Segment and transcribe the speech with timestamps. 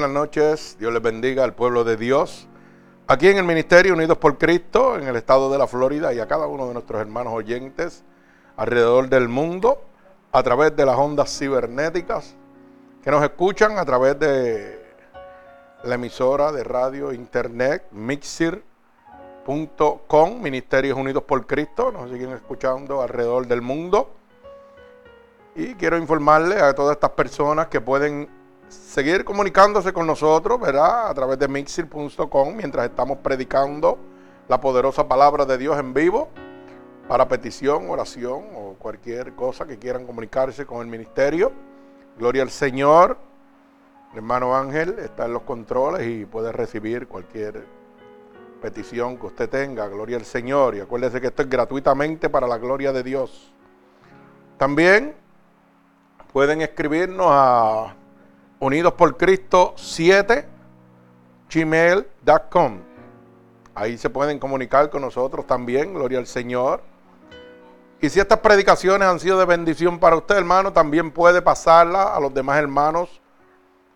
[0.00, 2.48] Buenas noches, Dios les bendiga al pueblo de Dios.
[3.06, 6.26] Aquí en el Ministerio Unidos por Cristo, en el estado de la Florida, y a
[6.26, 8.02] cada uno de nuestros hermanos oyentes
[8.56, 9.84] alrededor del mundo,
[10.32, 12.34] a través de las ondas cibernéticas,
[13.04, 14.82] que nos escuchan a través de
[15.84, 18.64] la emisora de radio internet mixir.com,
[20.40, 24.14] Ministerios Unidos por Cristo, nos siguen escuchando alrededor del mundo.
[25.54, 28.39] Y quiero informarle a todas estas personas que pueden
[28.70, 31.08] seguir comunicándose con nosotros, ¿verdad?
[31.08, 33.98] A través de mixir.com mientras estamos predicando
[34.48, 36.28] la poderosa palabra de Dios en vivo
[37.08, 41.52] para petición, oración o cualquier cosa que quieran comunicarse con el ministerio.
[42.16, 43.18] Gloria al Señor.
[44.12, 47.64] El hermano Ángel está en los controles y puede recibir cualquier
[48.62, 49.88] petición que usted tenga.
[49.88, 50.76] Gloria al Señor.
[50.76, 53.52] Y acuérdese que esto es gratuitamente para la gloria de Dios.
[54.58, 55.14] También
[56.32, 57.94] pueden escribirnos a
[58.60, 60.46] Unidos por Cristo 7
[61.52, 62.78] gmail.com.
[63.74, 66.82] Ahí se pueden comunicar con nosotros también, gloria al Señor.
[68.02, 72.20] Y si estas predicaciones han sido de bendición para usted, hermano, también puede pasarla a
[72.20, 73.20] los demás hermanos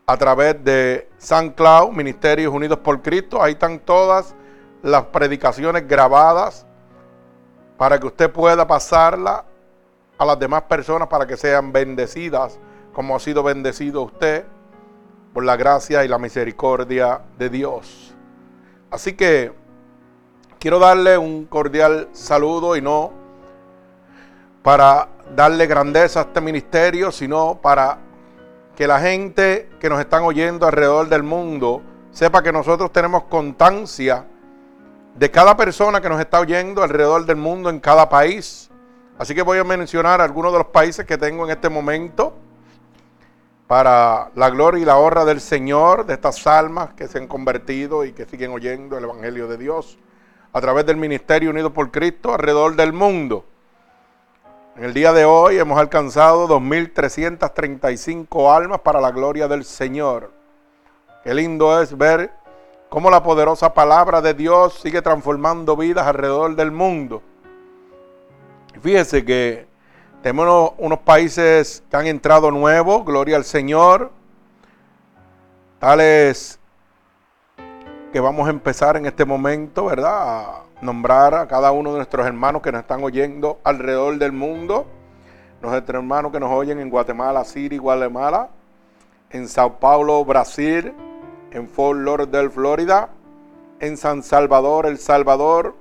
[0.06, 3.42] a través de San Cloud, Ministerios Unidos por Cristo.
[3.42, 4.34] Ahí están todas
[4.82, 6.66] las predicaciones grabadas
[7.76, 9.44] para que usted pueda pasarla
[10.16, 12.58] a las demás personas para que sean bendecidas
[12.94, 14.46] como ha sido bendecido usted
[15.34, 18.14] por la gracia y la misericordia de Dios.
[18.90, 19.52] Así que
[20.60, 23.12] quiero darle un cordial saludo y no
[24.62, 27.98] para darle grandeza a este ministerio, sino para
[28.76, 34.26] que la gente que nos están oyendo alrededor del mundo sepa que nosotros tenemos constancia
[35.16, 38.70] de cada persona que nos está oyendo alrededor del mundo en cada país.
[39.18, 42.34] Así que voy a mencionar algunos de los países que tengo en este momento
[43.74, 48.04] para la gloria y la honra del Señor, de estas almas que se han convertido
[48.04, 49.98] y que siguen oyendo el Evangelio de Dios
[50.52, 53.44] a través del Ministerio Unido por Cristo alrededor del mundo.
[54.76, 60.30] En el día de hoy hemos alcanzado 2.335 almas para la gloria del Señor.
[61.24, 62.30] Qué lindo es ver
[62.88, 67.22] cómo la poderosa palabra de Dios sigue transformando vidas alrededor del mundo.
[68.80, 69.66] Fíjese que
[70.24, 74.10] tenemos unos países que han entrado nuevos, gloria al Señor.
[75.78, 76.58] Tales
[78.10, 80.12] que vamos a empezar en este momento, ¿verdad?
[80.14, 84.86] A nombrar a cada uno de nuestros hermanos que nos están oyendo alrededor del mundo.
[85.60, 88.48] Nuestros hermanos que nos oyen en Guatemala, City, Guatemala,
[89.28, 90.94] en Sao Paulo, Brasil,
[91.50, 93.10] en Fort Lauderdale, Florida,
[93.78, 95.74] en San Salvador, El Salvador,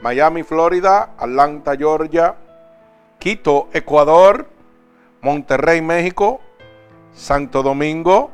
[0.00, 2.34] Miami, Florida, Atlanta, Georgia,
[3.18, 4.48] Quito, Ecuador,
[5.20, 6.40] Monterrey, México,
[7.12, 8.30] Santo Domingo,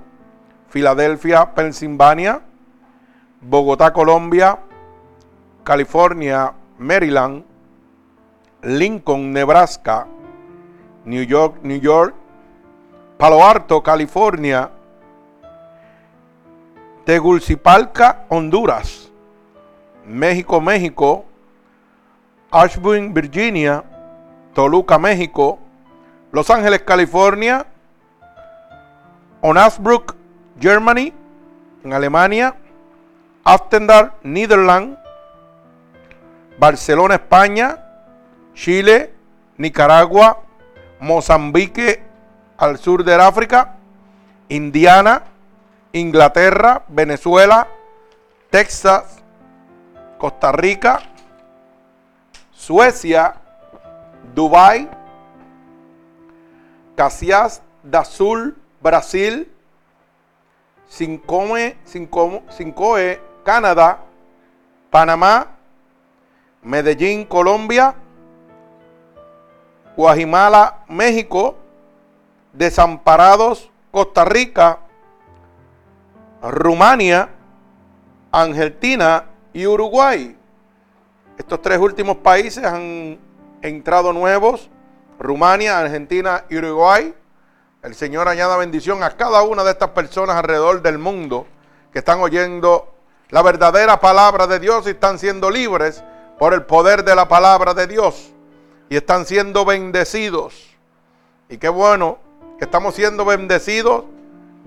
[0.69, 2.43] Filadelfia, Pensilvania,
[3.41, 4.59] Bogotá, Colombia,
[5.65, 7.45] California, Maryland,
[8.63, 10.07] Lincoln, Nebraska,
[11.05, 12.15] New York, New York,
[13.17, 14.71] Palo Alto, California,
[17.07, 19.11] Tegucigalpa, Honduras,
[20.07, 21.25] México, México,
[22.51, 23.85] Ashburn, Virginia,
[24.55, 25.59] Toluca, México,
[26.33, 27.67] Los Ángeles, California,
[29.41, 30.17] Onasbrook,
[30.59, 31.13] Germany,
[31.85, 32.57] en Alemania,
[33.45, 34.99] Aftendar, Netherlands,
[36.59, 37.79] Barcelona, España,
[38.55, 39.13] Chile,
[39.59, 40.41] Nicaragua,
[41.01, 42.03] Mozambique,
[42.57, 43.75] al sur del África,
[44.49, 45.25] Indiana,
[45.93, 47.69] Inglaterra, Venezuela,
[48.51, 49.23] Texas,
[50.19, 51.03] Costa Rica,
[52.53, 53.35] Suecia,
[54.33, 54.89] Dubai,
[56.97, 59.49] Caxias da Sul, Brasil,
[60.89, 61.77] Cincoe,
[63.45, 64.01] Canadá,
[64.91, 65.49] Panamá,
[66.63, 67.95] Medellín, Colombia,
[69.97, 71.57] Guajimala, México,
[72.53, 74.79] Desamparados, Costa Rica,
[76.43, 77.29] Rumania,
[78.31, 80.37] Argentina y Uruguay.
[81.37, 83.19] Estos tres últimos países han
[83.65, 84.69] entrado nuevos,
[85.19, 87.15] Rumania, Argentina y Uruguay.
[87.83, 91.47] El Señor añada bendición a cada una de estas personas alrededor del mundo
[91.93, 92.95] que están oyendo
[93.31, 96.05] la verdadera palabra de Dios y están siendo libres
[96.39, 98.33] por el poder de la palabra de Dios
[98.91, 100.77] y están siendo bendecidos.
[101.49, 102.19] Y qué bueno
[102.59, 104.05] que estamos siendo bendecidos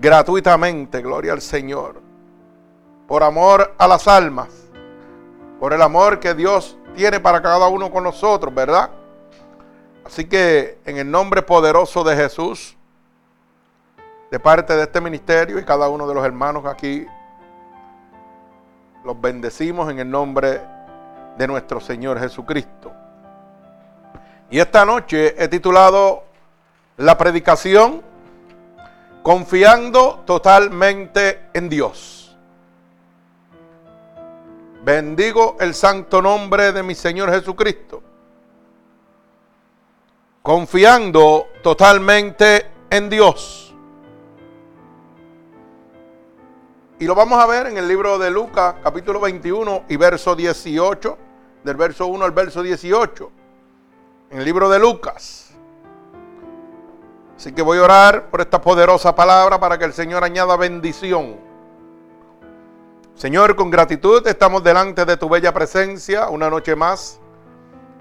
[0.00, 2.00] gratuitamente, gloria al Señor,
[3.06, 4.48] por amor a las almas,
[5.60, 8.90] por el amor que Dios tiene para cada uno con nosotros, ¿verdad?
[10.04, 12.76] Así que en el nombre poderoso de Jesús,
[14.32, 17.06] de parte de este ministerio y cada uno de los hermanos aquí.
[19.04, 20.60] Los bendecimos en el nombre
[21.36, 22.92] de nuestro Señor Jesucristo.
[24.50, 26.24] Y esta noche he titulado
[26.96, 28.02] la predicación
[29.22, 32.17] Confiando totalmente en Dios.
[34.88, 38.02] Bendigo el santo nombre de mi Señor Jesucristo.
[40.40, 43.76] Confiando totalmente en Dios.
[46.98, 51.18] Y lo vamos a ver en el libro de Lucas, capítulo 21 y verso 18,
[51.64, 53.30] del verso 1 al verso 18.
[54.30, 55.50] En el libro de Lucas.
[57.36, 61.47] Así que voy a orar por esta poderosa palabra para que el Señor añada bendición.
[63.18, 67.18] Señor, con gratitud estamos delante de tu bella presencia una noche más,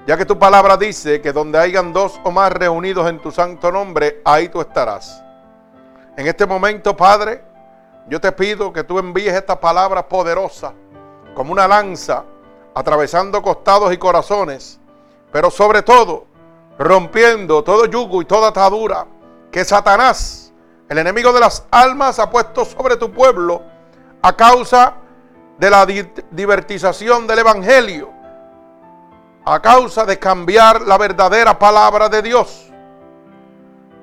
[0.06, 3.72] ya que tu palabra dice que donde hayan dos o más reunidos en tu santo
[3.72, 5.24] nombre, ahí tú estarás.
[6.16, 7.44] En este momento, Padre,
[8.08, 10.75] yo te pido que tú envíes esta palabra poderosa
[11.34, 12.24] como una lanza,
[12.75, 14.80] atravesando costados y corazones,
[15.31, 16.28] pero sobre todo
[16.78, 19.08] rompiendo todo yugo y toda atadura
[19.52, 20.54] que Satanás,
[20.88, 23.64] el enemigo de las almas, ha puesto sobre tu pueblo
[24.22, 24.94] a causa
[25.57, 28.12] de la divertización del Evangelio,
[29.45, 32.71] a causa de cambiar la verdadera palabra de Dios.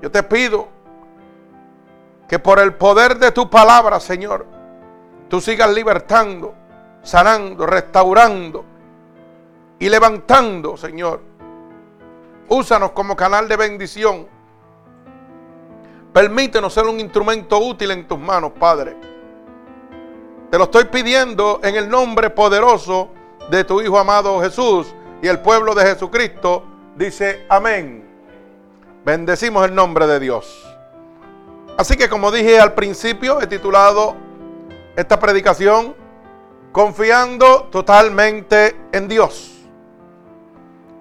[0.00, 0.68] Yo te pido
[2.28, 4.46] que por el poder de tu palabra, Señor,
[5.28, 6.54] tú sigas libertando,
[7.02, 8.64] sanando, restaurando
[9.78, 11.20] y levantando, Señor.
[12.48, 14.34] Úsanos como canal de bendición
[16.14, 18.96] Permítenos ser un instrumento útil en tus manos, Padre.
[20.54, 23.08] Te lo estoy pidiendo en el nombre poderoso
[23.50, 26.62] de tu Hijo amado Jesús y el pueblo de Jesucristo
[26.94, 28.08] dice amén.
[29.04, 30.64] Bendecimos el nombre de Dios.
[31.76, 34.14] Así que como dije al principio, he titulado
[34.94, 35.96] esta predicación
[36.70, 39.56] Confiando totalmente en Dios.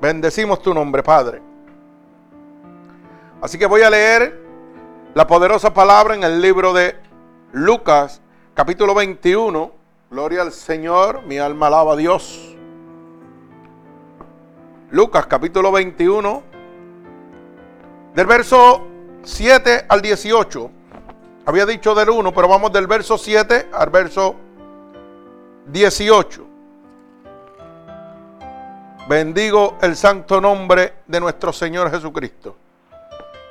[0.02, 1.44] Bendecimos tu nombre, Padre.
[3.40, 4.36] Así que voy a leer
[5.14, 6.96] la poderosa palabra en el libro de
[7.52, 8.23] Lucas,
[8.54, 9.72] capítulo 21.
[10.10, 12.56] Gloria al Señor, mi alma alaba a Dios.
[14.92, 16.44] Lucas, capítulo 21,
[18.14, 18.86] del verso
[19.24, 20.72] 7 al 18.
[21.46, 24.36] Había dicho del 1, pero vamos del verso 7 al verso
[25.66, 26.46] 18.
[29.10, 32.56] Bendigo el santo nombre de nuestro Señor Jesucristo.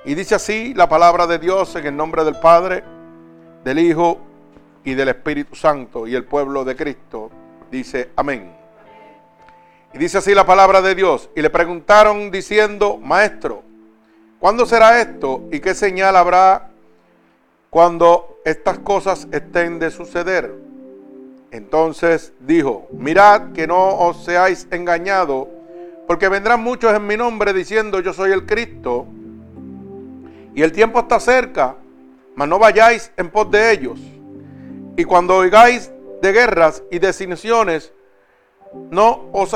[0.05, 2.85] Y dice así la palabra de Dios en el nombre del Padre,
[3.65, 4.32] del Hijo
[4.85, 6.07] y del Espíritu Santo.
[6.07, 7.31] Y el pueblo de Cristo
[7.71, 8.53] dice amén.
[9.95, 11.29] Y dice así la palabra de Dios.
[11.37, 13.63] Y le preguntaron diciendo, Maestro,
[14.41, 15.43] ¿cuándo será esto?
[15.53, 16.71] ¿Y qué señal habrá
[17.71, 20.55] cuando estas cosas estén de suceder?
[21.51, 25.49] Entonces dijo, mirad que no os seáis engañado,
[26.07, 29.07] porque vendrán muchos en mi nombre diciendo, yo soy el Cristo
[30.55, 31.77] y el tiempo está cerca,
[32.35, 34.01] mas no vayáis en pos de ellos.
[34.97, 37.93] Y cuando oigáis de guerras y designaciones,
[38.91, 39.55] no os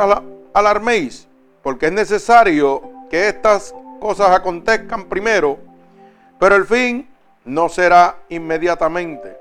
[0.53, 1.29] alarméis,
[1.63, 5.59] porque es necesario que estas cosas acontezcan primero,
[6.39, 7.09] pero el fin
[7.45, 9.37] no será inmediatamente.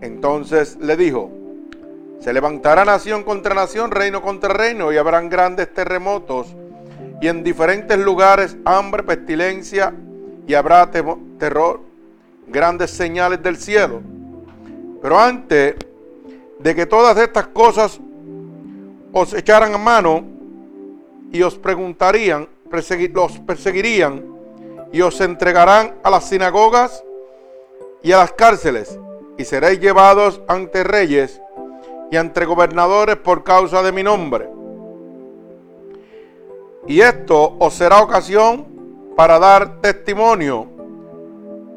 [0.00, 1.30] Entonces le dijo,
[2.20, 6.54] se levantará nación contra nación, reino contra reino, y habrán grandes terremotos,
[7.20, 9.92] y en diferentes lugares hambre, pestilencia,
[10.46, 11.80] y habrá terror,
[12.46, 14.00] grandes señales del cielo.
[15.00, 15.76] Pero antes
[16.58, 18.00] de que todas estas cosas
[19.12, 20.24] os echaran a mano
[21.32, 24.24] y os preguntarían, los perseguirían
[24.92, 27.02] y os entregarán a las sinagogas
[28.02, 28.98] y a las cárceles
[29.36, 31.40] y seréis llevados ante reyes
[32.10, 34.48] y ante gobernadores por causa de mi nombre.
[36.86, 38.66] Y esto os será ocasión
[39.16, 40.66] para dar testimonio.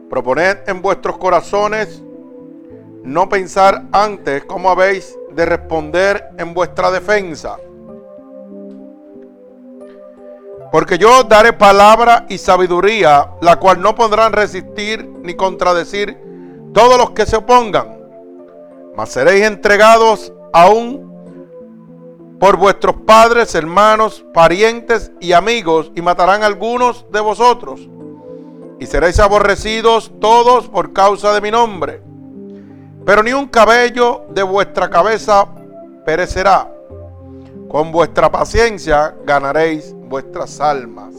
[0.09, 2.01] Proponed en vuestros corazones
[3.03, 7.57] no pensar antes cómo habéis de responder en vuestra defensa.
[10.71, 16.17] Porque yo daré palabra y sabiduría, la cual no podrán resistir ni contradecir
[16.73, 17.99] todos los que se opongan.
[18.95, 21.11] Mas seréis entregados aún
[22.39, 27.81] por vuestros padres, hermanos, parientes y amigos, y matarán algunos de vosotros.
[28.79, 32.10] Y seréis aborrecidos todos por causa de mi nombre.
[33.05, 35.47] Pero ni un cabello de vuestra cabeza
[36.05, 36.71] perecerá.
[37.67, 41.13] Con vuestra paciencia ganaréis vuestras almas.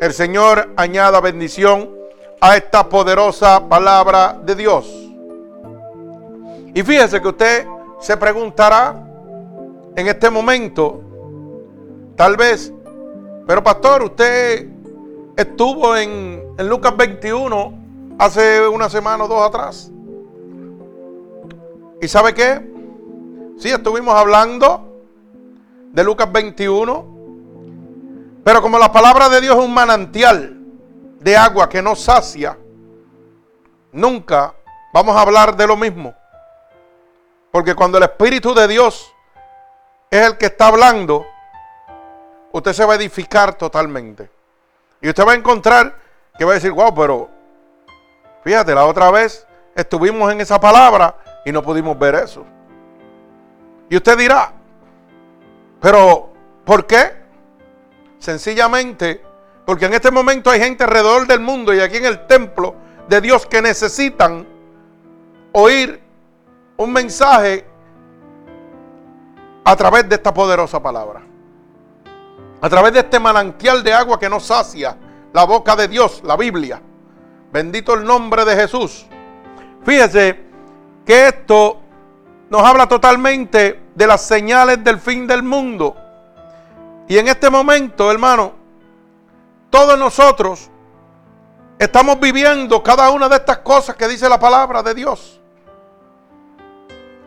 [0.00, 1.90] El Señor añada bendición
[2.40, 4.86] a esta poderosa palabra de Dios.
[6.74, 7.66] Y fíjese que usted
[8.00, 8.94] se preguntará
[9.94, 11.00] en este momento,
[12.14, 12.72] tal vez,
[13.46, 14.66] pero pastor, usted
[15.36, 17.72] estuvo en, en Lucas 21
[18.18, 19.90] hace una semana o dos atrás.
[22.00, 22.60] ¿Y sabe qué?
[23.58, 24.86] Sí, estuvimos hablando
[25.92, 27.16] de Lucas 21.
[28.44, 30.56] Pero como la palabra de Dios es un manantial
[31.20, 32.56] de agua que no sacia,
[33.92, 34.54] nunca
[34.92, 36.14] vamos a hablar de lo mismo.
[37.50, 39.10] Porque cuando el Espíritu de Dios
[40.10, 41.26] es el que está hablando,
[42.52, 44.30] usted se va a edificar totalmente.
[45.00, 45.96] Y usted va a encontrar
[46.38, 47.30] que va a decir, wow, pero
[48.44, 52.44] fíjate, la otra vez estuvimos en esa palabra y no pudimos ver eso.
[53.88, 54.52] Y usted dirá,
[55.80, 56.28] pero
[56.64, 57.12] ¿por qué?
[58.18, 59.22] Sencillamente
[59.64, 62.74] porque en este momento hay gente alrededor del mundo y aquí en el templo
[63.08, 64.44] de Dios que necesitan
[65.52, 66.02] oír
[66.76, 67.64] un mensaje
[69.64, 71.22] a través de esta poderosa palabra.
[72.60, 74.96] A través de este manantial de agua que nos sacia
[75.32, 76.82] la boca de Dios, la Biblia.
[77.52, 79.06] Bendito el nombre de Jesús.
[79.84, 80.45] Fíjese
[81.06, 81.80] que esto
[82.50, 85.96] nos habla totalmente de las señales del fin del mundo.
[87.08, 88.52] Y en este momento, hermano,
[89.70, 90.68] todos nosotros
[91.78, 95.40] estamos viviendo cada una de estas cosas que dice la palabra de Dios.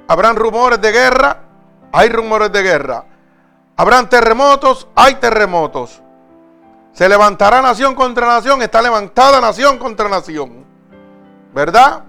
[0.08, 1.40] Habrán rumores de guerra,
[1.94, 3.06] hay rumores de guerra.
[3.78, 6.02] Habrán terremotos, hay terremotos.
[6.92, 10.66] Se levantará nación contra nación, está levantada nación contra nación.
[11.54, 12.09] ¿Verdad?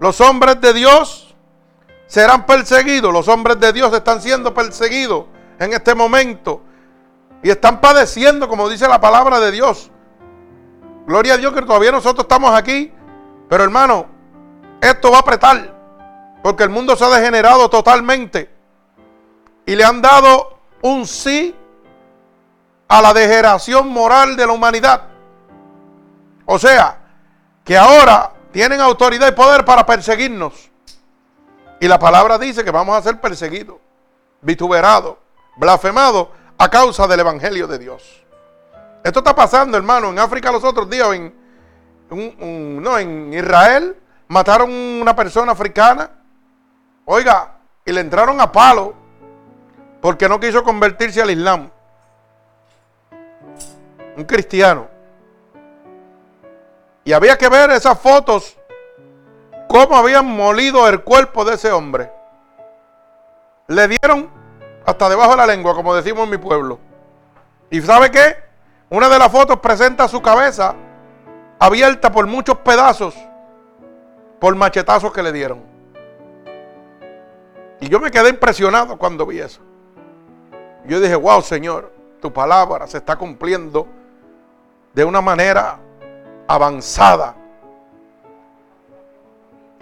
[0.00, 1.34] Los hombres de Dios
[2.06, 3.12] serán perseguidos.
[3.12, 5.26] Los hombres de Dios están siendo perseguidos
[5.58, 6.62] en este momento.
[7.42, 9.90] Y están padeciendo, como dice la palabra de Dios.
[11.06, 12.92] Gloria a Dios que todavía nosotros estamos aquí.
[13.48, 14.06] Pero hermano,
[14.80, 15.76] esto va a apretar.
[16.42, 18.50] Porque el mundo se ha degenerado totalmente.
[19.66, 21.54] Y le han dado un sí
[22.88, 25.02] a la degeneración moral de la humanidad.
[26.46, 26.98] O sea,
[27.62, 30.70] que ahora tienen autoridad y poder para perseguirnos.
[31.80, 33.76] Y la palabra dice que vamos a ser perseguidos,
[34.42, 35.16] vituperados,
[35.56, 36.28] blasfemados
[36.58, 38.22] a causa del Evangelio de Dios.
[39.02, 40.10] Esto está pasando, hermano.
[40.10, 41.34] En África los otros días, en,
[42.82, 43.96] no, en Israel,
[44.28, 46.10] mataron una persona africana.
[47.06, 47.54] Oiga,
[47.84, 48.94] y le entraron a palo
[50.02, 51.70] porque no quiso convertirse al Islam.
[54.16, 54.99] Un cristiano.
[57.04, 58.56] Y había que ver esas fotos,
[59.68, 62.12] cómo habían molido el cuerpo de ese hombre.
[63.68, 64.30] Le dieron
[64.84, 66.78] hasta debajo de la lengua, como decimos en mi pueblo.
[67.70, 68.36] ¿Y sabe qué?
[68.90, 70.74] Una de las fotos presenta su cabeza
[71.58, 73.14] abierta por muchos pedazos,
[74.40, 75.62] por machetazos que le dieron.
[77.80, 79.60] Y yo me quedé impresionado cuando vi eso.
[80.86, 83.86] Yo dije, wow, Señor, tu palabra se está cumpliendo
[84.92, 85.78] de una manera
[86.50, 87.36] avanzada.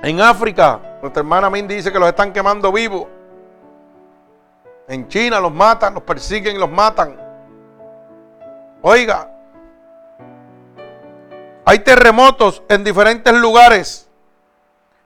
[0.03, 3.07] En África, nuestra hermana Mindy dice que los están quemando vivos.
[4.87, 7.19] En China los matan, los persiguen y los matan.
[8.83, 9.31] Oiga,
[11.65, 14.11] hay terremotos en diferentes lugares.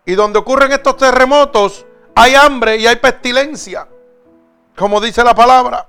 [0.05, 3.87] Y donde ocurren estos terremotos, hay hambre y hay pestilencia,
[4.77, 5.87] como dice la palabra.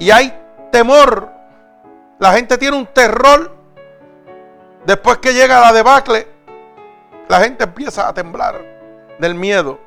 [0.00, 0.36] Y hay
[0.72, 1.30] temor.
[2.18, 3.57] La gente tiene un terror
[4.88, 6.26] Después que llega la debacle,
[7.28, 8.58] la gente empieza a temblar
[9.18, 9.78] del miedo.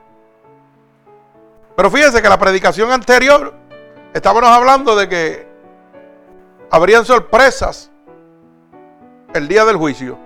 [1.76, 3.52] Pero fíjense que la predicación anterior
[4.14, 5.48] estábamos hablando de que
[6.70, 7.90] habrían sorpresas
[9.34, 10.20] el día del juicio.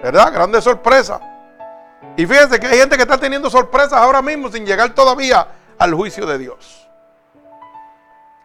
[0.00, 0.32] ¿Verdad?
[0.32, 1.20] Grandes sorpresas.
[2.16, 5.44] Y fíjense que hay gente que está teniendo sorpresas ahora mismo sin llegar todavía
[5.76, 6.88] al juicio de Dios.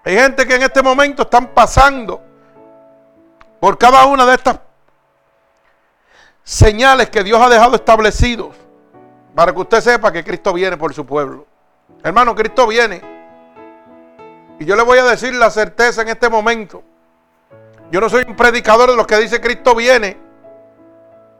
[0.03, 2.23] Hay gente que en este momento están pasando
[3.59, 4.57] por cada una de estas
[6.43, 8.55] señales que Dios ha dejado establecidos
[9.33, 11.45] para que usted sepa que Cristo viene por su pueblo.
[12.03, 13.01] Hermano, Cristo viene.
[14.59, 16.83] Y yo le voy a decir la certeza en este momento.
[17.91, 20.17] Yo no soy un predicador de los que dice Cristo viene,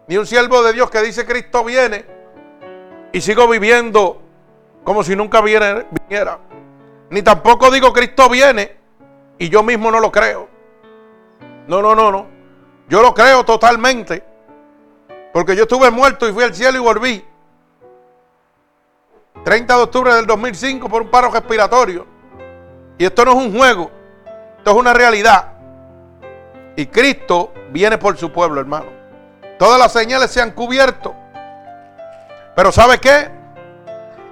[0.07, 2.05] ni un siervo de Dios que dice Cristo viene,
[3.11, 4.21] y sigo viviendo
[4.83, 6.39] como si nunca viniera.
[7.09, 8.77] Ni tampoco digo Cristo viene
[9.37, 10.49] y yo mismo no lo creo.
[11.67, 12.27] No, no, no, no.
[12.89, 14.32] Yo lo creo totalmente.
[15.33, 17.25] Porque yo estuve muerto y fui al cielo y volví.
[19.43, 22.05] 30 de octubre del 2005 por un paro respiratorio.
[22.97, 23.91] Y esto no es un juego,
[24.57, 25.53] esto es una realidad.
[26.75, 28.85] Y Cristo viene por su pueblo, hermano.
[29.57, 31.15] Todas las señales se han cubierto.
[32.55, 33.29] Pero ¿sabe qué?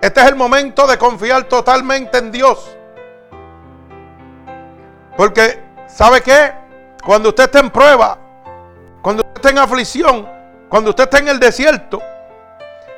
[0.02, 2.78] Este es el momento de confiar totalmente en Dios.
[5.18, 6.54] Porque, ¿sabe qué?
[7.04, 8.18] Cuando usted está en prueba,
[9.02, 10.41] cuando usted está en aflicción,
[10.72, 12.02] cuando usted está en el desierto,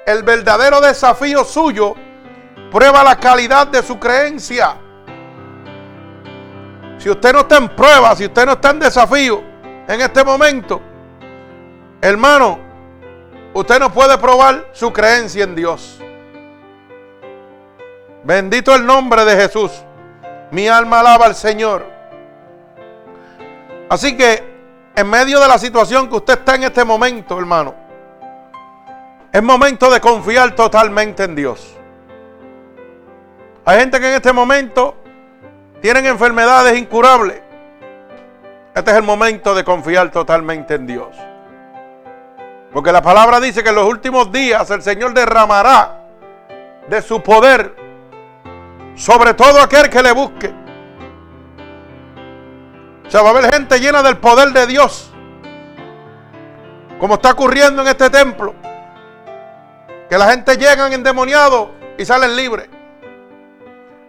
[0.05, 1.95] el verdadero desafío suyo
[2.71, 4.75] prueba la calidad de su creencia.
[6.99, 9.41] Si usted no está en prueba, si usted no está en desafío
[9.87, 10.79] en este momento,
[11.99, 12.59] hermano,
[13.55, 15.99] usted no puede probar su creencia en Dios.
[18.23, 19.71] Bendito el nombre de Jesús.
[20.51, 21.87] Mi alma alaba al Señor.
[23.89, 24.52] Así que
[24.95, 27.73] en medio de la situación que usted está en este momento, hermano,
[29.31, 31.75] es momento de confiar totalmente en Dios.
[33.65, 34.95] Hay gente que en este momento
[35.81, 37.41] tienen enfermedades incurables.
[38.75, 41.15] Este es el momento de confiar totalmente en Dios.
[42.71, 45.99] Porque la palabra dice que en los últimos días el Señor derramará
[46.87, 47.75] de su poder
[48.95, 50.62] sobre todo aquel que le busque.
[53.13, 55.11] Sea, va a haber gente llena del poder de Dios.
[56.99, 58.55] Como está ocurriendo en este templo.
[60.09, 62.69] Que la gente llegan endemoniados y salen libres.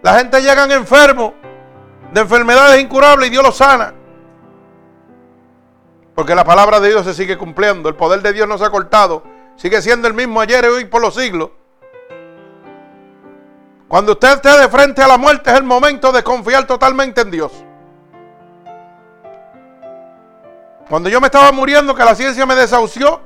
[0.00, 1.34] La gente llegan enfermos
[2.14, 3.92] de enfermedades incurables y Dios los sana.
[6.14, 7.90] Porque la palabra de Dios se sigue cumpliendo.
[7.90, 9.22] El poder de Dios no se ha cortado.
[9.56, 11.50] Sigue siendo el mismo ayer y hoy por los siglos.
[13.86, 17.30] Cuando usted esté de frente a la muerte es el momento de confiar totalmente en
[17.30, 17.52] Dios.
[20.88, 23.20] Cuando yo me estaba muriendo, que la ciencia me desahució,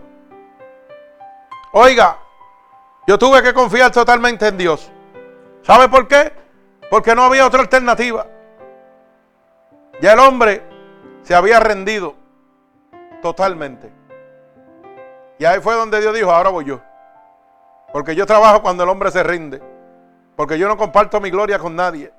[1.72, 2.18] oiga,
[3.06, 4.90] yo tuve que confiar totalmente en Dios.
[5.62, 6.32] ¿Sabe por qué?
[6.90, 8.26] Porque no había otra alternativa.
[10.00, 10.62] Ya el hombre
[11.22, 12.14] se había rendido
[13.20, 13.92] totalmente.
[15.38, 16.80] Y ahí fue donde Dios dijo, ahora voy yo.
[17.92, 19.62] Porque yo trabajo cuando el hombre se rinde.
[20.36, 22.12] Porque yo no comparto mi gloria con nadie.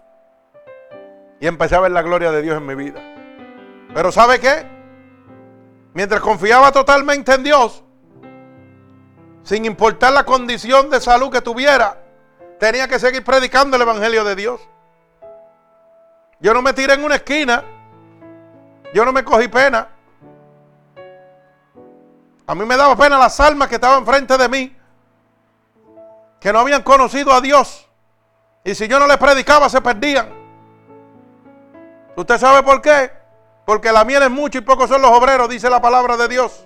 [1.39, 3.02] Y empecé a ver la gloria de Dios en mi vida.
[3.93, 4.79] Pero ¿sabe qué?
[6.00, 7.84] Mientras confiaba totalmente en Dios,
[9.44, 12.02] sin importar la condición de salud que tuviera,
[12.58, 14.62] tenía que seguir predicando el Evangelio de Dios.
[16.40, 17.66] Yo no me tiré en una esquina.
[18.94, 19.90] Yo no me cogí pena.
[22.48, 24.78] A mí me daba pena las almas que estaban frente de mí,
[26.40, 27.90] que no habían conocido a Dios.
[28.64, 30.30] Y si yo no les predicaba, se perdían.
[32.16, 33.19] ¿Usted sabe por qué?
[33.70, 36.66] Porque la miel es mucho y pocos son los obreros, dice la palabra de Dios.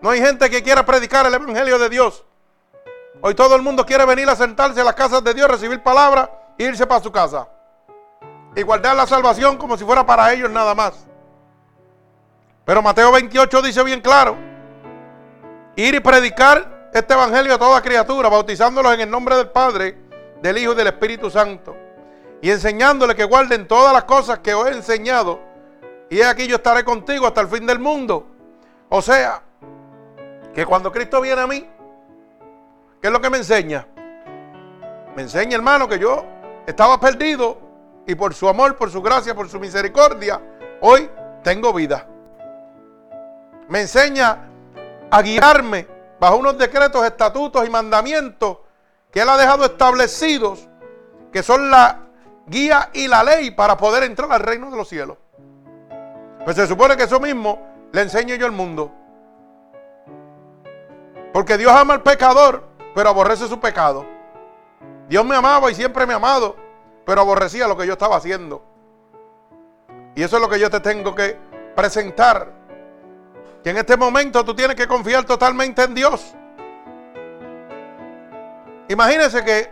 [0.00, 2.24] No hay gente que quiera predicar el Evangelio de Dios.
[3.20, 6.28] Hoy todo el mundo quiere venir a sentarse a las casas de Dios, recibir palabra
[6.58, 7.46] e irse para su casa
[8.56, 11.06] y guardar la salvación como si fuera para ellos nada más.
[12.64, 14.36] Pero Mateo 28 dice bien claro,
[15.76, 19.96] ir y predicar este evangelio a toda criatura, bautizándolos en el nombre del Padre,
[20.42, 21.76] del Hijo y del Espíritu Santo,
[22.42, 25.46] y enseñándoles que guarden todas las cosas que os he enseñado,
[26.10, 28.26] y aquí yo estaré contigo hasta el fin del mundo.
[28.88, 29.42] O sea,
[30.54, 31.66] que cuando Cristo viene a mí,
[33.00, 33.86] ¿qué es lo que me enseña?
[35.14, 36.24] Me enseña, hermano, que yo
[36.66, 37.58] estaba perdido
[38.06, 40.40] y por su amor, por su gracia, por su misericordia,
[40.80, 41.10] hoy
[41.42, 42.06] tengo vida.
[43.68, 44.48] Me enseña
[45.10, 45.86] a guiarme
[46.18, 48.58] bajo unos decretos, estatutos y mandamientos
[49.10, 50.68] que Él ha dejado establecidos,
[51.32, 52.00] que son la
[52.46, 55.18] guía y la ley para poder entrar al reino de los cielos.
[56.48, 57.60] Pues se supone que eso mismo
[57.92, 58.90] le enseño yo al mundo.
[61.30, 64.06] Porque Dios ama al pecador, pero aborrece su pecado.
[65.10, 66.56] Dios me amaba y siempre me ha amado
[67.04, 68.64] pero aborrecía lo que yo estaba haciendo.
[70.14, 71.36] Y eso es lo que yo te tengo que
[71.76, 72.50] presentar.
[73.62, 76.34] Que en este momento tú tienes que confiar totalmente en Dios.
[78.88, 79.70] Imagínese que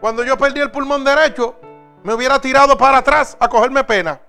[0.00, 1.56] cuando yo perdí el pulmón derecho,
[2.04, 4.20] me hubiera tirado para atrás a cogerme pena.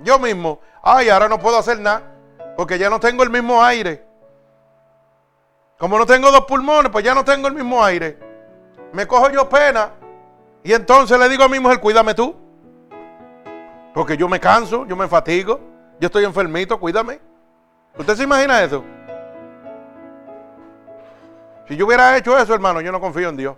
[0.00, 0.60] Yo mismo.
[0.82, 2.02] Ay, ahora no puedo hacer nada
[2.56, 4.04] porque ya no tengo el mismo aire.
[5.78, 8.18] Como no tengo dos pulmones, pues ya no tengo el mismo aire.
[8.92, 9.92] Me cojo yo pena
[10.64, 12.34] y entonces le digo a mi mujer, cuídame tú.
[13.94, 15.60] Porque yo me canso, yo me fatigo,
[16.00, 17.20] yo estoy enfermito, cuídame.
[17.96, 18.84] ¿Usted se imagina eso?
[21.68, 23.56] Si yo hubiera hecho eso, hermano, yo no confío en Dios.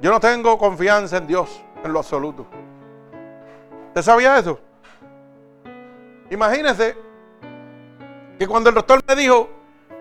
[0.00, 2.46] Yo no tengo confianza en Dios en lo absoluto.
[3.96, 4.60] ¿Usted sabía eso?
[6.30, 6.94] Imagínese
[8.38, 9.48] que cuando el doctor me dijo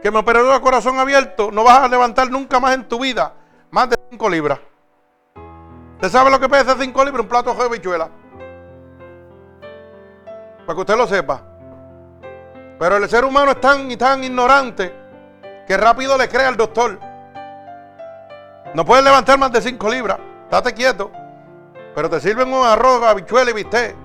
[0.03, 3.31] que me operó el corazón abierto, no vas a levantar nunca más en tu vida
[3.71, 4.59] más de 5 libras.
[5.93, 7.21] ¿Usted sabe lo que pesa 5 libras?
[7.21, 8.09] Un plato de bichuela.
[10.65, 11.41] Para que usted lo sepa.
[12.77, 14.93] Pero el ser humano es tan y tan ignorante
[15.65, 16.99] que rápido le cree al doctor.
[18.73, 20.19] No puedes levantar más de 5 libras.
[20.49, 21.11] Estate quieto.
[21.95, 23.95] Pero te sirven un arroz, habichuela y bistec.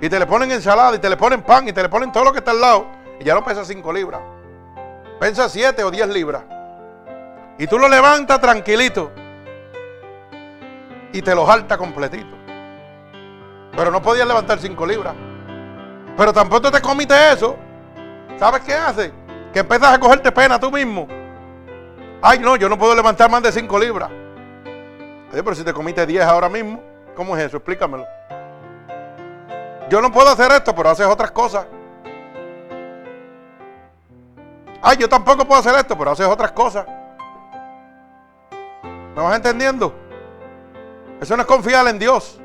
[0.00, 2.24] Y te le ponen ensalada y te le ponen pan y te le ponen todo
[2.24, 2.86] lo que está al lado.
[3.20, 4.20] Y ya no pesa 5 libras.
[5.20, 6.42] Pesa 7 o 10 libras.
[7.58, 9.12] Y tú lo levantas tranquilito.
[11.12, 12.34] Y te lo jalta completito.
[13.76, 15.14] Pero no podías levantar 5 libras.
[16.16, 17.56] Pero tampoco te comiste eso.
[18.38, 19.12] ¿Sabes qué hace?
[19.52, 21.06] Que empiezas a cogerte pena tú mismo.
[22.22, 24.10] Ay, no, yo no puedo levantar más de 5 libras.
[25.30, 26.89] pero si te comiste 10 ahora mismo,
[27.20, 27.58] ¿cómo es eso?
[27.58, 28.06] Explícamelo.
[29.90, 31.66] Yo no puedo hacer esto, pero haces otras cosas.
[34.80, 36.86] Ay, yo tampoco puedo hacer esto, pero haces otras cosas.
[39.14, 39.94] ¿Me vas entendiendo?
[41.20, 42.40] Eso no es confiar en Dios.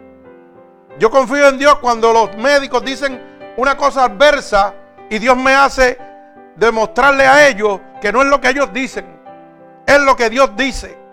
[1.00, 4.74] Yo confío en Dios cuando los médicos dicen una cosa adversa
[5.10, 5.98] y Dios me hace
[6.58, 9.06] demostrarle a ellos que no es lo que ellos dicen,
[9.88, 11.05] es lo que Dios dice.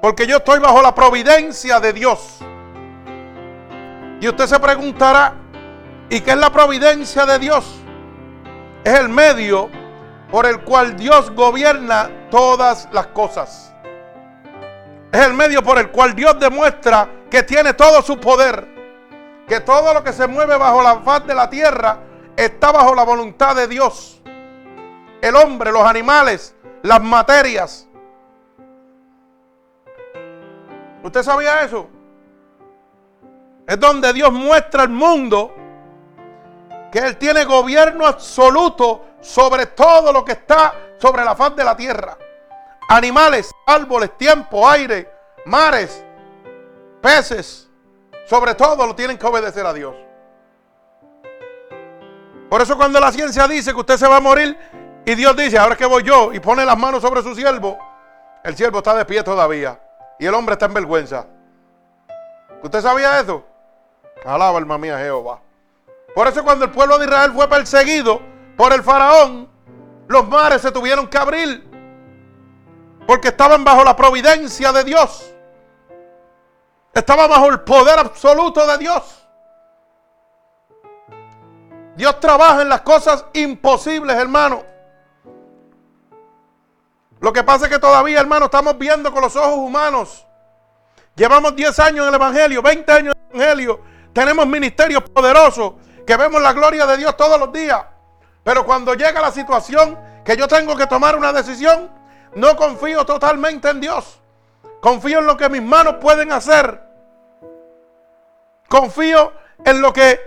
[0.00, 2.38] Porque yo estoy bajo la providencia de Dios.
[4.20, 5.34] Y usted se preguntará,
[6.08, 7.80] ¿y qué es la providencia de Dios?
[8.84, 9.68] Es el medio
[10.30, 13.74] por el cual Dios gobierna todas las cosas.
[15.12, 18.68] Es el medio por el cual Dios demuestra que tiene todo su poder.
[19.46, 21.98] Que todo lo que se mueve bajo la faz de la tierra
[22.36, 24.22] está bajo la voluntad de Dios.
[25.20, 27.89] El hombre, los animales, las materias.
[31.02, 31.88] ¿Usted sabía eso?
[33.66, 35.54] Es donde Dios muestra al mundo
[36.92, 41.76] que Él tiene gobierno absoluto sobre todo lo que está sobre la faz de la
[41.76, 42.18] tierra.
[42.88, 45.10] Animales, árboles, tiempo, aire,
[45.46, 46.04] mares,
[47.00, 47.68] peces,
[48.26, 49.94] sobre todo lo tienen que obedecer a Dios.
[52.48, 54.58] Por eso cuando la ciencia dice que usted se va a morir
[55.06, 57.78] y Dios dice, ahora que voy yo y pone las manos sobre su siervo,
[58.42, 59.78] el siervo está de pie todavía
[60.20, 61.26] y el hombre está en vergüenza.
[62.62, 63.42] ¿Usted sabía eso?
[64.24, 65.40] Alaba alma mía Jehová.
[66.14, 68.20] Por eso cuando el pueblo de Israel fue perseguido
[68.54, 69.48] por el faraón,
[70.08, 71.66] los mares se tuvieron que abrir.
[73.06, 75.34] Porque estaban bajo la providencia de Dios.
[76.92, 79.26] Estaban bajo el poder absoluto de Dios.
[81.96, 84.69] Dios trabaja en las cosas imposibles, hermano.
[87.20, 90.26] Lo que pasa es que todavía, hermano, estamos viendo con los ojos humanos.
[91.14, 93.80] Llevamos 10 años en el Evangelio, 20 años en el Evangelio.
[94.12, 95.74] Tenemos ministerios poderosos
[96.06, 97.82] que vemos la gloria de Dios todos los días.
[98.42, 101.90] Pero cuando llega la situación que yo tengo que tomar una decisión,
[102.34, 104.18] no confío totalmente en Dios.
[104.80, 106.82] Confío en lo que mis manos pueden hacer.
[108.66, 109.32] Confío
[109.64, 110.20] en lo que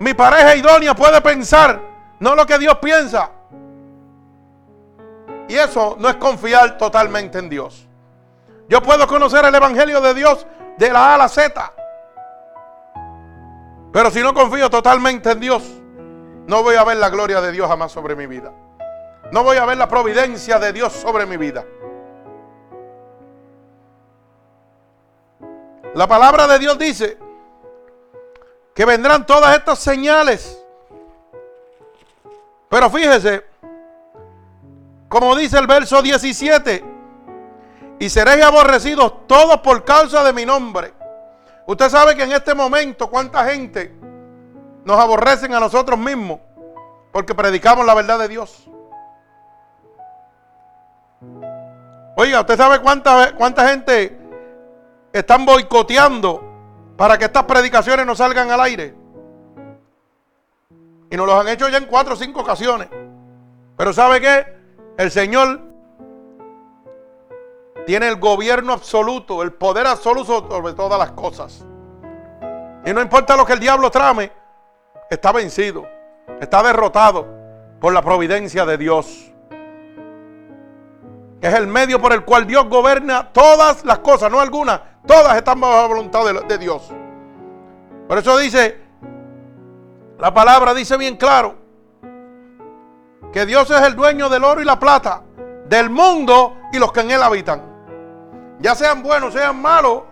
[0.00, 1.80] mi pareja idónea puede pensar,
[2.18, 3.30] no lo que Dios piensa.
[5.48, 7.86] Y eso no es confiar totalmente en Dios.
[8.68, 10.46] Yo puedo conocer el Evangelio de Dios
[10.78, 11.72] de la A a la Z.
[13.92, 15.62] Pero si no confío totalmente en Dios,
[16.46, 18.52] no voy a ver la gloria de Dios jamás sobre mi vida.
[19.30, 21.64] No voy a ver la providencia de Dios sobre mi vida.
[25.94, 27.18] La palabra de Dios dice
[28.74, 30.60] que vendrán todas estas señales.
[32.68, 33.44] Pero fíjese,
[35.14, 36.84] como dice el verso 17,
[38.00, 40.92] y seréis aborrecidos todos por causa de mi nombre.
[41.68, 43.94] Usted sabe que en este momento cuánta gente
[44.84, 46.40] nos aborrecen a nosotros mismos
[47.12, 48.68] porque predicamos la verdad de Dios.
[52.16, 54.18] Oiga, ¿usted sabe cuánta, cuánta gente
[55.12, 56.42] están boicoteando
[56.96, 58.96] para que estas predicaciones no salgan al aire?
[61.08, 62.88] Y nos los han hecho ya en cuatro o cinco ocasiones.
[63.76, 64.63] Pero ¿sabe qué?
[64.96, 65.60] El Señor
[67.84, 71.64] tiene el gobierno absoluto, el poder absoluto sobre todas las cosas.
[72.84, 74.30] Y no importa lo que el diablo trame,
[75.10, 75.86] está vencido,
[76.40, 77.26] está derrotado
[77.80, 79.32] por la providencia de Dios.
[81.40, 85.60] Es el medio por el cual Dios gobierna todas las cosas, no algunas, todas están
[85.60, 86.90] bajo la voluntad de Dios.
[88.06, 88.80] Por eso dice,
[90.18, 91.63] la palabra dice bien claro,
[93.34, 95.20] que Dios es el dueño del oro y la plata,
[95.66, 97.60] del mundo y los que en él habitan.
[98.60, 100.04] Ya sean buenos, sean malos,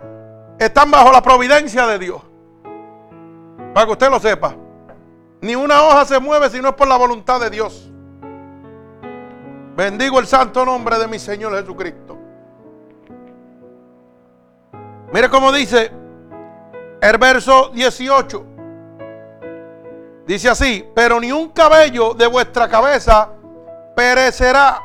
[0.59, 2.21] están bajo la providencia de Dios.
[3.73, 4.53] Para que usted lo sepa.
[5.39, 7.89] Ni una hoja se mueve si no es por la voluntad de Dios.
[9.77, 12.17] Bendigo el santo nombre de mi Señor Jesucristo.
[15.13, 15.93] Mire cómo dice
[16.99, 18.52] el verso 18.
[20.25, 23.29] Dice así, pero ni un cabello de vuestra cabeza
[23.95, 24.81] perecerá.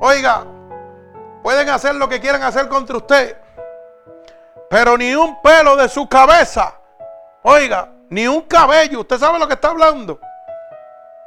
[0.00, 0.44] Oiga,
[1.42, 3.36] pueden hacer lo que quieran hacer contra usted,
[4.68, 6.74] pero ni un pelo de su cabeza,
[7.42, 10.18] oiga, ni un cabello, usted sabe lo que está hablando.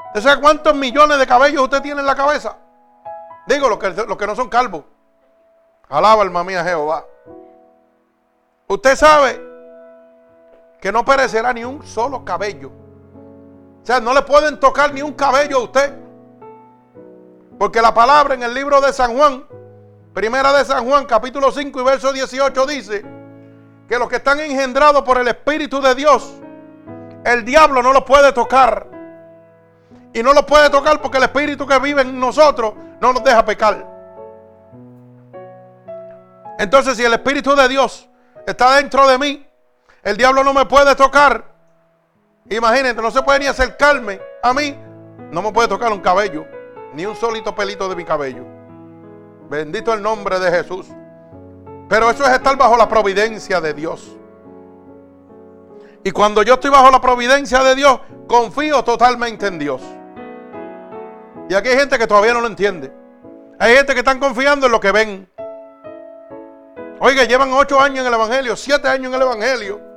[0.07, 2.57] ¿Usted sabe cuántos millones de cabellos usted tiene en la cabeza?
[3.47, 4.83] Digo, los que, los que no son calvos.
[5.87, 7.05] Alaba alma mía Jehová.
[8.67, 9.48] Usted sabe
[10.81, 12.71] que no perecerá ni un solo cabello.
[13.81, 15.93] O sea, no le pueden tocar ni un cabello a usted.
[17.57, 19.43] Porque la palabra en el libro de San Juan,
[20.13, 23.05] primera de San Juan, capítulo 5 y verso 18 dice
[23.87, 26.35] que los que están engendrados por el Espíritu de Dios,
[27.25, 28.87] el diablo no los puede tocar.
[30.13, 33.43] Y no los puede tocar porque el Espíritu que vive en nosotros no nos deja
[33.43, 33.85] pecar.
[36.57, 38.09] Entonces, si el Espíritu de Dios
[38.45, 39.48] está dentro de mí,
[40.03, 41.45] el diablo no me puede tocar.
[42.49, 44.77] Imagínate, no se puede ni acercarme a mí.
[45.31, 46.47] No me puede tocar un cabello,
[46.93, 48.43] ni un solito pelito de mi cabello.
[49.49, 50.87] Bendito el nombre de Jesús.
[51.87, 54.15] Pero eso es estar bajo la providencia de Dios.
[56.03, 59.81] Y cuando yo estoy bajo la providencia de Dios, confío totalmente en Dios.
[61.49, 62.93] Y aquí hay gente que todavía no lo entiende.
[63.59, 65.29] Hay gente que están confiando en lo que ven.
[66.99, 69.88] Oiga, llevan ocho años en el Evangelio, siete años en el Evangelio.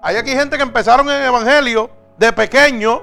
[0.00, 3.02] Hay aquí gente que empezaron en el Evangelio de pequeño,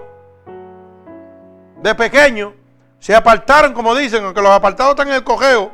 [1.82, 2.54] de pequeño,
[3.00, 5.72] se apartaron, como dicen, aunque los apartados están en el cogeo.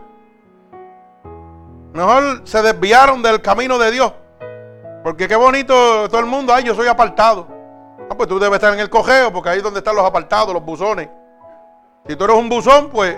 [1.93, 4.13] Mejor se desviaron del camino de Dios.
[5.03, 7.47] Porque qué bonito todo el mundo, ay, yo soy apartado.
[8.09, 10.53] Ah, pues tú debes estar en el cogeo, porque ahí es donde están los apartados,
[10.53, 11.09] los buzones.
[12.07, 13.17] Si tú eres un buzón, pues,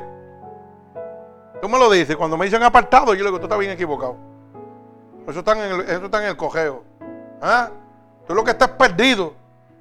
[1.61, 2.15] tú me lo dices.
[2.17, 4.17] Cuando me dicen apartado, yo le digo, tú estás bien equivocado.
[5.27, 6.83] Eso está en el, eso está en el cogeo.
[7.41, 7.69] ¿Ah?
[8.27, 9.33] Tú lo que estás perdido.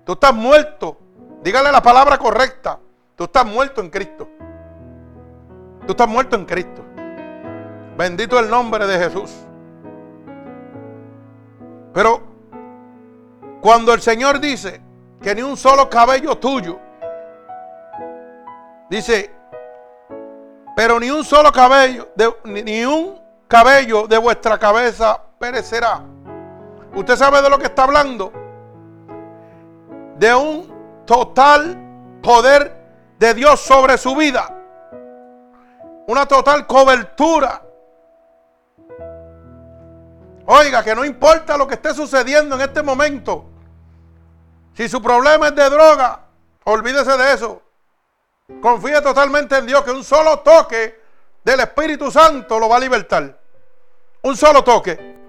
[0.04, 0.98] Tú estás muerto.
[1.42, 2.78] Dígale la palabra correcta.
[3.16, 4.28] Tú estás muerto en Cristo.
[5.86, 6.82] Tú estás muerto en Cristo.
[7.96, 9.30] Bendito el nombre de Jesús.
[11.92, 12.22] Pero
[13.60, 14.80] cuando el Señor dice
[15.20, 16.80] que ni un solo cabello tuyo,
[18.88, 19.30] dice,
[20.74, 22.08] pero ni un solo cabello,
[22.44, 26.02] ni un cabello de vuestra cabeza perecerá.
[26.94, 28.32] ¿Usted sabe de lo que está hablando?
[30.16, 31.78] De un total
[32.22, 32.82] poder
[33.18, 34.54] de Dios sobre su vida.
[36.06, 37.62] Una total cobertura.
[40.46, 43.46] Oiga, que no importa lo que esté sucediendo en este momento.
[44.74, 46.20] Si su problema es de droga,
[46.64, 47.62] olvídese de eso.
[48.60, 51.00] Confíe totalmente en Dios que un solo toque
[51.44, 53.38] del Espíritu Santo lo va a libertar.
[54.22, 55.21] Un solo toque.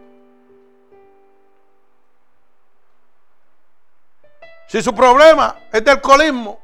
[4.68, 6.60] Si su problema es de alcoholismo,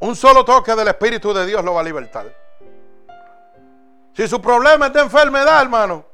[0.00, 2.34] un solo toque del Espíritu de Dios lo va a libertar.
[4.14, 6.04] Si su problema es de enfermedad, hermano,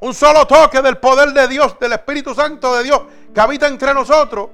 [0.00, 3.94] un solo toque del poder de Dios, del Espíritu Santo de Dios que habita entre
[3.94, 4.50] nosotros,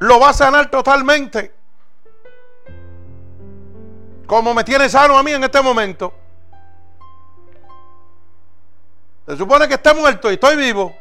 [0.00, 1.54] lo va a sanar totalmente.
[4.26, 6.12] Como me tiene sano a mí en este momento.
[9.26, 10.94] Se supone que esté muerto y estoy vivo.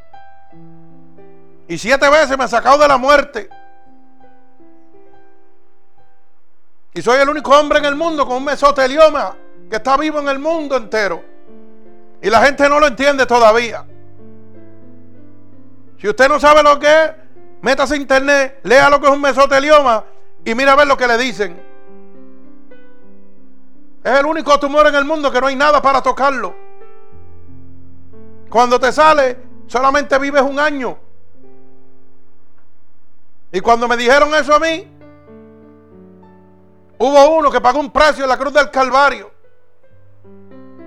[1.70, 3.48] Y siete veces me ha sacado de la muerte.
[6.96, 9.38] Y soy el único hombre en el mundo con un mesotelioma
[9.70, 11.24] que está vivo en el mundo entero.
[12.24, 13.86] Y la gente no lo entiende todavía.
[16.00, 17.12] Si usted no sabe lo que es,
[17.62, 20.04] métase a internet, lea lo que es un mesotelioma
[20.44, 21.62] y mira a ver lo que le dicen.
[24.04, 26.56] Es el único tumor en el mundo que no hay nada para tocarlo.
[28.50, 31.09] Cuando te sale, solamente vives un año.
[33.52, 34.88] Y cuando me dijeron eso a mí,
[36.98, 39.32] hubo uno que pagó un precio en la cruz del Calvario.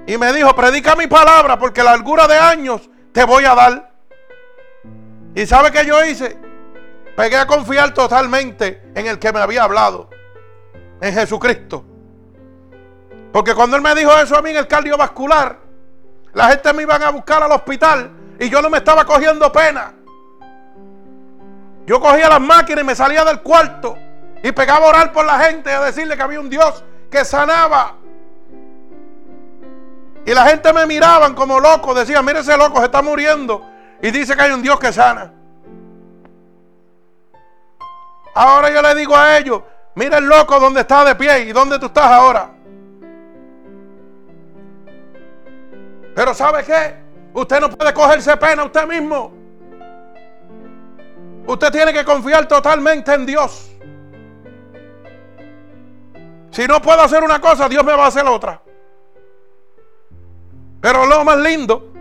[0.06, 3.92] Y me dijo, predica mi palabra porque la largura de años te voy a dar.
[5.34, 6.38] ¿Y sabe qué yo hice?
[7.16, 10.08] Pegué a confiar totalmente en el que me había hablado,
[11.00, 11.84] en Jesucristo.
[13.32, 15.58] Porque cuando él me dijo eso a mí en el cardiovascular,
[16.32, 19.94] la gente me iban a buscar al hospital y yo no me estaba cogiendo pena.
[21.92, 23.98] Yo cogía las máquinas y me salía del cuarto
[24.42, 27.96] y pegaba a orar por la gente a decirle que había un Dios que sanaba.
[30.24, 33.68] Y la gente me miraban como loco, decía, mire ese loco se está muriendo
[34.00, 35.34] y dice que hay un Dios que sana.
[38.34, 39.60] Ahora yo le digo a ellos,
[39.94, 42.52] mira el loco donde está de pie y dónde tú estás ahora.
[46.14, 46.96] Pero ¿sabe qué?
[47.34, 49.41] Usted no puede cogerse pena usted mismo.
[51.46, 53.70] Usted tiene que confiar totalmente en Dios.
[56.50, 58.60] Si no puedo hacer una cosa, Dios me va a hacer otra.
[60.80, 61.92] Pero lo más lindo,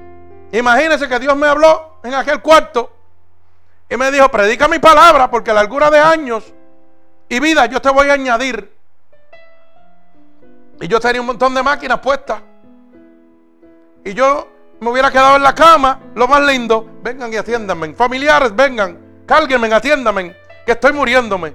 [0.52, 2.92] imagínese que Dios me habló en aquel cuarto
[3.90, 6.54] y me dijo, predica mi palabra porque la largura de años
[7.30, 8.72] y vida yo te voy a añadir.
[10.82, 12.42] Y yo tenía un montón de máquinas puestas.
[14.04, 14.48] Y yo
[14.80, 17.94] me hubiera quedado en la cama, lo más lindo, vengan y atiéndanme.
[17.94, 21.54] Familiares, vengan, cálguenme, atiéndanme, que estoy muriéndome.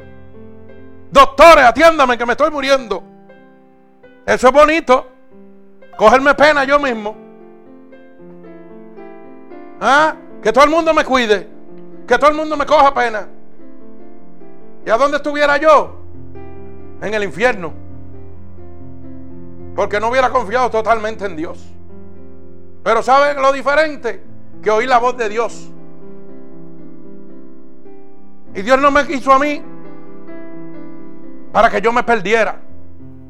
[1.10, 3.02] Doctores, atiéndame, que me estoy muriendo.
[4.26, 5.06] Eso es bonito.
[5.96, 7.16] Cogerme pena yo mismo.
[9.80, 10.14] ¿Ah?
[10.42, 11.48] Que todo el mundo me cuide.
[12.06, 13.28] Que todo el mundo me coja pena.
[14.84, 15.96] ¿Y a dónde estuviera yo?
[17.00, 17.72] En el infierno.
[19.74, 21.64] Porque no hubiera confiado totalmente en Dios.
[22.82, 24.22] Pero ¿saben lo diferente?
[24.62, 25.70] Que oí la voz de Dios.
[28.56, 29.62] Y Dios no me quiso a mí
[31.52, 32.58] para que yo me perdiera.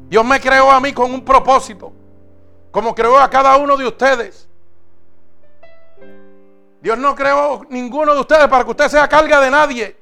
[0.07, 1.93] Dios me creó a mí con un propósito,
[2.71, 4.47] como creó a cada uno de ustedes.
[6.81, 9.97] Dios no creó ninguno de ustedes para que usted sea carga de nadie.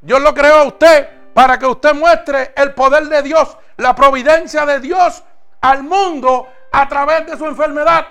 [0.00, 4.64] Dios lo creó a usted para que usted muestre el poder de Dios, la providencia
[4.64, 5.22] de Dios
[5.60, 8.06] al mundo a través de su enfermedad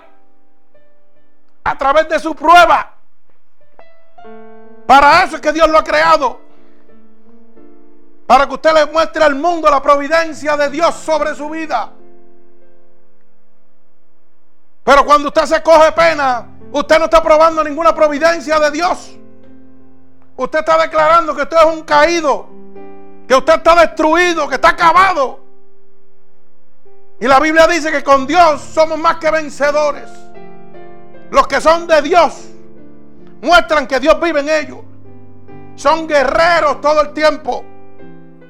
[1.64, 2.93] a través de su prueba.
[4.86, 6.40] Para eso es que Dios lo ha creado.
[8.26, 11.92] Para que usted le muestre al mundo la providencia de Dios sobre su vida.
[14.82, 19.16] Pero cuando usted se coge pena, usted no está probando ninguna providencia de Dios.
[20.36, 22.48] Usted está declarando que usted es un caído,
[23.26, 25.40] que usted está destruido, que está acabado.
[27.20, 30.10] Y la Biblia dice que con Dios somos más que vencedores.
[31.30, 32.53] Los que son de Dios
[33.44, 34.78] muestran que Dios vive en ellos.
[35.76, 37.64] Son guerreros todo el tiempo.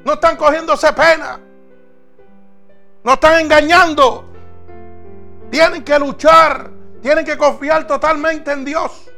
[0.04, 1.40] No están cogiéndose pena.
[3.02, 4.24] No están engañando.
[5.50, 6.70] Tienen que luchar.
[7.02, 9.10] Tienen que confiar totalmente en Dios.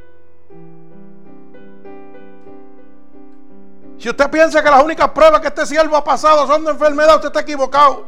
[3.98, 7.16] Si usted piensa que las únicas pruebas que este siervo ha pasado son de enfermedad,
[7.16, 8.06] usted está equivocado.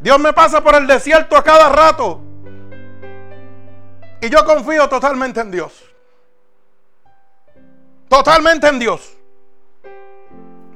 [0.00, 2.20] Dios me pasa por el desierto a cada rato.
[4.26, 5.84] Y yo confío totalmente en Dios.
[8.08, 9.14] Totalmente en Dios.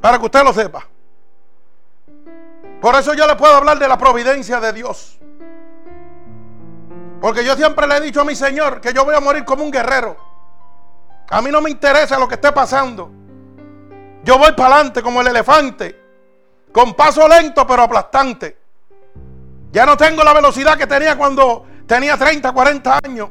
[0.01, 0.87] Para que usted lo sepa.
[2.81, 5.19] Por eso yo le puedo hablar de la providencia de Dios.
[7.21, 9.65] Porque yo siempre le he dicho a mi Señor que yo voy a morir como
[9.65, 10.17] un guerrero.
[11.29, 13.11] A mí no me interesa lo que esté pasando.
[14.23, 16.01] Yo voy para adelante como el elefante.
[16.71, 18.59] Con paso lento pero aplastante.
[19.73, 23.31] Ya no tengo la velocidad que tenía cuando tenía 30, 40 años.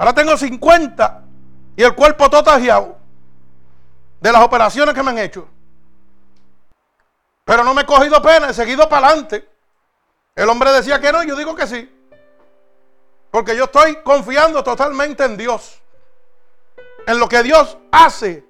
[0.00, 1.24] Ahora tengo 50
[1.76, 2.96] y el cuerpo todo tajeado
[4.18, 5.46] de las operaciones que me han hecho.
[7.44, 9.46] Pero no me he cogido pena, he seguido para adelante.
[10.34, 11.94] El hombre decía que no, yo digo que sí.
[13.30, 15.82] Porque yo estoy confiando totalmente en Dios.
[17.06, 18.42] En lo que Dios hace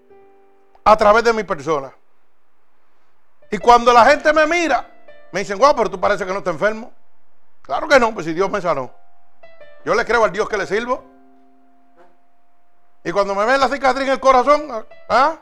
[0.85, 1.93] a través de mi persona.
[3.51, 4.89] Y cuando la gente me mira,
[5.33, 6.93] me dicen, guau, pero tú parece que no estás enfermo.
[7.61, 8.95] Claro que no, pues si Dios me sanó.
[9.85, 11.10] Yo le creo al Dios que le sirvo.
[13.05, 14.69] Y cuando me ven la cicatriz en el corazón,
[15.09, 15.39] ¿ah?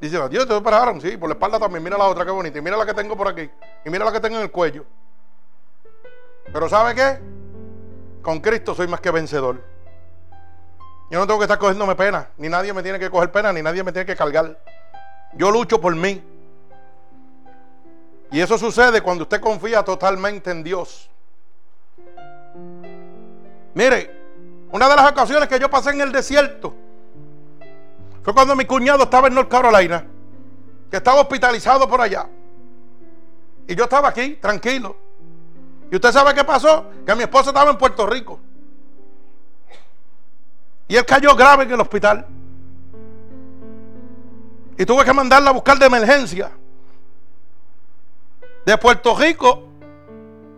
[0.00, 1.00] Dios, te operaron.
[1.00, 1.82] Sí, por la espalda también.
[1.82, 2.58] Mira la otra, qué bonita.
[2.58, 3.50] Y mira la que tengo por aquí.
[3.84, 4.84] Y mira la que tengo en el cuello.
[6.52, 7.18] Pero ¿sabe qué?
[8.22, 9.62] Con Cristo soy más que vencedor.
[11.10, 12.28] Yo no tengo que estar cogiéndome pena.
[12.36, 14.58] Ni nadie me tiene que coger pena, ni nadie me tiene que cargar.
[15.34, 16.22] Yo lucho por mí.
[18.30, 21.10] Y eso sucede cuando usted confía totalmente en Dios.
[23.74, 24.17] Mire,
[24.70, 26.74] una de las ocasiones que yo pasé en el desierto
[28.22, 30.04] fue cuando mi cuñado estaba en North Carolina,
[30.90, 32.28] que estaba hospitalizado por allá.
[33.66, 34.96] Y yo estaba aquí, tranquilo.
[35.90, 36.86] ¿Y usted sabe qué pasó?
[37.06, 38.38] Que mi esposa estaba en Puerto Rico.
[40.88, 42.26] Y él cayó grave en el hospital.
[44.76, 46.50] Y tuve que mandarla a buscar de emergencia.
[48.66, 49.64] De Puerto Rico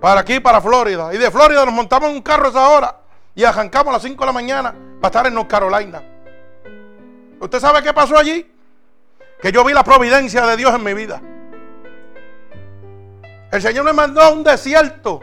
[0.01, 1.15] para aquí, para Florida.
[1.15, 3.00] Y de Florida nos montamos en un carro esa hora
[3.41, 6.03] y arrancamos a las 5 de la mañana para estar en North Carolina.
[7.41, 8.47] ¿Usted sabe qué pasó allí?
[9.41, 11.23] Que yo vi la providencia de Dios en mi vida.
[13.51, 15.21] El Señor me mandó a un desierto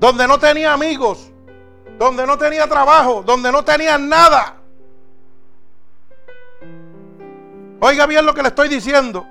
[0.00, 1.30] donde no tenía amigos,
[1.96, 4.56] donde no tenía trabajo, donde no tenía nada.
[7.78, 9.24] Oiga bien lo que le estoy diciendo.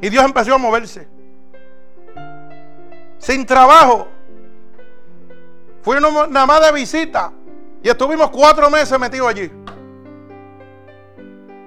[0.00, 1.08] Y Dios empezó a moverse.
[3.18, 4.06] Sin trabajo,
[5.86, 7.30] Fui nada más de visita.
[7.80, 9.48] Y estuvimos cuatro meses metidos allí.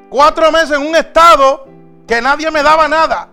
[0.09, 1.65] Cuatro meses en un estado
[2.05, 3.29] que nadie me daba nada.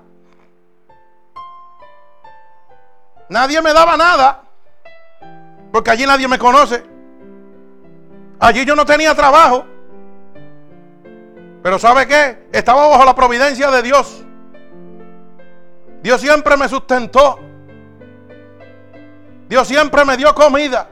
[3.28, 4.44] Nadie me daba nada.
[5.72, 6.84] Porque allí nadie me conoce.
[8.38, 9.66] Allí yo no tenía trabajo.
[11.64, 12.46] Pero ¿sabe qué?
[12.52, 14.24] Estaba bajo la providencia de Dios.
[16.00, 17.40] Dios siempre me sustentó.
[19.48, 20.88] Dios siempre me dio comida.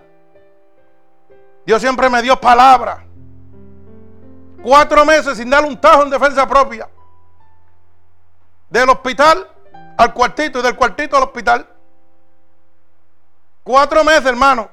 [1.66, 3.04] Dios siempre me dio palabra.
[4.62, 6.88] Cuatro meses sin darle un tajo en defensa propia.
[8.70, 9.48] Del hospital
[9.96, 11.68] al cuartito y del cuartito al hospital.
[13.62, 14.68] Cuatro meses, hermano.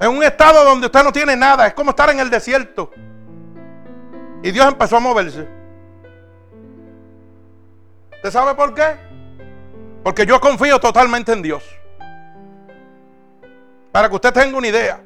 [0.00, 1.66] En un estado donde usted no tiene nada.
[1.66, 2.90] Es como estar en el desierto.
[4.42, 5.48] Y Dios empezó a moverse.
[8.12, 9.03] ¿Usted sabe por qué?
[10.04, 11.64] Porque yo confío totalmente en Dios.
[13.90, 15.00] Para que usted tenga una idea.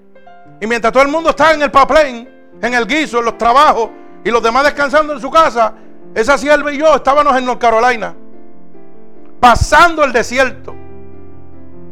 [0.61, 3.91] Y mientras todo el mundo está en el papel, en el guiso, en los trabajos
[4.25, 5.73] y los demás descansando en su casa,
[6.15, 8.13] esa sierva y yo estábamos en North Carolina,
[9.39, 10.75] pasando el desierto.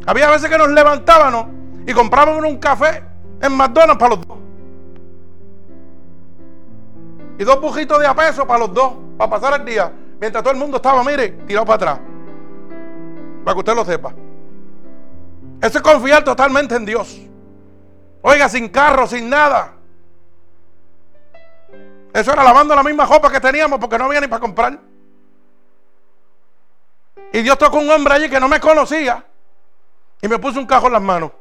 [0.05, 1.47] Había veces que nos levantábamos
[1.85, 3.03] y comprábamos un café
[3.41, 4.37] en McDonald's para los dos.
[7.39, 9.93] Y dos bujitos de a peso para los dos, para pasar el día.
[10.19, 11.99] Mientras todo el mundo estaba, mire, tirado para atrás.
[13.47, 14.13] Para que usted lo sepa.
[15.61, 17.17] Eso es confiar totalmente en Dios.
[18.21, 19.73] Oiga, sin carro, sin nada.
[22.13, 24.77] Eso era lavando la misma ropa que teníamos porque no había ni para comprar.
[27.31, 29.23] Y Dios tocó un hombre allí que no me conocía
[30.21, 31.31] y me puso un cajo en las manos.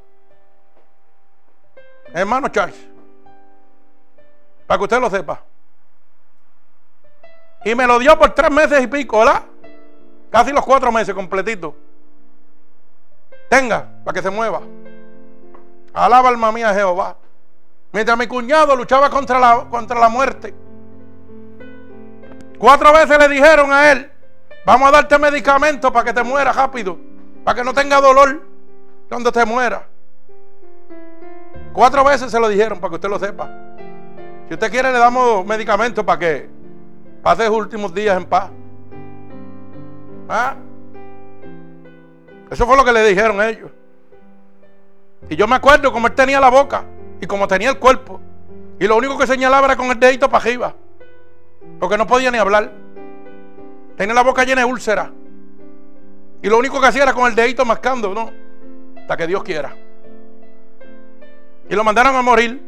[2.15, 2.87] Hermano Charles,
[4.65, 5.43] para que usted lo sepa.
[7.65, 9.43] Y me lo dio por tres meses y pico, ¿verdad?
[10.31, 11.75] Casi los cuatro meses completitos.
[13.49, 14.61] Tenga, para que se mueva.
[15.93, 17.17] Alaba alma mía Jehová.
[17.93, 20.55] Mientras mi cuñado luchaba contra la, contra la muerte.
[22.59, 24.11] Cuatro veces le dijeron a él,
[24.65, 26.99] vamos a darte medicamentos para que te mueras rápido.
[27.45, 28.43] Para que no tenga dolor
[29.09, 29.87] cuando te muera.
[31.73, 33.51] Cuatro veces se lo dijeron para que usted lo sepa.
[34.49, 36.49] Si usted quiere le damos medicamentos para que
[37.23, 38.51] pase sus últimos días en paz.
[40.29, 40.57] ¿Ah?
[42.51, 43.71] Eso fue lo que le dijeron ellos.
[45.29, 46.85] Y yo me acuerdo cómo él tenía la boca
[47.21, 48.21] y cómo tenía el cuerpo.
[48.79, 50.75] Y lo único que señalaba era con el dedito para arriba.
[51.81, 52.73] Porque no podía ni hablar.
[53.97, 55.11] Tenía la boca llena de úlceras.
[56.43, 58.31] Y lo único que hacía era con el dedito mascando, ¿no?
[59.01, 59.75] Hasta que Dios quiera.
[61.69, 62.63] Y lo mandaron a morir.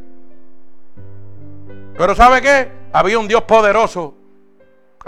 [1.96, 2.72] Pero ¿sabe qué?
[2.92, 4.18] Había un Dios poderoso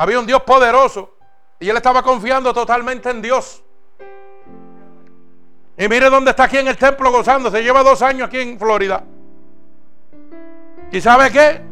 [0.01, 1.15] había un Dios poderoso
[1.59, 3.63] y él estaba confiando totalmente en Dios.
[5.81, 7.51] Y mire dónde está aquí en el templo gozando.
[7.51, 9.03] Se lleva dos años aquí en Florida.
[10.93, 11.63] ¿Y sabe qué?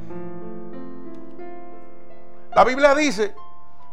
[2.57, 3.35] La Biblia dice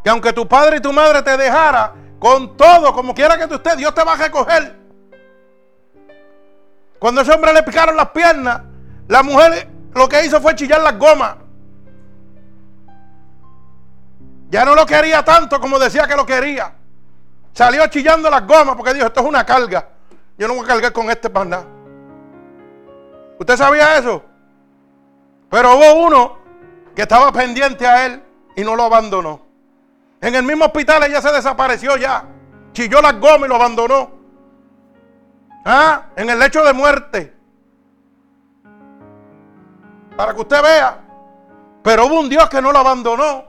[0.02, 3.56] que aunque tu padre y tu madre te dejara con todo, como quiera que tú
[3.56, 4.80] estés, Dios te va a recoger.
[6.98, 8.62] Cuando ese hombre le picaron las piernas,
[9.10, 11.36] la mujer lo que hizo fue chillar las gomas.
[14.50, 16.74] Ya no lo quería tanto como decía que lo quería.
[17.52, 19.90] Salió chillando las gomas porque dijo, esto es una carga.
[20.38, 21.66] Yo no voy a cargar con este para nada.
[23.40, 24.24] ¿Usted sabía eso?
[25.50, 26.38] Pero hubo uno
[26.96, 28.24] que estaba pendiente a él
[28.56, 29.42] y no lo abandonó.
[30.22, 32.26] En el mismo hospital ella se desapareció ya.
[32.74, 34.12] Chilló las gomas y lo abandonó.
[35.66, 36.08] ¿Ah?
[36.16, 37.34] En el lecho de muerte.
[40.16, 41.02] Para que usted vea.
[41.84, 43.46] Pero hubo un Dios que no lo abandonó.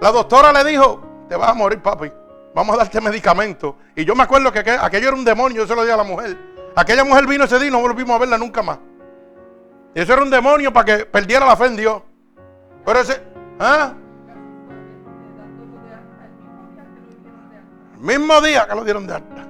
[0.00, 2.12] La doctora le dijo, te vas a morir, papi.
[2.54, 3.76] Vamos a darte medicamento.
[3.96, 6.04] Y yo me acuerdo que aquello era un demonio, yo se lo dije a la
[6.04, 6.36] mujer.
[6.74, 8.78] Aquella mujer vino ese día y no volvimos a verla nunca más.
[9.94, 12.02] Y eso era un demonio para que perdiera la fe en Dios.
[12.84, 13.22] Pero ese,
[13.58, 13.92] ¿ah?
[17.94, 19.46] El mismo día que lo dieron de alta.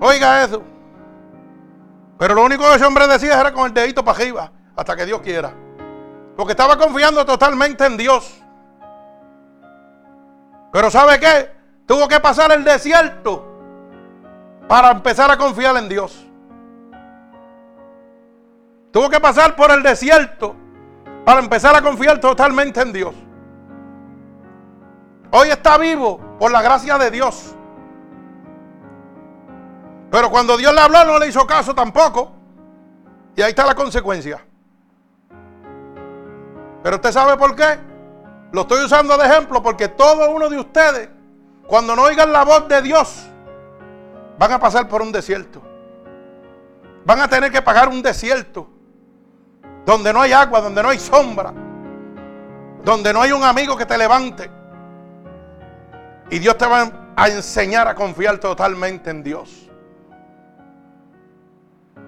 [0.00, 0.62] Oiga eso.
[2.18, 5.06] Pero lo único que ese hombre decía era con el dedito para arriba, hasta que
[5.06, 5.52] Dios quiera.
[6.36, 8.42] Porque estaba confiando totalmente en Dios.
[10.72, 11.59] Pero ¿sabe qué?
[11.90, 13.44] Tuvo que pasar el desierto
[14.68, 16.24] para empezar a confiar en Dios.
[18.92, 20.54] Tuvo que pasar por el desierto
[21.24, 23.12] para empezar a confiar totalmente en Dios.
[25.32, 27.56] Hoy está vivo por la gracia de Dios.
[30.12, 32.30] Pero cuando Dios le habló no le hizo caso tampoco.
[33.34, 34.40] Y ahí está la consecuencia.
[36.84, 37.80] Pero usted sabe por qué.
[38.52, 41.08] Lo estoy usando de ejemplo porque todo uno de ustedes,
[41.70, 43.28] cuando no oigan la voz de Dios,
[44.36, 45.62] van a pasar por un desierto.
[47.04, 48.66] Van a tener que pagar un desierto.
[49.86, 51.54] Donde no hay agua, donde no hay sombra.
[52.84, 54.50] Donde no hay un amigo que te levante.
[56.28, 59.70] Y Dios te va a enseñar a confiar totalmente en Dios.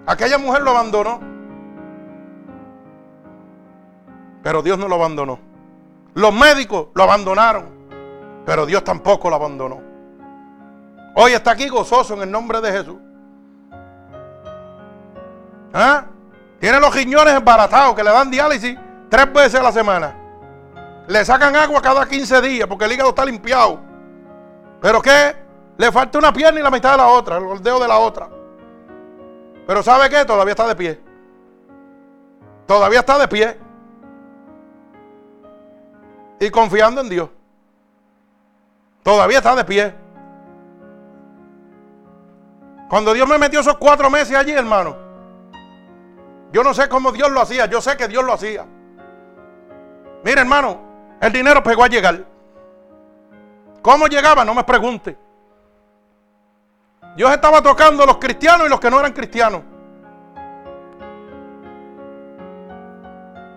[0.07, 1.21] Aquella mujer lo abandonó.
[4.43, 5.39] Pero Dios no lo abandonó.
[6.15, 7.82] Los médicos lo abandonaron.
[8.45, 9.81] Pero Dios tampoco lo abandonó.
[11.15, 12.97] Hoy está aquí gozoso en el nombre de Jesús.
[15.73, 16.07] ¿Ah?
[16.59, 18.79] Tiene los riñones embaratados que le dan diálisis
[19.09, 20.17] tres veces a la semana.
[21.09, 23.81] Le sacan agua cada 15 días porque el hígado está limpiado.
[24.81, 25.37] Pero ¿qué?
[25.77, 28.29] Le falta una pierna y la mitad de la otra, el dedo de la otra.
[29.67, 30.25] Pero ¿sabe qué?
[30.25, 31.01] Todavía está de pie.
[32.67, 33.59] Todavía está de pie.
[36.41, 37.29] Y confiando en Dios.
[39.03, 39.95] Todavía está de pie.
[42.89, 44.97] Cuando Dios me metió esos cuatro meses allí, hermano,
[46.53, 48.67] yo no sé cómo Dios lo hacía, yo sé que Dios lo hacía.
[50.23, 50.79] Mire, hermano,
[51.21, 52.25] el dinero pegó a llegar.
[53.81, 54.45] ¿Cómo llegaba?
[54.45, 55.17] No me pregunte.
[57.17, 59.63] Dios estaba tocando a los cristianos y los que no eran cristianos.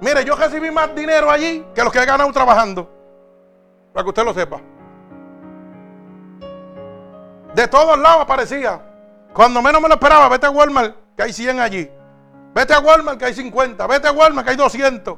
[0.02, 2.90] Mire, yo recibí más dinero allí que los que he ganado trabajando.
[3.94, 4.62] Para que usted lo sepa.
[7.56, 8.82] De todos lados aparecía.
[9.34, 11.90] Cuando menos me lo esperaba, vete a Walmart, que hay 100 allí.
[12.54, 13.88] Vete a Walmart, que hay 50.
[13.88, 15.18] Vete a Walmart, que hay 200.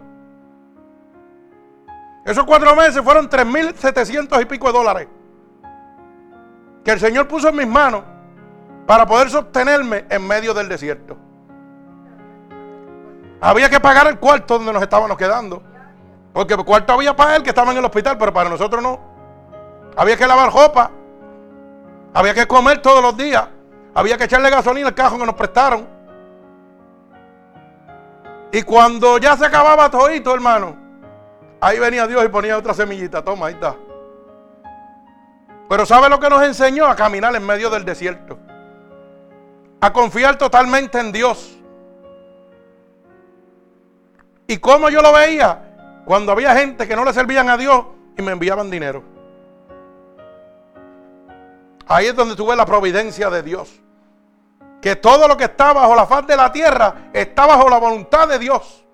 [2.25, 5.07] Esos cuatro meses fueron 3.700 y pico de dólares.
[6.83, 8.03] Que el Señor puso en mis manos
[8.85, 11.17] para poder sostenerme en medio del desierto.
[13.41, 15.63] Había que pagar el cuarto donde nos estábamos quedando.
[16.33, 18.99] Porque el cuarto había para él que estaba en el hospital, pero para nosotros no.
[19.95, 20.91] Había que lavar ropa.
[22.18, 23.47] Había que comer todos los días.
[23.93, 25.88] Había que echarle gasolina al cajón que nos prestaron.
[28.51, 30.88] Y cuando ya se acababa todito, hermano,
[31.59, 33.24] Ahí venía Dios y ponía otra semillita.
[33.24, 33.76] Toma, ahí está.
[35.70, 36.86] Pero ¿sabe lo que nos enseñó?
[36.86, 38.38] A caminar en medio del desierto.
[39.82, 41.57] A confiar totalmente en Dios.
[44.47, 46.03] ¿Y cómo yo lo veía?
[46.05, 47.86] Cuando había gente que no le servían a Dios
[48.18, 49.16] y me enviaban dinero.
[51.88, 53.81] Ahí es donde tuve la providencia de Dios.
[54.81, 58.27] Que todo lo que está bajo la faz de la tierra está bajo la voluntad
[58.27, 58.85] de Dios.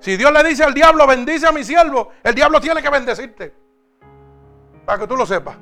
[0.00, 3.54] Si Dios le dice al diablo, bendice a mi siervo, el diablo tiene que bendecirte.
[4.84, 5.56] Para que tú lo sepas.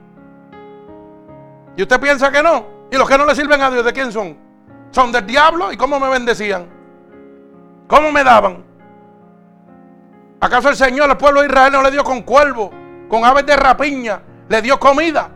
[1.76, 2.66] Y usted piensa que no.
[2.90, 4.36] Y los que no le sirven a Dios, ¿de quién son?
[4.90, 5.72] Son del diablo.
[5.72, 6.66] ¿Y cómo me bendecían?
[7.86, 8.64] ¿Cómo me daban?
[10.40, 12.70] ¿Acaso el Señor, el pueblo de Israel, no le dio con cuervo,
[13.08, 14.22] con aves de rapiña?
[14.48, 15.30] Le dio comida.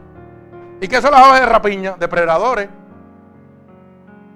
[0.85, 1.95] ¿Y qué son las aves de rapiña?
[1.99, 2.69] Depredadores.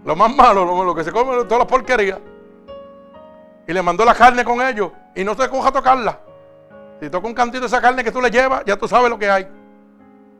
[0.03, 2.19] Lo más malo, lo, que se come, todas las porquerías
[3.67, 6.19] y le mandó la carne con ellos y no te coja tocarla.
[7.03, 9.19] Si toca un cantito de esa carne que tú le llevas, ya tú sabes lo
[9.19, 9.47] que hay.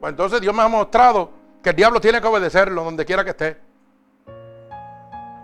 [0.01, 1.31] Pues entonces Dios me ha mostrado
[1.63, 3.61] que el diablo tiene que obedecerlo donde quiera que esté.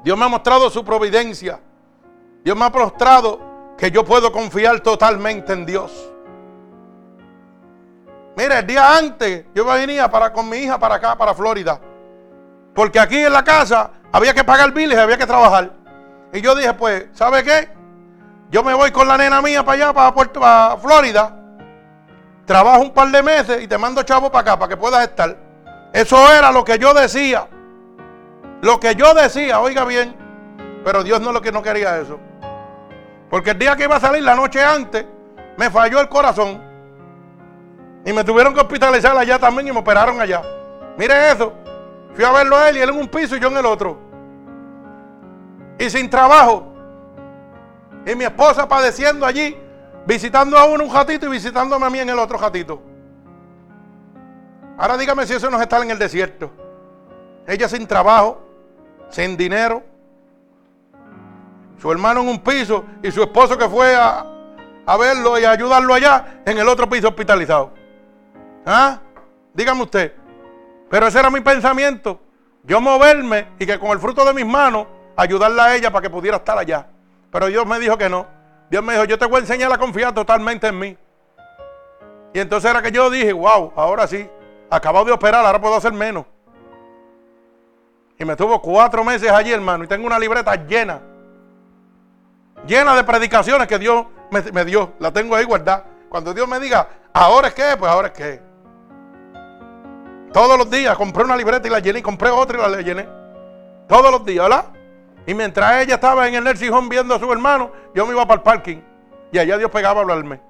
[0.02, 1.60] Dios me ha mostrado su providencia.
[2.42, 3.38] Dios me ha mostrado
[3.76, 6.13] que yo puedo confiar totalmente en Dios.
[8.36, 11.80] Mira, el día antes yo venía para, con mi hija para acá, para Florida.
[12.74, 15.72] Porque aquí en la casa había que pagar biles había que trabajar.
[16.32, 17.68] Y yo dije, pues, ¿sabe qué?
[18.50, 21.36] Yo me voy con la nena mía para allá, para, Puerto, para Florida.
[22.44, 25.36] Trabajo un par de meses y te mando chavo para acá, para que puedas estar.
[25.92, 27.48] Eso era lo que yo decía.
[28.62, 30.16] Lo que yo decía, oiga bien.
[30.84, 32.18] Pero Dios no lo que no quería eso.
[33.30, 35.06] Porque el día que iba a salir la noche antes,
[35.56, 36.73] me falló el corazón.
[38.04, 40.42] Y me tuvieron que hospitalizar allá también y me operaron allá.
[40.96, 41.52] Mire eso.
[42.14, 44.04] Fui a verlo a él y él en un piso y yo en el otro
[45.78, 46.72] y sin trabajo.
[48.06, 49.56] Y mi esposa padeciendo allí,
[50.06, 52.82] visitando a uno un ratito y visitándome a mí en el otro ratito.
[54.76, 56.50] Ahora dígame si eso no está en el desierto.
[57.46, 58.42] Ella sin trabajo,
[59.08, 59.82] sin dinero.
[61.80, 64.26] Su hermano en un piso y su esposo que fue a,
[64.86, 67.72] a verlo y ayudarlo allá en el otro piso hospitalizado.
[68.66, 69.00] ¿Ah?
[69.52, 70.12] Dígame usted.
[70.90, 72.20] Pero ese era mi pensamiento.
[72.62, 74.86] Yo moverme y que con el fruto de mis manos
[75.16, 76.86] ayudarla a ella para que pudiera estar allá.
[77.30, 78.26] Pero Dios me dijo que no.
[78.70, 80.96] Dios me dijo, yo te voy a enseñar a confiar totalmente en mí.
[82.32, 84.28] Y entonces era que yo dije, wow, ahora sí,
[84.70, 86.26] acabo de operar, ahora puedo hacer menos.
[88.18, 91.00] Y me tuvo cuatro meses allí, hermano, y tengo una libreta llena.
[92.66, 94.92] Llena de predicaciones que Dios me, dio.
[94.98, 95.84] La tengo ahí guardada.
[96.08, 98.40] Cuando Dios me diga, ahora es que, pues ahora es que.
[100.34, 103.08] Todos los días compré una libreta y la llené, compré otra y la llené.
[103.86, 104.64] Todos los días, ¿verdad?
[105.26, 108.38] Y mientras ella estaba en el nursing viendo a su hermano, yo me iba para
[108.38, 108.78] el parking.
[109.30, 110.40] Y allá Dios pegaba a hablarme.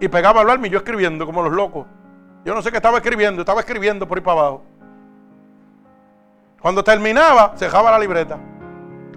[0.00, 1.86] Y pegaba a hablarme y yo escribiendo como los locos.
[2.42, 4.62] Yo no sé qué estaba escribiendo, estaba escribiendo por ahí para abajo.
[6.62, 8.38] Cuando terminaba, dejaba la libreta.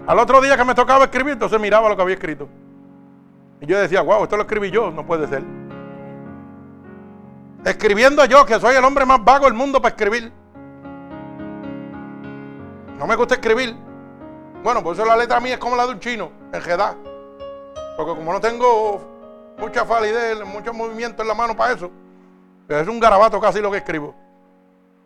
[0.06, 2.50] Al otro día que me tocaba escribir, entonces miraba lo que había escrito.
[3.62, 5.42] Y yo decía, wow, esto lo escribí yo, no puede ser.
[7.64, 10.30] Escribiendo yo, que soy el hombre más vago del mundo para escribir.
[12.98, 13.74] No me gusta escribir.
[14.62, 16.94] Bueno, por eso la letra mía es como la de un chino, en Jeddah.
[17.96, 21.90] Porque como no tengo mucha falidez, mucho movimiento en la mano para eso,
[22.66, 24.14] pues es un garabato casi lo que escribo.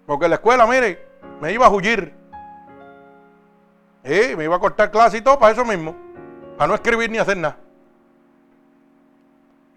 [0.06, 1.06] Porque en la escuela, mire,
[1.40, 2.14] me iba a huir.
[4.04, 5.94] Y me iba a cortar clase y todo para eso mismo.
[6.56, 7.56] Para no escribir ni hacer nada.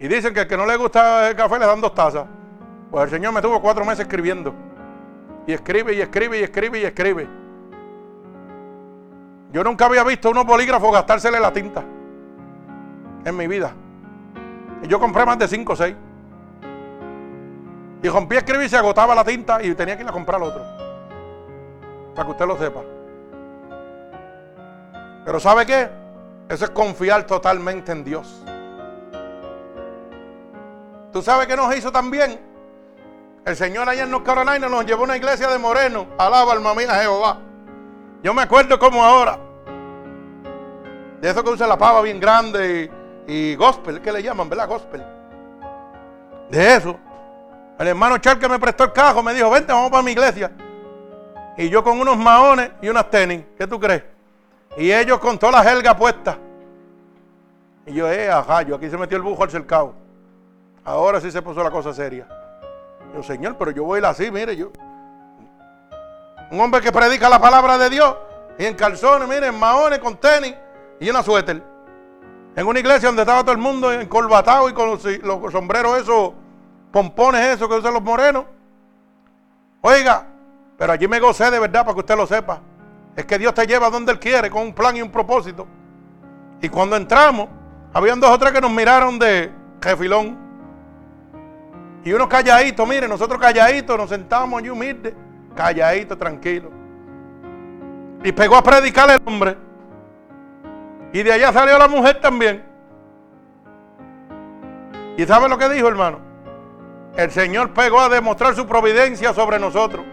[0.00, 2.26] Y dicen que el que no le gusta el café le dan dos tazas.
[2.92, 4.52] Pues el Señor me tuvo cuatro meses escribiendo.
[5.46, 7.26] Y escribe y escribe y escribe y escribe.
[9.50, 11.82] Yo nunca había visto unos bolígrafos gastársele la tinta.
[13.24, 13.72] En mi vida.
[14.82, 15.96] Y yo compré más de cinco o seis.
[18.02, 20.42] Y rompí a escribir y se agotaba la tinta y tenía que ir a comprar
[20.42, 20.62] otro.
[22.14, 22.80] Para que usted lo sepa.
[25.24, 25.88] Pero ¿sabe qué?
[26.46, 28.44] Eso es confiar totalmente en Dios.
[31.10, 32.51] ¿Tú sabes qué nos hizo también?
[33.44, 36.06] El Señor allá en North Carolina nos llevó a una iglesia de moreno.
[36.16, 37.38] Alaba alma mía Jehová.
[38.22, 39.38] Yo me acuerdo como ahora.
[41.20, 42.90] De eso que usa la pava bien grande
[43.26, 44.68] y, gospel, ¿qué le llaman, verdad?
[44.68, 45.04] Gospel.
[46.50, 46.96] De eso.
[47.78, 50.52] El hermano Char que me prestó el cajo me dijo, vente, vamos para mi iglesia.
[51.56, 53.42] Y yo con unos maones y unas tenis.
[53.58, 54.04] ¿Qué tú crees?
[54.76, 56.38] Y ellos con toda la jerga puesta.
[57.86, 59.94] Y yo, eh, ajá, yo aquí se metió el bujo al cercado.
[60.84, 62.26] Ahora sí se puso la cosa seria.
[63.14, 64.70] Yo, Señor, pero yo voy a ir así, mire, yo.
[66.50, 68.16] Un hombre que predica la palabra de Dios
[68.58, 70.54] y en calzones, mire, en maones, con tenis
[71.00, 71.62] y una suéter.
[72.54, 75.02] En una iglesia donde estaba todo el mundo encorbatado y con los,
[75.52, 76.32] sombreros esos,
[76.90, 78.44] pompones esos que usan los morenos.
[79.80, 80.26] Oiga,
[80.76, 82.60] pero allí me gocé de verdad para que usted lo sepa.
[83.16, 85.66] Es que Dios te lleva donde Él quiere, con un plan y un propósito.
[86.60, 87.48] Y cuando entramos,
[87.92, 89.50] habían dos o tres que nos miraron de
[89.82, 90.41] jefilón.
[92.04, 95.14] Y unos calladitos, mire, nosotros calladitos, nos sentamos allí humildes,
[95.54, 96.72] calladitos, tranquilos.
[98.24, 99.56] Y pegó a predicar el hombre.
[101.12, 102.64] Y de allá salió la mujer también.
[105.16, 106.18] ¿Y sabe lo que dijo, hermano?
[107.16, 110.04] El Señor pegó a demostrar su providencia sobre nosotros.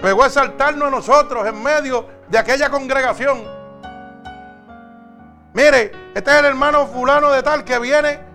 [0.00, 3.42] Pegó a exaltarnos a nosotros en medio de aquella congregación.
[5.52, 8.33] Mire, este es el hermano fulano de tal que viene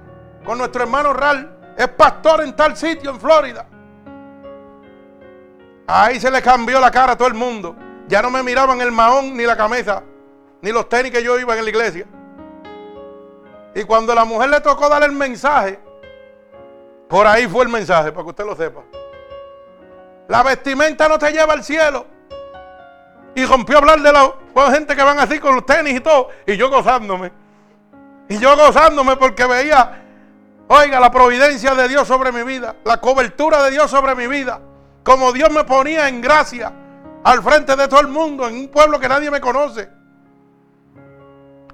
[0.50, 1.76] con nuestro hermano Ral.
[1.78, 3.68] Es pastor en tal sitio en Florida.
[5.86, 7.76] Ahí se le cambió la cara a todo el mundo.
[8.08, 10.02] Ya no me miraban el mahón ni la camisa,
[10.64, 12.08] ni los tenis que yo iba en la iglesia.
[13.76, 15.80] Y cuando la mujer le tocó dar el mensaje,
[17.08, 18.82] por ahí fue el mensaje, para que usted lo sepa.
[20.30, 22.08] La vestimenta no te lleva al cielo.
[23.36, 24.34] Y rompió a hablar de la
[24.72, 26.30] gente que van así con los tenis y todo.
[26.47, 27.32] Y yo gozándome.
[28.28, 30.09] Y yo gozándome porque veía,
[30.70, 32.76] oiga, la providencia de Dios sobre mi vida.
[32.86, 34.62] La cobertura de Dios sobre mi vida.
[35.04, 36.72] Como Dios me ponía en gracia
[37.24, 39.90] al frente de todo el mundo, en un pueblo que nadie me conoce.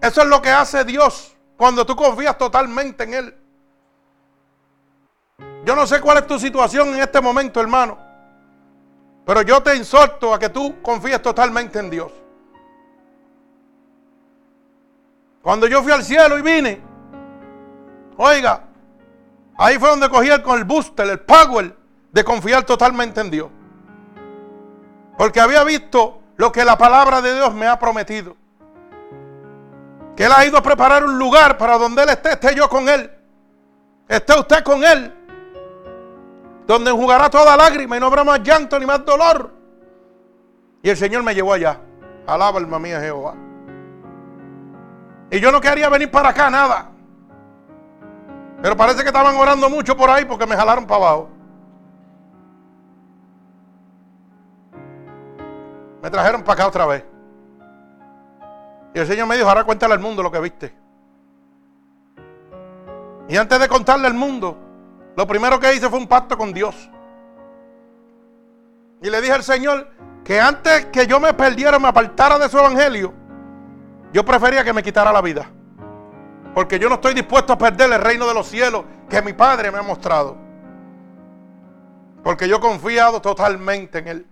[0.01, 3.35] Eso es lo que hace Dios cuando tú confías totalmente en Él.
[5.65, 7.97] Yo no sé cuál es tu situación en este momento, hermano.
[9.25, 12.11] Pero yo te exhorto a que tú confíes totalmente en Dios.
[15.41, 16.81] Cuando yo fui al cielo y vine,
[18.17, 18.63] oiga,
[19.57, 21.75] ahí fue donde cogí con el booster, el power
[22.11, 23.49] de confiar totalmente en Dios.
[25.17, 28.35] Porque había visto lo que la palabra de Dios me ha prometido.
[30.15, 32.87] Que Él ha ido a preparar un lugar para donde Él esté, esté yo con
[32.89, 33.11] Él.
[34.07, 35.13] Esté usted con Él
[36.67, 39.51] donde jugará toda lágrima y no habrá más llanto ni más dolor.
[40.81, 41.79] Y el Señor me llevó allá.
[42.27, 43.35] Alaba alma mía Jehová.
[45.31, 46.91] Y yo no quería venir para acá nada.
[48.61, 51.29] Pero parece que estaban orando mucho por ahí porque me jalaron para abajo.
[56.01, 57.05] Me trajeron para acá otra vez.
[58.93, 60.75] Y el Señor me dijo, ahora cuéntale al mundo lo que viste.
[63.27, 64.57] Y antes de contarle al mundo,
[65.15, 66.89] lo primero que hice fue un pacto con Dios.
[69.01, 69.89] Y le dije al Señor
[70.23, 73.13] que antes que yo me perdiera, me apartara de su evangelio,
[74.13, 75.49] yo prefería que me quitara la vida.
[76.55, 79.71] Porque yo no estoy dispuesto a perder el reino de los cielos que mi Padre
[79.71, 80.37] me ha mostrado.
[82.23, 84.27] Porque yo he confiado totalmente en Él.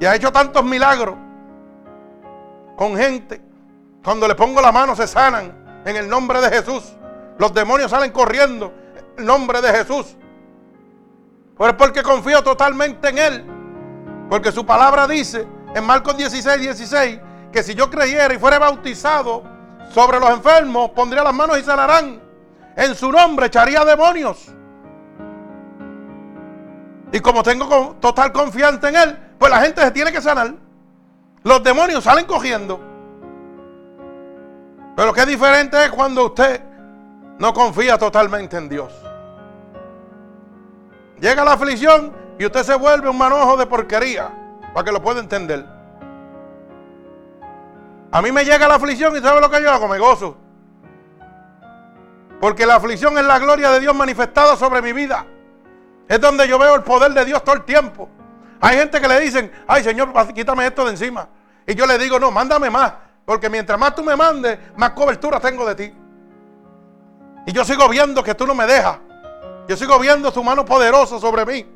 [0.00, 1.14] Y ha hecho tantos milagros
[2.76, 3.40] con gente.
[4.02, 6.96] Cuando le pongo la mano se sanan en el nombre de Jesús.
[7.38, 10.16] Los demonios salen corriendo en el nombre de Jesús.
[11.56, 13.44] Pero es porque confío totalmente en Él.
[14.28, 17.20] Porque su palabra dice en Marcos 16, 16
[17.56, 19.42] que si yo creyera y fuera bautizado
[19.88, 22.20] sobre los enfermos, pondría las manos y sanarán.
[22.76, 24.52] En su nombre echaría demonios.
[27.12, 30.52] Y como tengo total confianza en Él, pues la gente se tiene que sanar.
[31.44, 32.78] Los demonios salen cogiendo.
[34.94, 36.60] Pero qué diferente es cuando usted
[37.38, 38.92] no confía totalmente en Dios.
[41.20, 44.28] Llega la aflicción y usted se vuelve un manojo de porquería,
[44.74, 45.75] para que lo pueda entender.
[48.12, 49.88] A mí me llega la aflicción y ¿sabe lo que yo hago?
[49.88, 50.36] Me gozo.
[52.40, 55.26] Porque la aflicción es la gloria de Dios manifestada sobre mi vida.
[56.08, 58.08] Es donde yo veo el poder de Dios todo el tiempo.
[58.60, 61.28] Hay gente que le dicen, ay Señor, quítame esto de encima.
[61.66, 62.92] Y yo le digo, no, mándame más.
[63.24, 65.94] Porque mientras más tú me mandes, más cobertura tengo de ti.
[67.46, 68.98] Y yo sigo viendo que tú no me dejas.
[69.68, 71.66] Yo sigo viendo tu mano poderosa sobre mí.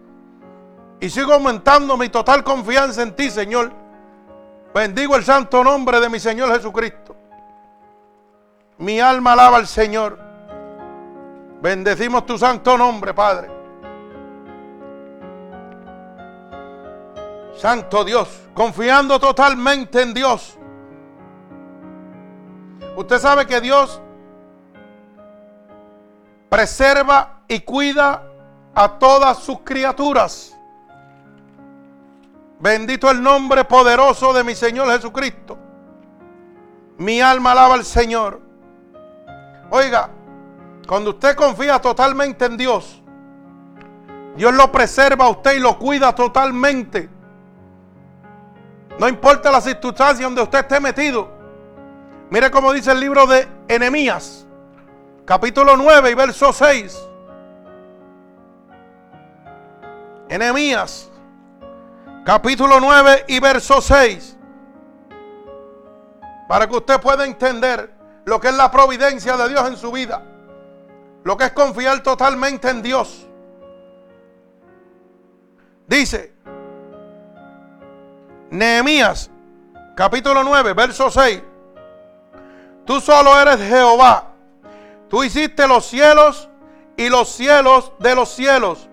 [1.01, 3.73] Y sigo aumentando mi total confianza en ti, Señor.
[4.73, 7.17] Bendigo el santo nombre de mi Señor Jesucristo.
[8.79, 10.19] Mi alma alaba al Señor.
[11.61, 13.51] Bendecimos tu santo nombre, Padre.
[17.57, 20.57] Santo Dios, confiando totalmente en Dios.
[22.97, 24.01] Usted sabe que Dios
[26.49, 28.23] preserva y cuida
[28.75, 30.57] a todas sus criaturas.
[32.61, 35.59] Bendito el nombre poderoso de mi Señor Jesucristo.
[36.99, 38.41] Mi alma alaba al Señor.
[39.71, 40.11] Oiga,
[40.87, 43.03] cuando usted confía totalmente en Dios,
[44.37, 47.09] Dios lo preserva a usted y lo cuida totalmente.
[48.99, 51.31] No importa la circunstancia donde usted esté metido.
[52.29, 54.47] Mire cómo dice el libro de Enemías,
[55.25, 57.09] capítulo 9 y verso 6.
[60.29, 61.10] Enemías,
[62.31, 64.37] capítulo 9 y verso 6.
[66.47, 67.93] Para que usted pueda entender
[68.25, 70.23] lo que es la providencia de Dios en su vida.
[71.25, 73.27] Lo que es confiar totalmente en Dios.
[75.89, 76.33] Dice,
[78.51, 79.29] Nehemías,
[79.97, 81.43] capítulo 9, verso 6.
[82.85, 84.29] Tú solo eres Jehová.
[85.09, 86.49] Tú hiciste los cielos
[86.97, 88.89] y los cielos de los cielos,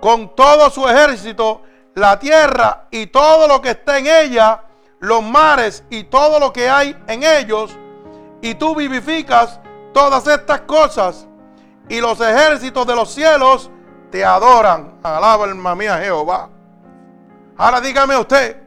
[0.00, 1.60] con todo su ejército,
[1.94, 4.62] la tierra y todo lo que está en ella,
[5.00, 7.76] los mares y todo lo que hay en ellos,
[8.40, 9.60] y tú vivificas
[9.92, 11.26] todas estas cosas,
[11.88, 13.70] y los ejércitos de los cielos
[14.10, 14.98] te adoran.
[15.02, 16.48] Alaba alma mía Jehová.
[17.56, 18.62] Ahora dígame usted,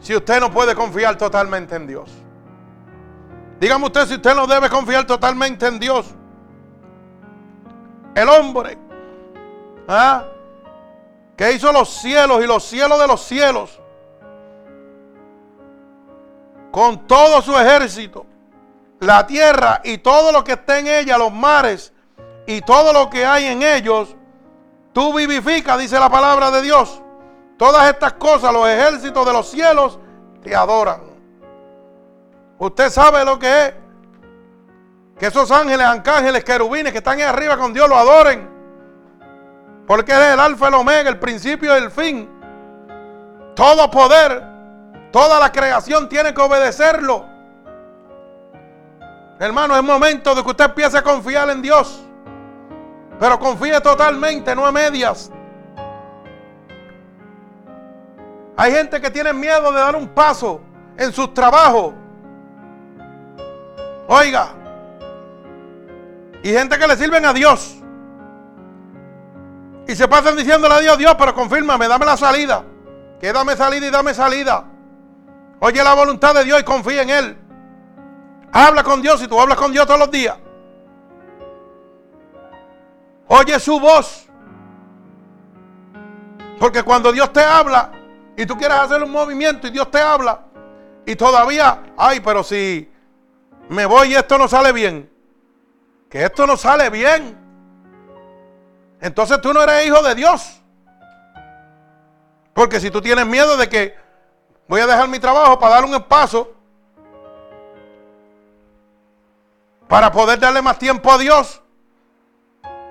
[0.00, 2.10] si usted no puede confiar totalmente en Dios?
[3.58, 6.14] Dígame usted si usted no debe confiar totalmente en Dios.
[8.14, 8.78] El hombre
[9.88, 10.24] ¿ah?
[11.36, 13.80] Que hizo los cielos y los cielos de los cielos
[16.70, 18.26] con todo su ejército,
[18.98, 21.92] la tierra y todo lo que está en ella, los mares
[22.46, 24.16] y todo lo que hay en ellos,
[24.92, 27.00] tú vivificas, dice la palabra de Dios.
[27.56, 30.00] Todas estas cosas, los ejércitos de los cielos
[30.42, 31.00] te adoran.
[32.58, 33.74] Usted sabe lo que es.
[35.18, 38.53] Que esos ángeles, arcángeles, querubines que están ahí arriba con Dios lo adoren.
[39.86, 42.28] Porque es el alfa y el omega, el principio y el fin.
[43.54, 44.42] Todo poder,
[45.12, 47.26] toda la creación tiene que obedecerlo.
[49.38, 52.02] Hermano, es momento de que usted empiece a confiar en Dios.
[53.18, 55.30] Pero confíe totalmente, no a medias.
[58.56, 60.60] Hay gente que tiene miedo de dar un paso
[60.96, 61.94] en sus trabajos.
[64.06, 64.48] Oiga.
[66.42, 67.83] Y gente que le sirven a Dios.
[69.86, 72.64] Y se pasan diciéndole a Dios, Dios, pero confírmame, dame la salida.
[73.20, 74.64] Que dame salida y dame salida.
[75.60, 77.38] Oye la voluntad de Dios y confía en Él.
[78.52, 80.36] Habla con Dios y tú hablas con Dios todos los días.
[83.28, 84.26] Oye su voz.
[86.58, 87.90] Porque cuando Dios te habla,
[88.36, 90.46] y tú quieres hacer un movimiento y Dios te habla
[91.06, 92.90] y todavía, ay, pero si
[93.68, 95.10] me voy y esto no sale bien,
[96.08, 97.38] que esto no sale bien,
[99.04, 100.62] entonces tú no eres hijo de Dios.
[102.54, 103.94] Porque si tú tienes miedo de que
[104.66, 106.54] voy a dejar mi trabajo para dar un paso,
[109.88, 111.60] para poder darle más tiempo a Dios,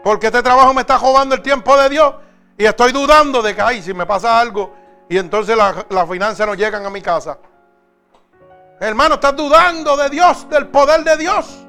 [0.04, 2.14] porque este trabajo me está robando el tiempo de Dios
[2.60, 4.72] y estoy dudando de que, ay, si me pasa algo,
[5.10, 7.40] y entonces las finanzas no llegan a mi casa.
[8.80, 11.63] Hermano, estás dudando de Dios, del poder de Dios.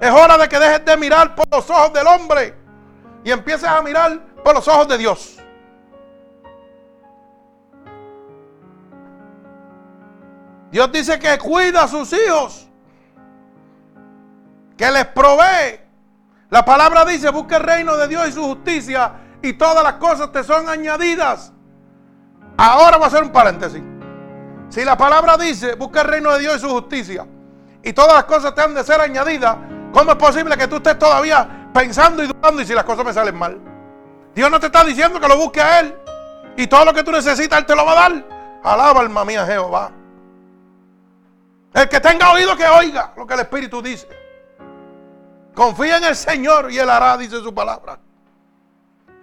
[0.00, 2.54] Es hora de que dejes de mirar por los ojos del hombre
[3.22, 5.36] y empieces a mirar por los ojos de Dios.
[10.70, 12.68] Dios dice que cuida a sus hijos,
[14.76, 15.80] que les provee.
[16.48, 20.32] La palabra dice, busca el reino de Dios y su justicia y todas las cosas
[20.32, 21.52] te son añadidas.
[22.56, 23.82] Ahora va a ser un paréntesis.
[24.70, 27.26] Si la palabra dice, busca el reino de Dios y su justicia
[27.82, 29.56] y todas las cosas te han de ser añadidas,
[29.92, 33.12] ¿cómo es posible que tú estés todavía pensando y dudando y si las cosas me
[33.12, 33.58] salen mal?
[34.34, 35.96] Dios no te está diciendo que lo busque a Él
[36.56, 38.24] y todo lo que tú necesitas Él te lo va a dar.
[38.62, 39.90] Alaba alma mía Jehová.
[41.72, 44.08] El que tenga oído que oiga lo que el Espíritu dice.
[45.54, 47.98] Confía en el Señor y Él hará, dice su palabra.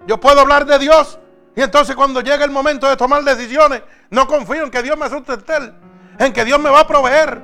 [0.06, 1.20] Yo puedo hablar de Dios
[1.56, 5.10] y entonces cuando llegue el momento de tomar decisiones, no confío en que Dios me
[5.10, 5.74] sustente,
[6.20, 7.42] en que Dios me va a proveer.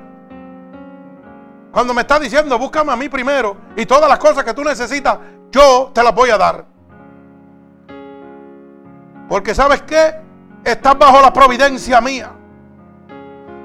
[1.74, 5.18] Cuando me está diciendo, búscame a mí primero y todas las cosas que tú necesitas,
[5.50, 6.64] yo te las voy a dar.
[9.28, 10.14] Porque sabes qué?
[10.64, 12.30] Estás bajo la providencia mía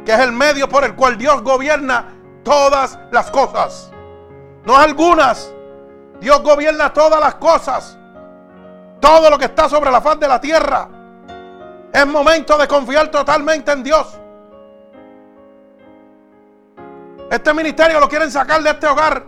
[0.09, 2.05] que es el medio por el cual Dios gobierna
[2.43, 3.91] todas las cosas.
[4.65, 5.53] No algunas.
[6.19, 7.95] Dios gobierna todas las cosas.
[8.99, 10.89] Todo lo que está sobre la faz de la tierra.
[11.93, 14.18] Es momento de confiar totalmente en Dios.
[17.29, 19.23] Este ministerio lo quieren sacar de este hogar.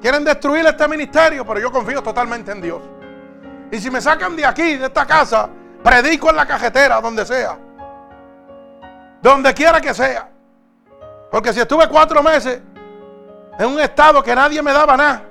[0.00, 2.82] Quieren destruir este ministerio, pero yo confío totalmente en Dios.
[3.70, 5.48] Y si me sacan de aquí, de esta casa,
[5.82, 7.58] predico en la cajetera, donde sea.
[9.20, 10.28] Donde quiera que sea.
[11.30, 12.60] Porque si estuve cuatro meses
[13.58, 15.22] en un estado que nadie me daba nada.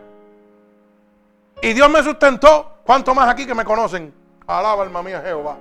[1.62, 2.70] Y Dios me sustentó.
[2.84, 4.14] ¿Cuánto más aquí que me conocen?
[4.46, 5.56] Alaba alma mía Jehová.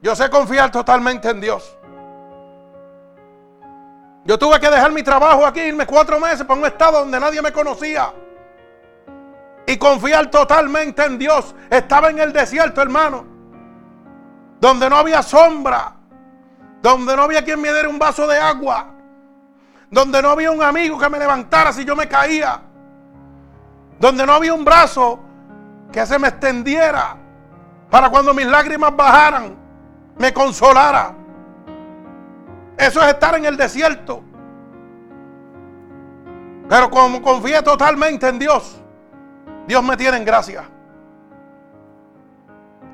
[0.00, 1.76] Yo sé confiar totalmente en Dios.
[4.30, 7.42] Yo tuve que dejar mi trabajo aquí, irme cuatro meses para un estado donde nadie
[7.42, 8.14] me conocía.
[9.66, 11.52] Y confiar totalmente en Dios.
[11.68, 13.40] Estaba en el desierto, hermano
[14.60, 15.94] donde no había sombra,
[16.80, 18.92] donde no había quien me diera un vaso de agua,
[19.90, 22.60] donde no había un amigo que me levantara si yo me caía,
[23.98, 25.18] donde no había un brazo
[25.90, 27.16] que se me extendiera
[27.90, 29.56] para cuando mis lágrimas bajaran,
[30.16, 31.19] me consolara.
[32.80, 34.22] Eso es estar en el desierto.
[36.66, 38.80] Pero como confié totalmente en Dios,
[39.66, 40.64] Dios me tiene en gracia.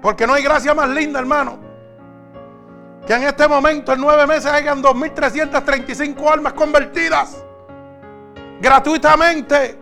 [0.02, 1.58] Porque no hay gracia más linda, hermano.
[3.06, 7.44] Que en este momento, en nueve meses, hayan 2.335 almas convertidas.
[8.60, 9.78] Gratuitamente.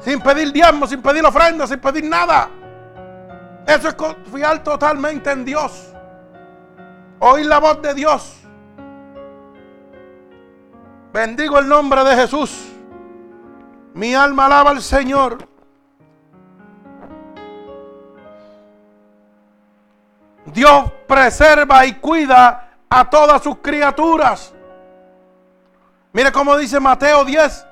[0.00, 2.50] Sin pedir diezmo, sin pedir ofrenda, sin pedir nada.
[3.64, 5.95] Eso es confiar totalmente en Dios.
[7.18, 8.36] Oír la voz de Dios.
[11.12, 12.72] Bendigo el nombre de Jesús.
[13.94, 15.38] Mi alma alaba al Señor.
[20.44, 24.52] Dios preserva y cuida a todas sus criaturas.
[26.12, 27.66] Mire cómo dice Mateo 10,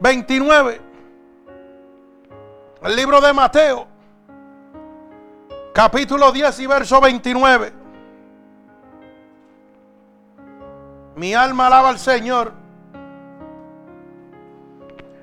[0.00, 0.80] 29.
[2.82, 3.86] El libro de Mateo,
[5.74, 7.79] capítulo 10 y verso 29.
[11.20, 12.50] Mi alma alaba al Señor.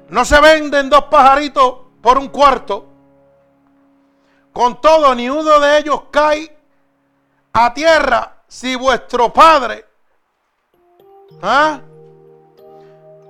[0.09, 1.73] No se venden dos pajaritos
[2.03, 2.85] por un cuarto.
[4.53, 6.55] Con todo, ni uno de ellos cae
[7.51, 9.87] a tierra si vuestro Padre,
[11.41, 11.79] ¿ah?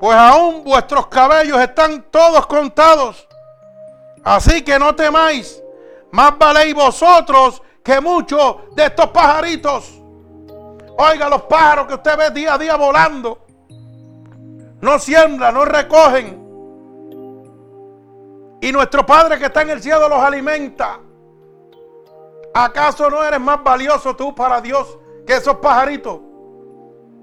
[0.01, 3.29] pues aún vuestros cabellos están todos contados.
[4.25, 5.63] Así que no temáis,
[6.11, 9.96] más valéis vosotros que muchos de estos pajaritos.
[10.97, 13.45] Oiga, los pájaros que usted ve día a día volando,
[14.81, 16.43] no siembran, no recogen.
[18.61, 20.99] Y nuestro Padre que está en el cielo los alimenta.
[22.53, 26.19] ¿Acaso no eres más valioso tú para Dios que esos pajaritos?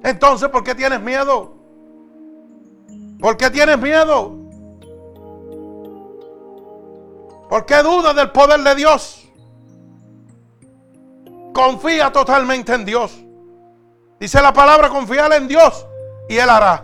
[0.05, 1.53] Entonces, ¿por qué tienes miedo?
[3.19, 4.37] ¿Por qué tienes miedo?
[7.49, 9.29] ¿Por qué dudas del poder de Dios?
[11.53, 13.25] Confía totalmente en Dios.
[14.25, 15.87] Dice la palabra, confiar en Dios
[16.31, 16.83] y Él hará.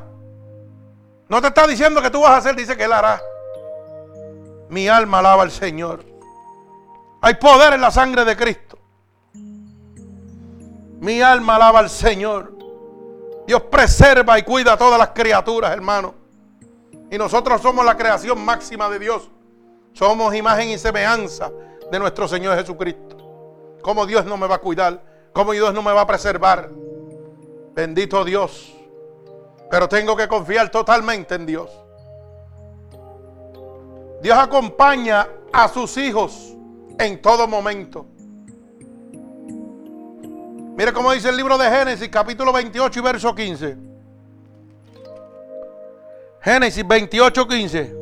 [1.27, 3.19] No te está diciendo que tú vas a hacer, dice que Él hará.
[4.69, 6.05] Mi alma alaba al Señor.
[7.23, 8.79] Hay poder en la sangre de Cristo.
[11.01, 12.53] Mi alma alaba al Señor.
[13.47, 16.15] Dios preserva y cuida a todas las criaturas, hermano.
[17.11, 19.31] Y nosotros somos la creación máxima de Dios.
[19.95, 21.51] Somos imagen y semejanza
[21.91, 23.17] de nuestro Señor Jesucristo.
[23.81, 26.69] Como Dios no me va a cuidar, como Dios no me va a preservar.
[27.81, 28.75] Bendito Dios.
[29.71, 31.71] Pero tengo que confiar totalmente en Dios.
[34.21, 36.55] Dios acompaña a sus hijos
[36.99, 38.05] en todo momento.
[40.77, 43.79] Mire cómo dice el libro de Génesis, capítulo 28 y verso 15.
[46.43, 47.97] Génesis 28, 15.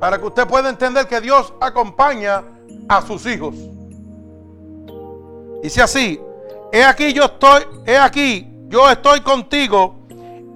[0.00, 2.42] Para que usted pueda entender que Dios acompaña
[2.88, 3.54] a sus hijos.
[5.62, 6.18] Dice así,
[6.72, 10.06] he aquí yo estoy, he aquí, yo estoy contigo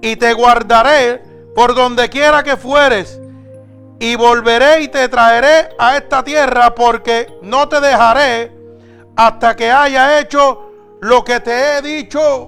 [0.01, 1.21] y te guardaré
[1.55, 3.19] por donde quiera que fueres
[3.99, 8.51] y volveré y te traeré a esta tierra porque no te dejaré
[9.15, 12.47] hasta que haya hecho lo que te he dicho.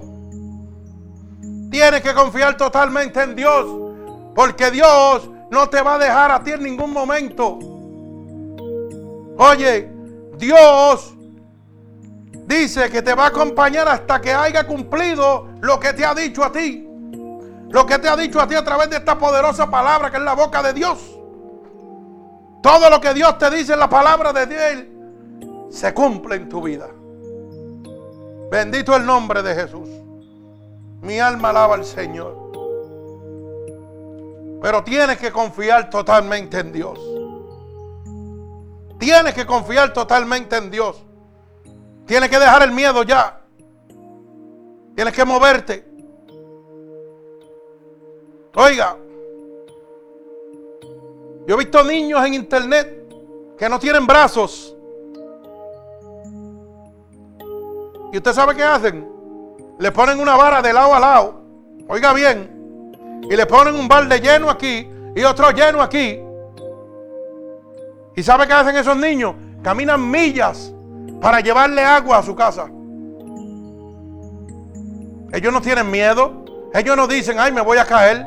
[1.70, 3.66] Tienes que confiar totalmente en Dios
[4.34, 7.58] porque Dios no te va a dejar a ti en ningún momento.
[9.38, 9.90] Oye,
[10.36, 11.14] Dios
[12.50, 16.44] dice que te va a acompañar hasta que haya cumplido lo que te ha dicho
[16.44, 16.86] a ti.
[17.68, 20.22] Lo que te ha dicho a ti a través de esta poderosa palabra que es
[20.22, 20.98] la boca de Dios.
[22.62, 24.84] Todo lo que Dios te dice en la palabra de Dios
[25.70, 26.88] se cumple en tu vida.
[28.50, 29.88] Bendito el nombre de Jesús.
[31.00, 32.36] Mi alma alaba al Señor.
[34.60, 36.98] Pero tienes que confiar totalmente en Dios.
[38.98, 41.02] Tienes que confiar totalmente en Dios.
[42.10, 43.40] Tienes que dejar el miedo ya.
[44.96, 45.84] Tienes que moverte.
[48.56, 48.96] Oiga,
[51.46, 53.14] yo he visto niños en internet
[53.56, 54.76] que no tienen brazos.
[58.12, 59.08] ¿Y usted sabe qué hacen?
[59.78, 61.44] Le ponen una vara de lado a lado.
[61.86, 63.22] Oiga bien.
[63.30, 66.20] Y le ponen un balde lleno aquí y otro lleno aquí.
[68.16, 69.36] ¿Y sabe qué hacen esos niños?
[69.62, 70.74] Caminan millas
[71.20, 72.70] para llevarle agua a su casa.
[75.32, 76.44] Ellos no tienen miedo.
[76.72, 78.26] Ellos no dicen, ay, me voy a caer.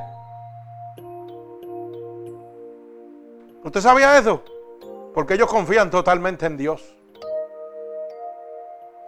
[3.64, 4.44] ¿Usted sabía eso?
[5.14, 6.96] Porque ellos confían totalmente en Dios.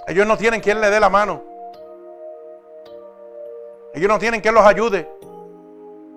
[0.08, 1.44] Ellos no tienen quien le dé la mano.
[3.94, 5.10] Ellos no tienen quien los ayude.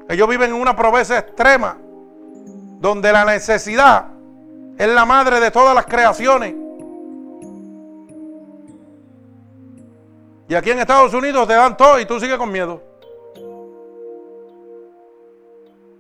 [0.09, 1.79] Ellos viven en una pobreza extrema,
[2.81, 4.07] donde la necesidad
[4.79, 6.55] es la madre de todas las creaciones.
[10.49, 12.83] Y aquí en Estados Unidos te dan todo y tú sigues con miedo.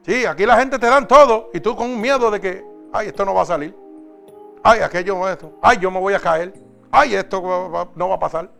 [0.07, 3.09] Sí, aquí la gente te dan todo y tú con un miedo de que, ay,
[3.09, 3.77] esto no va a salir.
[4.63, 5.53] Ay, aquello, esto.
[5.61, 6.55] Ay, yo me voy a caer.
[6.91, 7.43] Ay, esto
[7.95, 8.51] no va a pasar.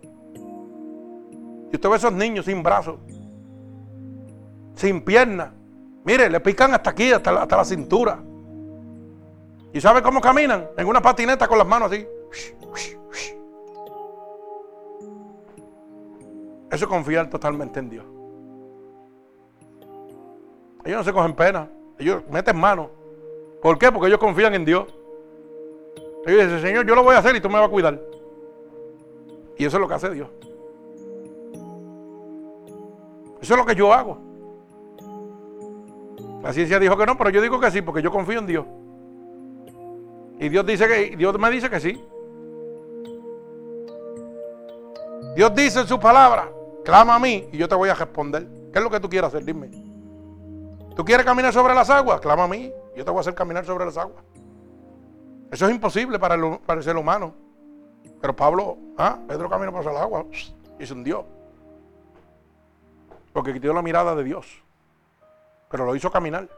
[1.73, 2.99] Y usted ve esos niños sin brazos,
[4.75, 5.51] sin piernas.
[6.05, 8.19] Mire, le pican hasta aquí, hasta la, hasta la cintura.
[9.73, 10.69] ¿Y sabe cómo caminan?
[10.77, 12.07] En una patineta con las manos así.
[16.71, 18.05] Eso es confiar totalmente en Dios.
[20.85, 21.69] Ellos no se cogen pena.
[21.99, 22.91] Ellos meten mano.
[23.63, 23.91] ¿Por qué?
[23.91, 24.87] Porque ellos confían en Dios.
[26.27, 28.01] Ellos dicen, Señor, yo lo voy a hacer y tú me vas a cuidar.
[29.57, 30.29] Y eso es lo que hace Dios.
[33.41, 34.19] Eso es lo que yo hago.
[36.43, 38.67] La ciencia dijo que no, pero yo digo que sí, porque yo confío en Dios.
[40.39, 42.01] Y Dios dice que Dios me dice que sí.
[45.35, 46.51] Dios dice en su palabra,
[46.89, 48.49] clama a mí y yo te voy a responder.
[48.73, 49.45] ¿Qué es lo que tú quieres hacer?
[49.45, 49.69] Dime.
[50.97, 52.19] ¿Tú quieres caminar sobre las aguas?
[52.19, 54.25] Clama a mí, yo te voy a hacer caminar sobre las aguas.
[55.51, 57.35] Eso es imposible para el, para el ser humano.
[58.23, 59.19] Pero Pablo, ¿ah?
[59.29, 60.25] Pedro caminó por las aguas
[60.79, 61.27] y se hundió.
[63.35, 64.47] Porque quitó la mirada de Dios.
[65.71, 66.49] Pero lo hizo caminar.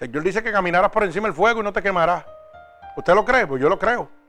[0.00, 2.24] El Señor dice que caminarás por encima del fuego y no te quemarás.
[2.96, 3.46] ¿Usted lo cree?
[3.46, 4.19] Pues yo lo creo.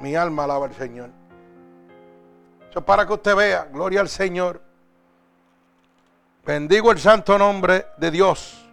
[0.00, 1.10] Mi alma alaba al Señor
[2.84, 4.60] para que usted vea, gloria al Señor.
[6.44, 8.68] Bendigo el santo nombre de Dios.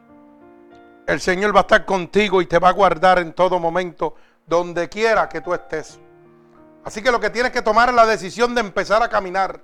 [1.07, 4.15] El Señor va a estar contigo y te va a guardar en todo momento,
[4.45, 5.99] donde quiera que tú estés.
[6.83, 9.61] Así que lo que tienes que tomar es la decisión de empezar a caminar.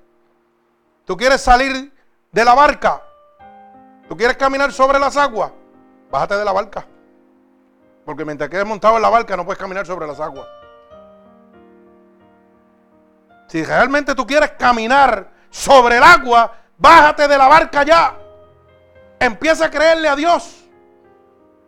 [1.05, 1.93] ¿Tú quieres salir
[2.32, 3.01] de la barca?
[4.07, 5.51] ¿Tú quieres caminar sobre las aguas?
[6.10, 6.86] Bájate de la barca.
[8.05, 10.47] Porque mientras quedes montado en la barca no puedes caminar sobre las aguas.
[13.50, 18.16] Si realmente tú quieres caminar sobre el agua, bájate de la barca ya.
[19.20, 20.66] Empieza a creerle a Dios.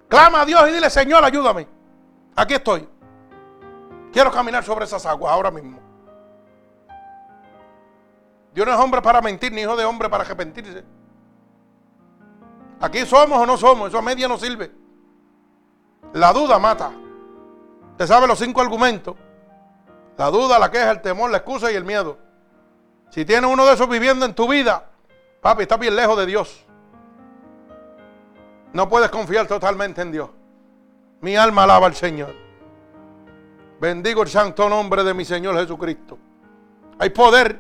[0.08, 1.68] Clama a Dios y dile, Señor, ayúdame.
[2.36, 2.88] Aquí estoy.
[4.14, 5.80] Quiero caminar sobre esas aguas ahora mismo.
[8.54, 10.84] Dios no es hombre para mentir, ni hijo de hombre para arrepentirse.
[12.80, 14.72] Aquí somos o no somos, eso a media no sirve.
[16.14, 16.92] La duda mata.
[17.94, 19.16] Usted sabe los cinco argumentos.
[20.18, 22.18] La duda, la queja, el temor, la excusa y el miedo.
[23.10, 24.86] Si tienes uno de esos viviendo en tu vida,
[25.42, 26.66] papi, estás bien lejos de Dios.
[28.74, 30.30] No puedes confiar totalmente en Dios.
[31.22, 32.34] Mi alma alaba al Señor.
[33.80, 36.18] Bendigo el santo nombre de mi Señor Jesucristo.
[37.00, 37.60] Hay poder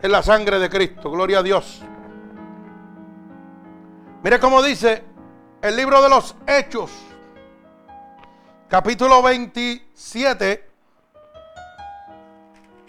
[0.00, 1.10] en la sangre de Cristo.
[1.10, 1.82] Gloria a Dios.
[4.22, 5.04] Mire cómo dice
[5.62, 6.90] el libro de los Hechos,
[8.68, 10.70] capítulo 27.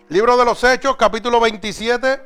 [0.09, 2.21] Libro de los Hechos, capítulo 27,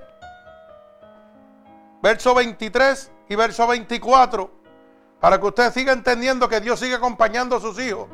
[2.03, 4.51] verso 23 y verso 24,
[5.19, 8.07] para que usted siga entendiendo que Dios sigue acompañando a sus hijos.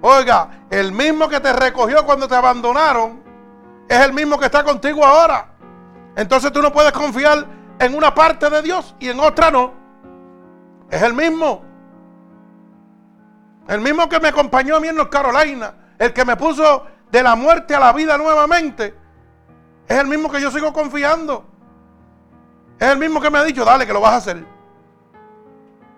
[0.00, 3.22] Oiga, el mismo que te recogió cuando te abandonaron
[3.90, 5.52] es el mismo que está contigo ahora.
[6.16, 7.46] Entonces tú no puedes confiar
[7.78, 9.74] en una parte de Dios y en otra no.
[10.88, 11.62] Es el mismo.
[13.68, 15.74] El mismo que me acompañó a mí en North Carolina.
[15.98, 18.92] El que me puso de la muerte a la vida nuevamente.
[19.86, 21.44] Es el mismo que yo sigo confiando.
[22.76, 24.44] Es el mismo que me ha dicho, dale, que lo vas a hacer.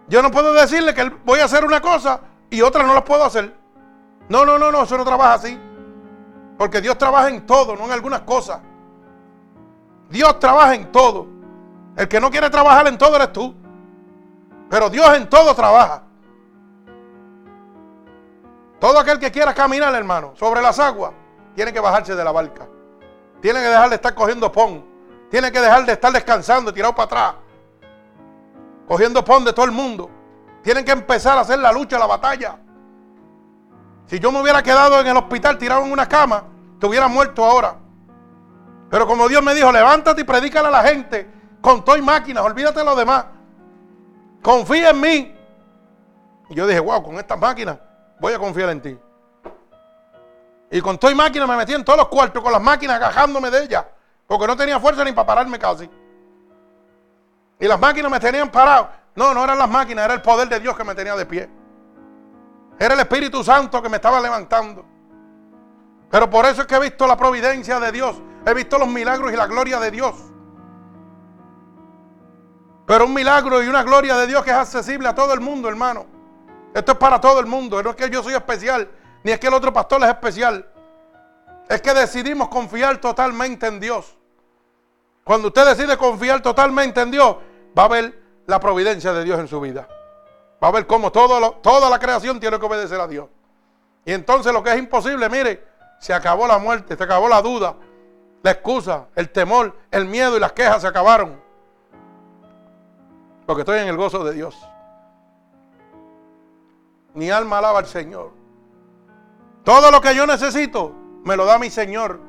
[0.09, 3.25] Yo no puedo decirle que voy a hacer una cosa y otra no la puedo
[3.25, 3.57] hacer.
[4.29, 5.59] No, no, no, no, eso no trabaja así.
[6.59, 8.61] Porque Dios trabaja en todo, no en algunas cosas.
[10.11, 11.29] Dios trabaja en todo.
[11.97, 13.55] El que no quiere trabajar en todo eres tú.
[14.69, 16.03] Pero Dios en todo trabaja.
[18.79, 21.12] Todo aquel que quiera caminar, hermano, sobre las aguas,
[21.55, 22.68] tiene que bajarse de la barca.
[23.41, 24.85] Tiene que dejar de estar cogiendo pon.
[25.31, 27.35] Tiene que dejar de estar descansando, tirado para atrás.
[28.87, 30.11] Cogiendo pon de todo el mundo.
[30.62, 32.59] Tienen que empezar a hacer la lucha, la batalla.
[34.07, 36.45] Si yo me hubiera quedado en el hospital tirado en una cama,
[36.79, 37.77] te hubiera muerto ahora.
[38.91, 41.29] Pero como Dios me dijo, levántate y predícale a la gente
[41.61, 43.24] con toy máquinas, olvídate de lo demás.
[44.43, 45.37] Confía en mí.
[46.51, 47.79] Y yo dije, wow, con estas máquinas
[48.21, 48.99] voy a confiar en ti.
[50.71, 53.64] Y con toy máquinas me metí en todos los cuartos con las máquinas agajándome de
[53.64, 53.85] ellas.
[54.27, 55.89] Porque no tenía fuerza ni para pararme casi.
[57.59, 58.89] Y las máquinas me tenían parado.
[59.14, 61.49] No, no eran las máquinas, era el poder de Dios que me tenía de pie.
[62.79, 64.85] Era el Espíritu Santo que me estaba levantando.
[66.11, 68.17] Pero por eso es que he visto la providencia de Dios.
[68.45, 70.14] He visto los milagros y la gloria de Dios.
[72.87, 75.69] Pero un milagro y una gloria de Dios que es accesible a todo el mundo,
[75.69, 76.07] hermano.
[76.77, 77.83] Esto es para todo el mundo.
[77.83, 78.87] No es que yo soy especial,
[79.24, 80.68] ni es que el otro pastor es especial.
[81.70, 84.14] Es que decidimos confiar totalmente en Dios.
[85.24, 87.37] Cuando usted decide confiar totalmente en Dios,
[87.76, 89.88] va a ver la providencia de Dios en su vida.
[90.63, 93.26] Va a ver cómo toda la creación tiene que obedecer a Dios.
[94.05, 95.67] Y entonces lo que es imposible, mire,
[95.99, 97.75] se acabó la muerte, se acabó la duda,
[98.42, 101.41] la excusa, el temor, el miedo y las quejas se acabaron.
[103.46, 104.55] Porque estoy en el gozo de Dios.
[107.17, 108.30] Mi alma alaba al Señor.
[109.64, 110.95] Todo lo que yo necesito
[111.25, 112.21] me lo da mi Señor.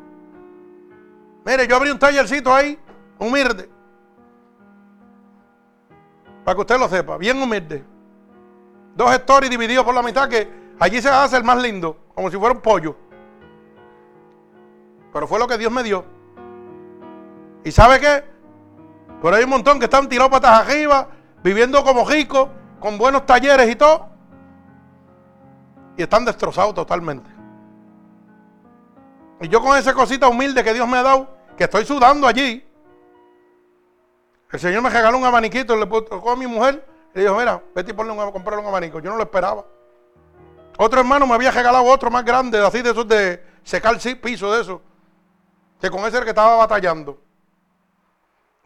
[1.45, 2.79] Mire, yo abrí un tallercito ahí,
[3.19, 3.69] humilde.
[6.43, 7.83] Para que usted lo sepa, bien humilde.
[8.95, 10.49] Dos stories divididos por la mitad que
[10.79, 12.95] allí se hace el más lindo, como si fuera un pollo.
[15.11, 16.05] Pero fue lo que Dios me dio.
[17.65, 18.23] ¿Y sabe qué?
[19.21, 21.09] Por ahí hay un montón que están tirados patas arriba,
[21.43, 22.47] viviendo como ricos,
[22.79, 24.16] con buenos talleres y todo.
[25.97, 27.29] Y están destrozados totalmente.
[29.41, 32.63] Y yo con esa cosita humilde que Dios me ha dado, que estoy sudando allí.
[34.51, 37.61] El Señor me regaló un abaniquito, le tocó a mi mujer y le dijo, mira,
[37.75, 38.99] vete y ponle un, comprarle un abanico.
[38.99, 39.65] Yo no lo esperaba.
[40.77, 44.61] Otro hermano me había regalado otro más grande, así de esos de secar piso de
[44.61, 44.81] eso.
[45.81, 47.19] Que con ese el que estaba batallando.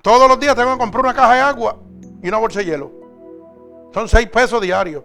[0.01, 1.77] Todos los días tengo que comprar una caja de agua
[2.21, 2.91] y una bolsa de hielo.
[3.93, 5.03] Son seis pesos diarios.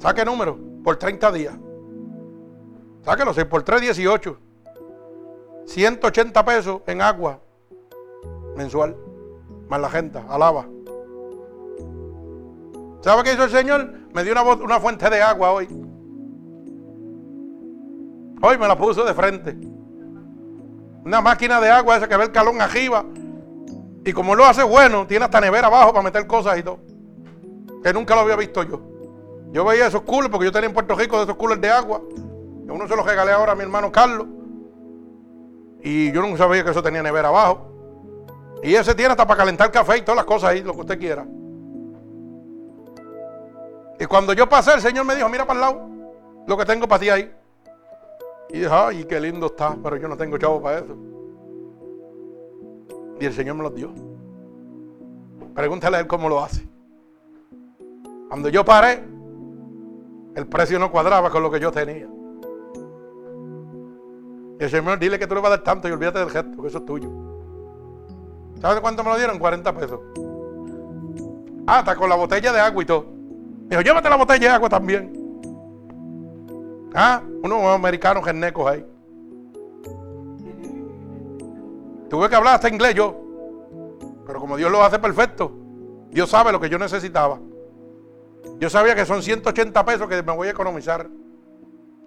[0.00, 1.54] Saque número por 30 días.
[3.04, 4.38] Sáquelo, 6 por 3, 18.
[5.66, 7.40] 180 pesos en agua
[8.56, 8.96] mensual.
[9.68, 10.66] Más la gente, alaba.
[13.02, 13.92] ¿Sabe qué hizo el Señor?
[14.14, 15.66] Me dio una, una fuente de agua hoy.
[18.42, 19.56] Hoy me la puso de frente.
[21.04, 23.04] Una máquina de agua esa que ve el calón arriba.
[24.04, 26.78] Y como lo hace bueno, tiene hasta nevera abajo para meter cosas y todo.
[27.82, 28.99] Que nunca lo había visto yo.
[29.52, 32.00] Yo veía esos coolers porque yo tenía en Puerto Rico de esos coolers de agua.
[32.68, 34.26] Uno se los regalé ahora a mi hermano Carlos.
[35.82, 37.66] Y yo no sabía que eso tenía nevera abajo.
[38.62, 40.98] Y ese tiene hasta para calentar café y todas las cosas ahí, lo que usted
[40.98, 41.26] quiera.
[43.98, 45.88] Y cuando yo pasé, el Señor me dijo, mira para el lado
[46.46, 47.30] lo que tengo para ti ahí.
[48.50, 50.96] Y dije, ay, qué lindo está, pero yo no tengo chavo para eso.
[53.20, 53.92] Y el Señor me los dio.
[55.54, 56.66] Pregúntale a él cómo lo hace.
[58.28, 59.04] Cuando yo paré,
[60.34, 62.08] el precio no cuadraba con lo que yo tenía.
[64.58, 66.60] Y el Señor, dile que tú le vas a dar tanto y olvídate del gesto,
[66.62, 67.10] que eso es tuyo.
[68.60, 69.38] ¿Sabes cuánto me lo dieron?
[69.38, 70.00] 40 pesos.
[71.66, 73.06] Ah, hasta con la botella de agua y todo.
[73.68, 75.12] Dijo, llévate la botella de agua también.
[76.94, 78.84] Ah, unos americanos genecos ahí.
[82.10, 83.16] Tuve que hablar hasta inglés yo.
[84.26, 85.52] Pero como Dios lo hace perfecto,
[86.10, 87.38] Dios sabe lo que yo necesitaba.
[88.58, 91.08] Yo sabía que son 180 pesos que me voy a economizar.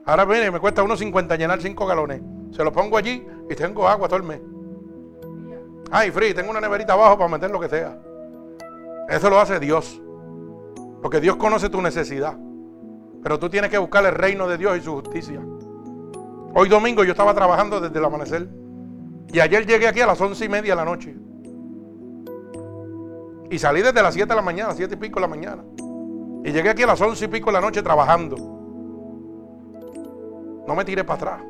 [0.05, 2.21] Ahora viene, me cuesta unos 50 llenar 5 galones.
[2.51, 4.41] Se lo pongo allí y tengo agua todo el mes.
[5.91, 7.97] Ay, free, tengo una neverita abajo para meter lo que sea.
[9.09, 10.01] Eso lo hace Dios.
[11.01, 12.37] Porque Dios conoce tu necesidad.
[13.21, 15.41] Pero tú tienes que buscar el reino de Dios y su justicia.
[16.55, 18.47] Hoy domingo yo estaba trabajando desde el amanecer.
[19.31, 21.15] Y ayer llegué aquí a las once y media de la noche.
[23.49, 25.63] Y salí desde las 7 de la mañana, siete y pico de la mañana.
[26.43, 28.35] Y llegué aquí a las once y pico de la noche trabajando.
[30.67, 31.41] No me tiré para atrás.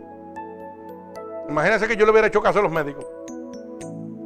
[1.50, 3.06] Imagínense que yo le hubiera hecho caso a los médicos.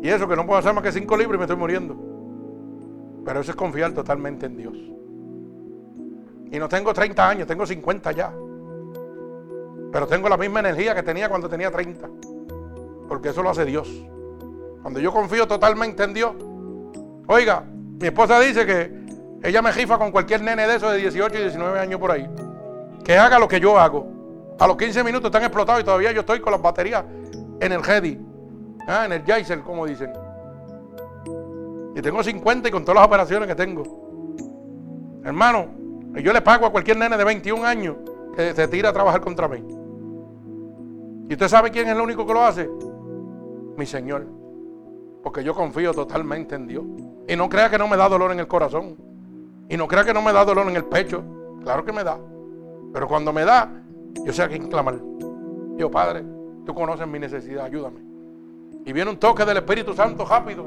[0.02, 1.95] Y eso que no puedo hacer más que cinco libros y me estoy muriendo.
[3.26, 4.76] Pero eso es confiar totalmente en Dios.
[6.52, 8.34] Y no tengo 30 años, tengo 50 ya.
[9.91, 12.10] Pero tengo la misma energía que tenía cuando tenía 30.
[13.07, 13.89] Porque eso lo hace Dios.
[14.81, 16.35] Cuando yo confío totalmente en Dios.
[17.27, 17.65] Oiga,
[17.99, 19.06] mi esposa dice que
[19.47, 22.29] ella me jifa con cualquier nene de esos de 18 y 19 años por ahí.
[23.01, 24.05] Que haga lo que yo hago.
[24.59, 27.05] A los 15 minutos están explotados y todavía yo estoy con las baterías
[27.61, 28.19] en el Heady.
[28.85, 30.11] Ah, en el Jaisel, como dicen.
[31.95, 35.21] Y tengo 50 y con todas las operaciones que tengo.
[35.23, 35.67] Hermano,
[36.15, 37.95] yo le pago a cualquier nene de 21 años
[38.35, 39.63] que se tira a trabajar contra mí.
[41.29, 42.69] ¿Y usted sabe quién es el único que lo hace?
[43.77, 44.27] Mi Señor.
[45.23, 46.83] Porque yo confío totalmente en Dios.
[47.29, 49.07] Y no crea que no me da dolor en el corazón.
[49.69, 51.23] Y no crea que no me da dolor en el pecho.
[51.64, 52.18] Claro que me da.
[52.94, 53.69] Pero cuando me da,
[54.26, 54.99] yo sé a quién clamar.
[55.76, 56.23] Dios Padre,
[56.65, 57.99] tú conoces mi necesidad, ayúdame.
[58.85, 60.65] Y viene un toque del Espíritu Santo rápido.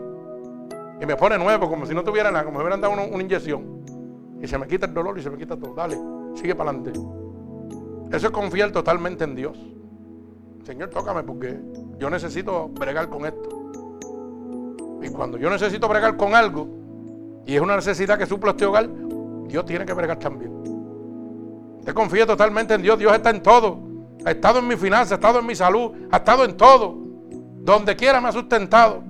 [1.01, 3.23] Y me pone nuevo, como si no tuviera nada, como si me hubieran dado una,
[3.23, 3.81] inyección.
[4.43, 5.75] Y se me quita el dolor y se me quita todo.
[5.75, 5.97] Dale,
[6.35, 7.01] sigue para adelante.
[8.13, 9.59] Eso es confiar totalmente en Dios.
[10.65, 11.59] Señor, tócame porque
[11.99, 13.49] yo necesito bregar con esto.
[15.03, 16.69] Y cuando yo necesito bregar con algo,
[17.47, 18.89] y es una necesidad que suple este hogar,
[19.47, 20.53] Dios tiene que bregar también.
[21.79, 23.81] Usted confía totalmente en Dios, Dios está en todo.
[24.25, 26.95] Ha estado en mi finanzas, ha estado en mi salud, ha estado en todo.
[27.62, 29.03] Donde quiera me ha sustentado.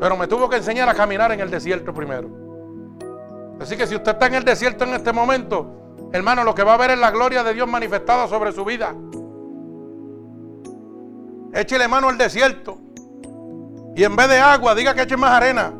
[0.00, 2.28] Pero me tuvo que enseñar a caminar en el desierto primero.
[3.60, 6.74] Así que si usted está en el desierto en este momento, hermano, lo que va
[6.74, 8.94] a ver es la gloria de Dios manifestada sobre su vida.
[11.52, 12.78] Échele mano al desierto.
[13.94, 15.72] Y en vez de agua, diga que eche más arena.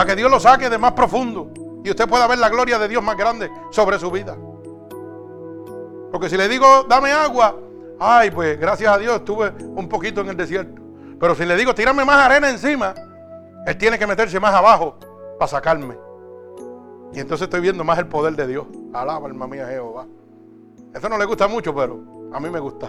[0.00, 1.50] Para que Dios lo saque de más profundo.
[1.84, 4.34] Y usted pueda ver la gloria de Dios más grande sobre su vida.
[6.10, 7.54] Porque si le digo, dame agua,
[7.98, 10.80] ay, pues gracias a Dios estuve un poquito en el desierto.
[11.20, 12.94] Pero si le digo, tírame más arena encima,
[13.66, 14.96] Él tiene que meterse más abajo
[15.38, 15.98] para sacarme.
[17.12, 18.66] Y entonces estoy viendo más el poder de Dios.
[18.94, 20.06] Alaba, alma mía, Jehová.
[20.94, 22.88] Eso no le gusta mucho, pero a mí me gusta.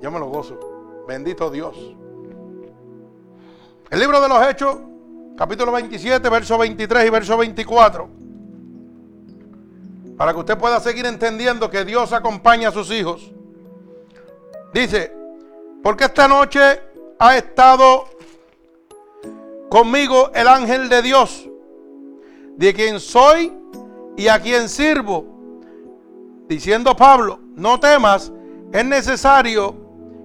[0.00, 0.58] Yo me lo gozo.
[1.06, 1.76] Bendito Dios.
[3.90, 4.78] El libro de los Hechos
[5.36, 8.08] capítulo 27, verso 23 y verso 24.
[10.16, 13.32] Para que usted pueda seguir entendiendo que Dios acompaña a sus hijos.
[14.72, 15.12] Dice,
[15.82, 16.80] porque esta noche
[17.18, 18.04] ha estado
[19.68, 21.48] conmigo el ángel de Dios,
[22.56, 23.52] de quien soy
[24.16, 25.26] y a quien sirvo.
[26.48, 28.30] Diciendo Pablo, no temas,
[28.72, 29.74] es necesario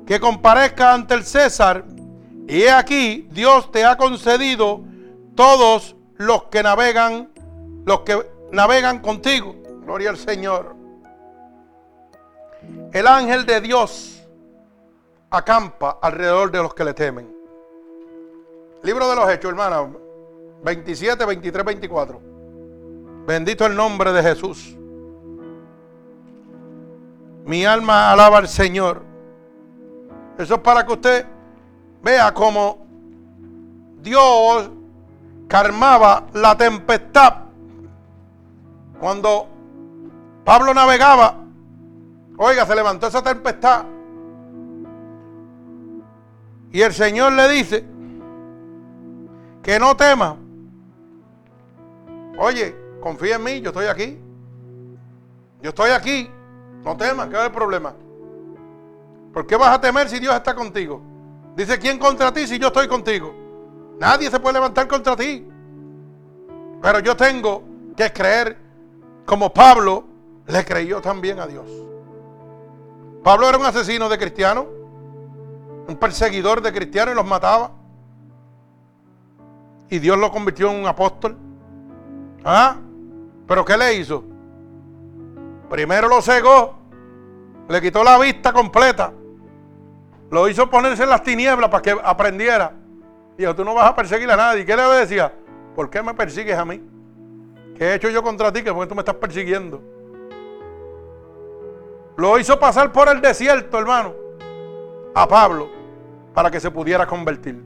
[0.06, 1.86] que comparezca ante el César.
[2.48, 4.87] Y he aquí, Dios te ha concedido
[5.38, 7.30] todos los que navegan,
[7.86, 9.56] los que navegan contigo.
[9.86, 10.76] Gloria al Señor.
[12.92, 14.28] El ángel de Dios
[15.30, 17.34] acampa alrededor de los que le temen.
[18.84, 19.88] Libro de los Hechos, hermana,
[20.64, 22.22] 27, 23, 24.
[23.28, 24.76] Bendito el nombre de Jesús.
[27.46, 29.04] Mi alma alaba al Señor.
[30.38, 31.26] Eso es para que usted
[32.02, 32.86] vea cómo
[34.02, 34.72] Dios
[35.48, 37.34] calmaba la tempestad.
[38.99, 39.48] Cuando
[40.44, 41.36] Pablo navegaba,
[42.38, 43.86] oiga, se levantó esa tempestad.
[46.72, 47.86] Y el Señor le dice
[49.64, 50.38] que no tema.
[52.40, 54.19] Oye, confía en mí, yo estoy aquí.
[55.61, 56.30] Yo estoy aquí.
[56.84, 57.94] No temas, ¿qué es el problema?
[59.34, 61.02] ¿Por qué vas a temer si Dios está contigo?
[61.56, 63.47] Dice, ¿quién contra ti si yo estoy contigo?
[63.99, 65.48] Nadie se puede levantar contra ti.
[66.82, 67.64] Pero yo tengo
[67.95, 68.57] que creer
[69.26, 70.06] como Pablo
[70.45, 71.65] le creyó también a Dios.
[73.24, 74.65] Pablo era un asesino de cristianos,
[75.88, 77.72] un perseguidor de cristianos y los mataba.
[79.90, 81.38] Y Dios lo convirtió en un apóstol.
[82.44, 82.78] ¿Ah?
[83.48, 84.24] ¿Pero qué le hizo?
[85.69, 86.76] Primero lo cegó,
[87.68, 89.11] le quitó la vista completa,
[90.32, 92.74] lo hizo ponerse en las tinieblas para que aprendiera.
[93.38, 94.66] Dijo, tú no vas a perseguir a nadie.
[94.66, 95.32] ¿Qué le decía?
[95.76, 96.82] ¿Por qué me persigues a mí?
[97.78, 98.64] ¿Qué he hecho yo contra ti?
[98.64, 99.82] Que porque tú me estás persiguiendo.
[102.16, 104.16] Lo hizo pasar por el desierto, hermano,
[105.14, 105.70] a Pablo,
[106.34, 107.64] para que se pudiera convertir.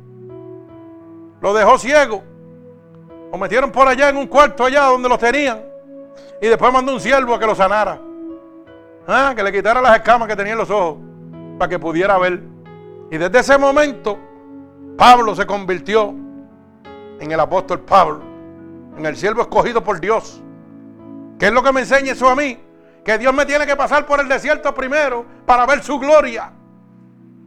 [1.39, 2.22] Lo dejó ciego.
[3.31, 5.61] Lo metieron por allá en un cuarto allá donde lo tenían.
[6.41, 7.98] Y después mandó un siervo a que lo sanara.
[9.07, 10.98] Ah, que le quitara las escamas que tenía en los ojos.
[11.57, 12.41] Para que pudiera ver.
[13.10, 14.19] Y desde ese momento,
[14.97, 16.13] Pablo se convirtió
[17.19, 18.22] en el apóstol Pablo.
[18.97, 20.41] En el siervo escogido por Dios.
[21.39, 22.59] ¿Qué es lo que me enseña eso a mí?
[23.03, 26.51] Que Dios me tiene que pasar por el desierto primero para ver su gloria.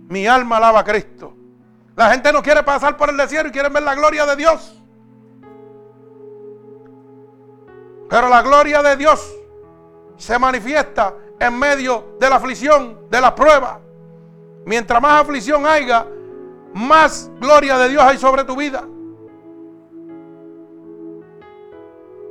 [0.09, 1.35] Mi alma alaba a Cristo.
[1.97, 4.83] La gente no quiere pasar por el desierto y quiere ver la gloria de Dios.
[8.09, 9.35] Pero la gloria de Dios
[10.16, 13.81] se manifiesta en medio de la aflicción, de la prueba.
[14.65, 16.07] Mientras más aflicción haya,
[16.75, 18.85] más gloria de Dios hay sobre tu vida.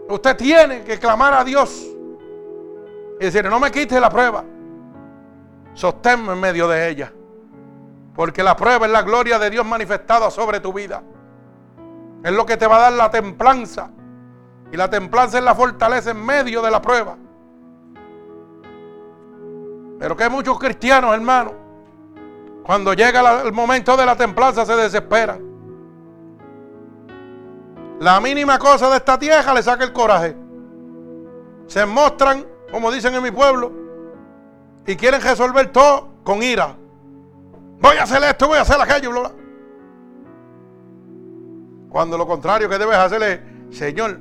[0.09, 1.87] Usted tiene que clamar a Dios
[3.19, 4.43] y decir, no me quites la prueba.
[5.73, 7.13] Sosténme en medio de ella.
[8.13, 11.01] Porque la prueba es la gloria de Dios manifestada sobre tu vida.
[12.23, 13.89] Es lo que te va a dar la templanza.
[14.71, 17.17] Y la templanza es la fortaleza en medio de la prueba.
[19.99, 21.53] Pero que muchos cristianos, hermanos,
[22.63, 25.41] cuando llega el momento de la templanza se desesperan.
[27.99, 30.35] La mínima cosa de esta tierra le saca el coraje.
[31.67, 33.71] Se muestran, como dicen en mi pueblo,
[34.85, 36.75] y quieren resolver todo con ira.
[37.79, 39.11] Voy a hacer esto, voy a hacer aquello,
[41.89, 44.19] Cuando lo contrario que debes hacer es, Señor,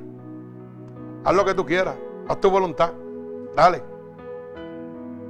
[1.23, 1.95] haz lo que tú quieras,
[2.27, 2.91] haz tu voluntad,
[3.55, 3.83] dale.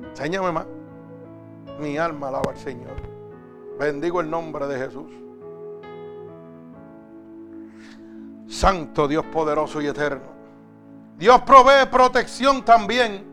[0.09, 0.65] Enséñame más.
[1.83, 2.95] Mi alma alaba al Señor.
[3.77, 5.11] Bendigo el nombre de Jesús.
[8.47, 10.31] Santo Dios poderoso y eterno.
[11.17, 13.25] Dios provee protección también,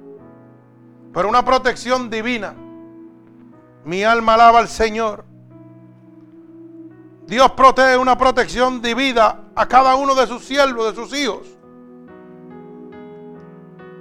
[1.15, 2.53] pero una protección divina.
[3.85, 5.25] Mi alma alaba al Señor.
[7.27, 11.47] Dios protege una protección divina a cada uno de sus siervos, de sus hijos.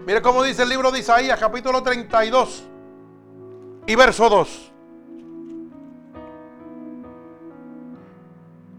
[0.07, 2.69] Mire cómo dice el libro de Isaías, capítulo 32
[3.89, 4.71] y verso 2.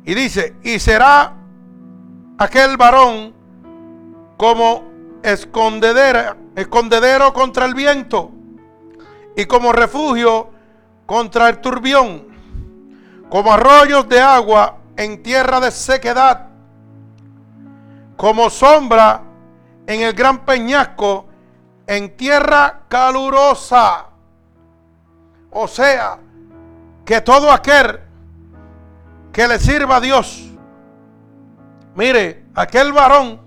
[0.04, 1.34] Y dice, y será
[2.38, 3.34] aquel varón
[4.36, 4.84] como
[5.24, 8.30] escondedera, escondedero contra el viento
[9.34, 10.50] y como refugio
[11.06, 12.28] contra el turbión,
[13.28, 16.50] como arroyos de agua en tierra de sequedad,
[18.16, 19.22] como sombra
[19.88, 21.26] en el gran peñasco
[21.88, 24.09] en tierra calurosa.
[25.50, 26.18] O sea,
[27.04, 28.00] que todo aquel
[29.32, 30.50] que le sirva a Dios,
[31.94, 33.40] Mire, aquel varón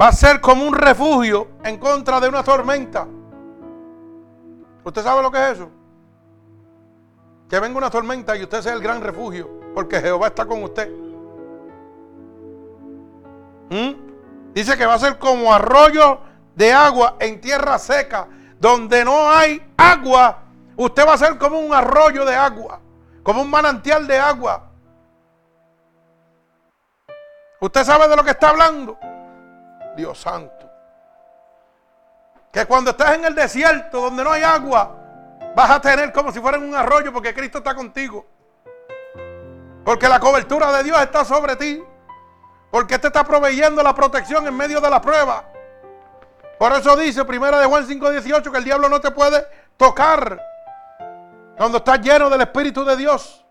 [0.00, 3.06] va a ser como un refugio en contra de una tormenta.
[4.82, 5.70] ¿Usted sabe lo que es eso?
[7.48, 10.90] Que venga una tormenta y usted sea el gran refugio, porque Jehová está con usted.
[13.70, 14.52] ¿Mm?
[14.54, 16.20] Dice que va a ser como arroyo
[16.54, 18.28] de agua en tierra seca,
[18.58, 20.42] donde no hay agua.
[20.76, 22.80] Usted va a ser como un arroyo de agua,
[23.22, 24.70] como un manantial de agua.
[27.60, 28.98] ¿Usted sabe de lo que está hablando?
[29.96, 30.70] Dios santo.
[32.52, 34.94] Que cuando estás en el desierto donde no hay agua,
[35.54, 38.26] vas a tener como si fuera un arroyo porque Cristo está contigo.
[39.84, 41.82] Porque la cobertura de Dios está sobre ti.
[42.70, 45.44] Porque te está proveyendo la protección en medio de la prueba.
[46.58, 49.46] Por eso dice primera de Juan 5:18 que el diablo no te puede
[49.76, 50.40] tocar
[51.56, 53.44] cuando estás lleno del Espíritu de Dios.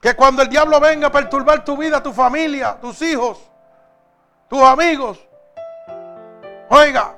[0.00, 3.38] Que cuando el diablo venga a perturbar tu vida, tu familia, tus hijos,
[4.48, 5.18] tus amigos,
[6.70, 7.16] oiga,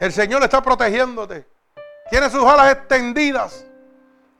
[0.00, 1.46] el Señor está protegiéndote.
[2.10, 3.64] Tiene sus alas extendidas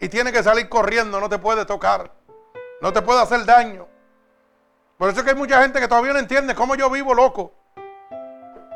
[0.01, 2.11] y tiene que salir corriendo, no te puede tocar,
[2.81, 3.87] no te puede hacer daño.
[4.99, 7.55] Por eso es que hay mucha gente que todavía no entiende cómo yo vivo loco.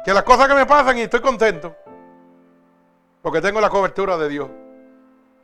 [0.05, 1.75] Que las cosas que me pasan y estoy contento.
[3.21, 4.49] Porque tengo la cobertura de Dios.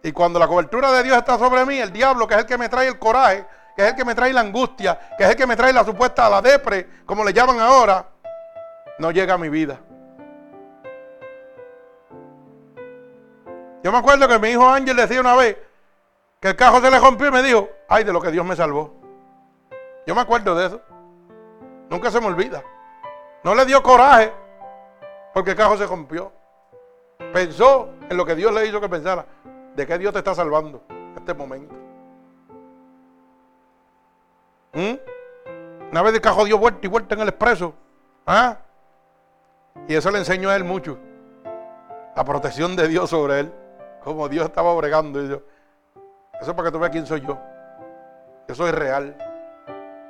[0.03, 2.59] Y cuando la cobertura de Dios está sobre mí, el diablo, que es el que
[2.59, 5.37] me trae el coraje que es el que me trae la angustia, que es el
[5.37, 8.07] que me trae la supuesta la depre, como le llaman ahora,
[8.99, 9.81] no llega a mi vida.
[13.83, 15.57] Yo me acuerdo que mi hijo Ángel decía una vez
[16.41, 18.55] que el cajo se le rompió y me dijo, ay de lo que Dios me
[18.55, 18.95] salvó.
[20.07, 20.81] Yo me acuerdo de eso.
[21.89, 22.63] Nunca se me olvida.
[23.43, 24.33] No le dio coraje
[25.35, 26.33] porque el cajo se rompió.
[27.33, 29.25] Pensó en lo que Dios le hizo que pensara.
[29.75, 31.75] ¿De qué Dios te está salvando en este momento?
[34.75, 34.95] ¿Mm?
[35.91, 37.75] Una vez el cajo dio vuelta y vuelta en el expreso.
[38.27, 38.59] ¿Ah?
[39.89, 40.99] Y eso le enseñó a él mucho.
[42.17, 43.53] La protección de Dios sobre él.
[44.03, 45.23] Como Dios estaba bregando.
[45.23, 45.43] Yo,
[46.41, 47.39] eso es para que tú veas quién soy yo.
[48.49, 49.17] Yo soy real.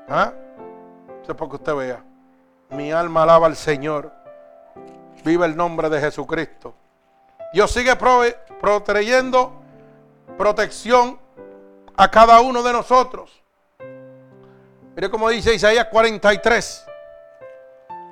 [0.08, 0.32] ¿Ah?
[1.22, 2.04] Eso es para que usted vea.
[2.70, 4.10] Mi alma alaba al Señor.
[5.24, 6.74] Viva el nombre de Jesucristo.
[7.52, 9.52] Dios sigue proteyendo
[10.38, 11.18] protección
[11.96, 13.42] a cada uno de nosotros.
[14.94, 16.86] Mire cómo dice Isaías 43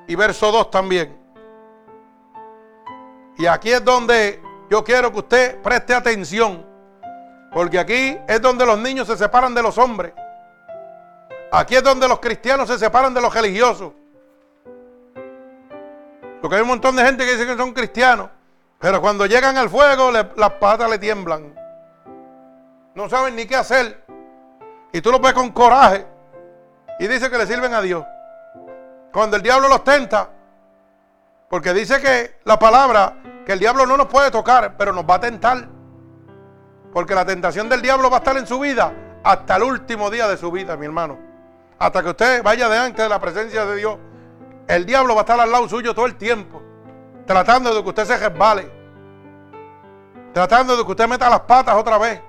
[0.06, 1.18] y verso 2 también.
[3.38, 6.64] Y aquí es donde yo quiero que usted preste atención,
[7.52, 10.12] porque aquí es donde los niños se separan de los hombres.
[11.52, 13.92] Aquí es donde los cristianos se separan de los religiosos.
[16.40, 18.30] Porque hay un montón de gente que dice que son cristianos,
[18.80, 21.54] pero cuando llegan al fuego las patas le tiemblan.
[22.94, 24.02] No saben ni qué hacer.
[24.92, 26.06] Y tú los ves con coraje
[26.98, 28.04] y dice que le sirven a Dios.
[29.12, 30.30] Cuando el diablo los tenta,
[31.48, 35.16] porque dice que la palabra que el diablo no nos puede tocar, pero nos va
[35.16, 35.68] a tentar.
[36.92, 38.92] Porque la tentación del diablo va a estar en su vida
[39.22, 41.18] hasta el último día de su vida, mi hermano.
[41.78, 43.98] Hasta que usted vaya delante de la presencia de Dios.
[44.66, 46.62] El diablo va a estar al lado suyo todo el tiempo.
[47.30, 48.68] Tratando de que usted se resbale.
[50.32, 52.20] Tratando de que usted meta las patas otra vez.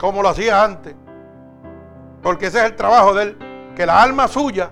[0.00, 0.94] Como lo hacía antes.
[2.22, 3.72] Porque ese es el trabajo de él.
[3.74, 4.70] Que la alma suya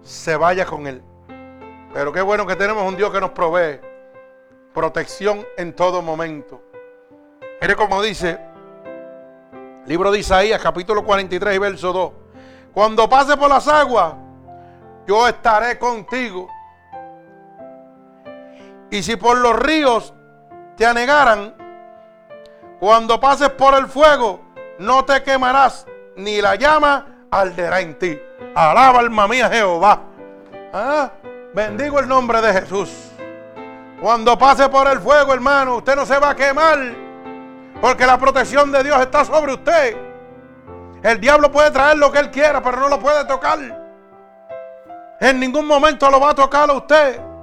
[0.00, 1.02] se vaya con él.
[1.92, 3.82] Pero qué bueno que tenemos un Dios que nos provee
[4.72, 6.62] protección en todo momento.
[7.60, 8.40] Mire como dice,
[9.84, 12.12] libro de Isaías, capítulo 43 y verso 2.
[12.72, 14.14] Cuando pase por las aguas,
[15.06, 16.48] yo estaré contigo.
[18.94, 20.14] Y si por los ríos
[20.76, 21.52] te anegaran,
[22.78, 24.40] cuando pases por el fuego,
[24.78, 25.84] no te quemarás,
[26.14, 28.16] ni la llama arderá en ti.
[28.54, 30.00] Alaba alma mía Jehová.
[30.72, 31.10] ¿Ah?
[31.52, 32.88] Bendigo el nombre de Jesús.
[34.00, 36.78] Cuando pase por el fuego, hermano, usted no se va a quemar.
[37.80, 39.96] Porque la protección de Dios está sobre usted.
[41.02, 43.58] El diablo puede traer lo que él quiera, pero no lo puede tocar.
[45.18, 47.33] En ningún momento lo va a tocar a usted.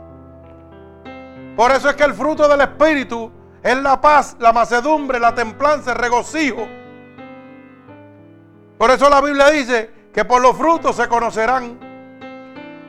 [1.62, 3.32] Por eso es que el fruto del Espíritu
[3.62, 6.68] es la paz, la macedumbre, la templanza, el regocijo.
[8.80, 11.78] Por eso la Biblia dice que por los frutos se conocerán.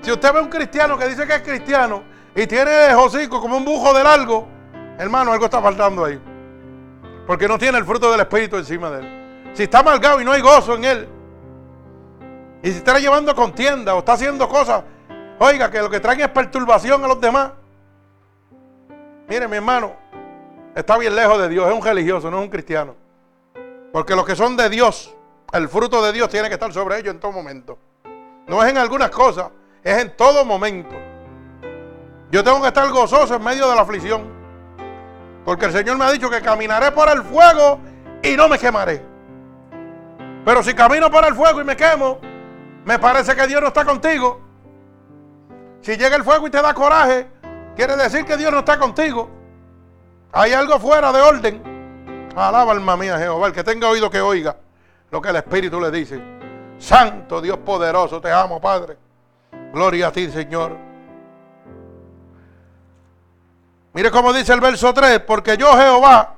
[0.00, 2.02] Si usted ve un cristiano que dice que es cristiano
[2.34, 4.48] y tiene hocico como un bujo de largo,
[4.98, 6.18] hermano, algo está faltando ahí.
[7.26, 9.50] Porque no tiene el fruto del Espíritu encima de él.
[9.52, 11.08] Si está amargado y no hay gozo en él,
[12.62, 14.82] y si está llevando contienda o está haciendo cosas,
[15.40, 17.52] oiga, que lo que traen es perturbación a los demás.
[19.28, 19.94] Mire, mi hermano,
[20.74, 22.96] está bien lejos de Dios, es un religioso, no es un cristiano.
[23.92, 25.14] Porque los que son de Dios,
[25.52, 27.78] el fruto de Dios tiene que estar sobre ellos en todo momento.
[28.46, 29.50] No es en algunas cosas,
[29.82, 30.96] es en todo momento.
[32.30, 34.22] Yo tengo que estar gozoso en medio de la aflicción.
[35.44, 37.78] Porque el Señor me ha dicho que caminaré por el fuego
[38.22, 39.02] y no me quemaré.
[40.44, 42.18] Pero si camino por el fuego y me quemo,
[42.84, 44.40] me parece que Dios no está contigo.
[45.82, 47.28] Si llega el fuego y te da coraje,
[47.76, 49.28] quiere decir que Dios no está contigo.
[50.32, 52.30] Hay algo fuera de orden.
[52.34, 54.56] Alaba alma mía Jehová, el que tenga oído que oiga
[55.10, 56.20] lo que el Espíritu le dice.
[56.78, 58.96] Santo Dios poderoso, te amo, Padre.
[59.72, 60.76] Gloria a ti, Señor.
[63.92, 66.34] Mire cómo dice el verso 3, porque yo Jehová,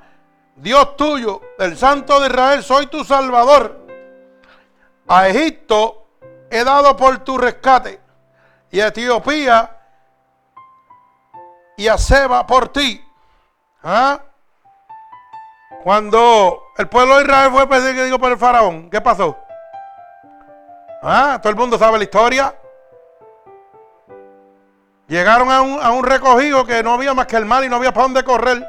[0.57, 3.87] Dios tuyo, el Santo de Israel, soy tu Salvador.
[5.07, 6.09] A Egipto
[6.51, 8.01] he dado por tu rescate
[8.71, 9.84] y a Etiopía
[11.77, 13.05] y a Seba por ti.
[13.83, 14.21] ¿Ah?
[15.83, 19.37] Cuando el pueblo de Israel fue perseguido por el faraón, ¿qué pasó?
[21.03, 21.39] ¿Ah?
[21.43, 22.55] Todo el mundo sabe la historia.
[25.07, 28.05] Llegaron a un, recogido que no había más que el mal y no había para
[28.05, 28.67] dónde correr.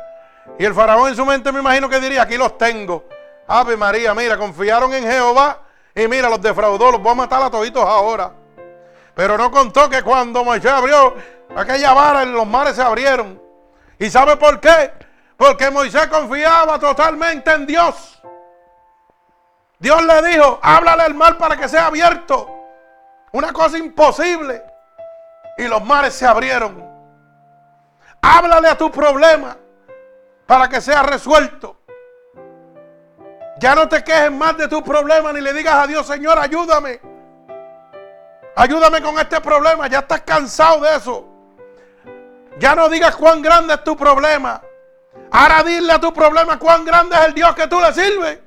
[0.59, 3.05] Y el faraón en su mente me imagino que diría, aquí los tengo.
[3.47, 5.59] Ave María, mira, confiaron en Jehová
[5.95, 8.33] y mira, los defraudó, los voy a matar a toditos ahora.
[9.13, 11.15] Pero no contó que cuando Moisés abrió
[11.55, 13.41] aquella vara, los mares se abrieron.
[13.97, 14.91] ¿Y sabe por qué?
[15.37, 18.21] Porque Moisés confiaba totalmente en Dios.
[19.79, 22.51] Dios le dijo, háblale al mar para que sea abierto.
[23.31, 24.63] Una cosa imposible.
[25.57, 26.83] Y los mares se abrieron.
[28.21, 29.57] Háblale a tu problema
[30.45, 31.77] para que sea resuelto.
[33.57, 36.99] Ya no te quejes más de tu problema ni le digas a Dios, Señor, ayúdame.
[38.55, 39.87] Ayúdame con este problema.
[39.87, 41.34] Ya estás cansado de eso.
[42.57, 44.61] Ya no digas cuán grande es tu problema.
[45.31, 48.39] Ahora dile a tu problema cuán grande es el Dios que tú le sirves.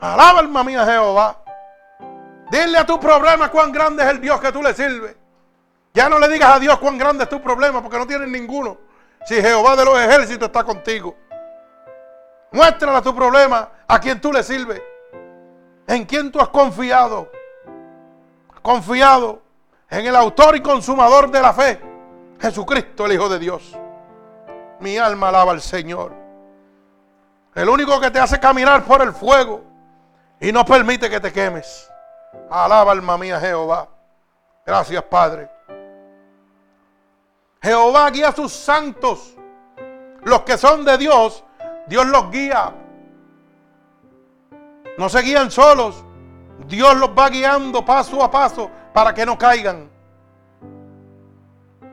[0.00, 1.42] Alaba alma mía Jehová.
[2.50, 5.16] Dile a tu problema cuán grande es el Dios que tú le sirves.
[5.94, 8.78] Ya no le digas a Dios cuán grande es tu problema porque no tienes ninguno.
[9.24, 11.16] Si Jehová de los ejércitos está contigo.
[12.52, 14.82] Muéstrale tu problema a quien tú le sirves.
[15.86, 17.30] En quien tú has confiado.
[18.62, 19.42] Confiado
[19.88, 21.89] en el autor y consumador de la fe.
[22.40, 23.76] Jesucristo, el Hijo de Dios.
[24.80, 26.14] Mi alma alaba al Señor.
[27.54, 29.62] El único que te hace caminar por el fuego
[30.40, 31.90] y no permite que te quemes.
[32.48, 33.88] Alaba alma mía Jehová.
[34.64, 35.50] Gracias Padre.
[37.60, 39.36] Jehová guía a sus santos.
[40.22, 41.44] Los que son de Dios,
[41.86, 42.72] Dios los guía.
[44.96, 46.04] No se guían solos.
[46.66, 49.90] Dios los va guiando paso a paso para que no caigan.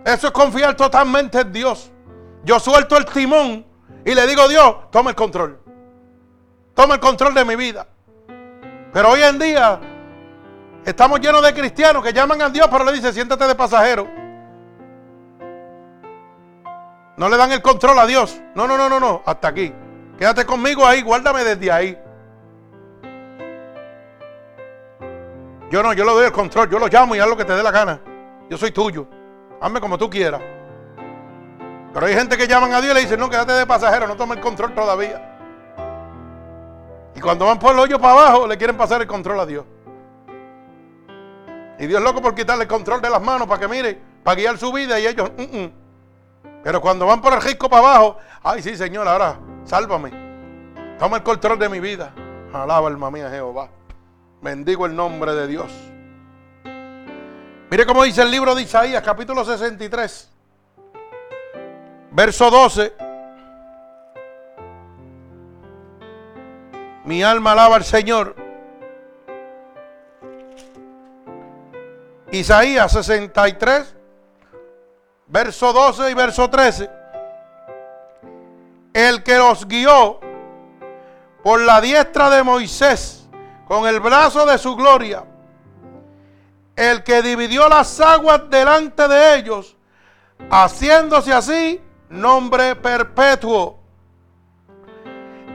[0.08, 1.92] Eso es confiar totalmente en Dios.
[2.46, 3.66] Yo suelto el timón
[4.06, 5.60] y le digo, Dios, toma el control.
[6.74, 7.86] Toma el control de mi vida.
[8.94, 9.82] Pero hoy en día
[10.86, 14.08] estamos llenos de cristianos que llaman a Dios, pero le dicen, siéntate de pasajero.
[17.18, 18.40] No le dan el control a Dios.
[18.56, 19.24] No, no, no, no, no.
[19.26, 19.74] Hasta aquí.
[20.18, 22.00] Quédate conmigo ahí, guárdame desde ahí.
[25.70, 26.70] Yo no, yo le doy el control.
[26.70, 28.00] Yo lo llamo y haz lo que te dé la gana.
[28.50, 29.17] Yo soy tuyo.
[29.62, 30.42] Hazme como tú quieras.
[31.94, 34.16] Pero hay gente que llaman a Dios y le dicen, no, quédate de pasajero, no
[34.16, 35.38] tome el control todavía.
[37.16, 39.66] Y cuando van por el hoyo para abajo, le quieren pasar el control a Dios.
[41.80, 44.58] Y Dios loco por quitarle el control de las manos para que mire, para guiar
[44.58, 45.72] su vida y ellos, mm, mm".
[46.64, 50.12] pero cuando van por el risco para abajo, ay sí Señor, ahora sálvame.
[50.98, 52.14] Toma el control de mi vida.
[52.54, 53.70] Alaba alma mía Jehová.
[54.42, 55.72] Bendigo el nombre de Dios.
[57.70, 60.30] Mire cómo dice el libro de Isaías, capítulo 63,
[62.12, 62.94] verso 12.
[67.04, 68.36] Mi alma alaba al Señor.
[72.32, 73.96] Isaías 63,
[75.28, 76.90] verso 12 y verso 13.
[78.94, 80.22] El que los guió
[81.44, 83.28] por la diestra de Moisés
[83.68, 85.26] con el brazo de su gloria.
[86.78, 89.76] El que dividió las aguas delante de ellos,
[90.50, 93.80] haciéndose así nombre perpetuo.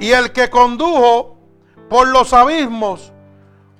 [0.01, 1.39] Y el que condujo
[1.89, 3.12] por los abismos,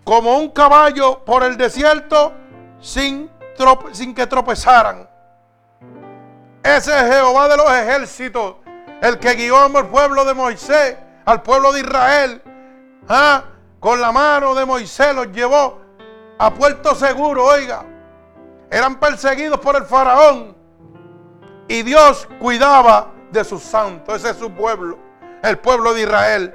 [0.05, 2.32] como un caballo por el desierto,
[2.81, 3.28] sin,
[3.93, 5.10] sin que tropezaran.
[6.62, 8.55] Ese es Jehová de los ejércitos,
[9.01, 12.40] el que guió al pueblo de Moisés, al pueblo de Israel.
[13.09, 13.43] ¿ah?
[13.81, 15.81] Con la mano de Moisés los llevó
[16.43, 17.85] a puerto seguro, oiga.
[18.69, 20.56] Eran perseguidos por el faraón.
[21.69, 24.16] Y Dios cuidaba de sus santos.
[24.16, 24.98] Ese es su pueblo,
[25.40, 26.52] el pueblo de Israel.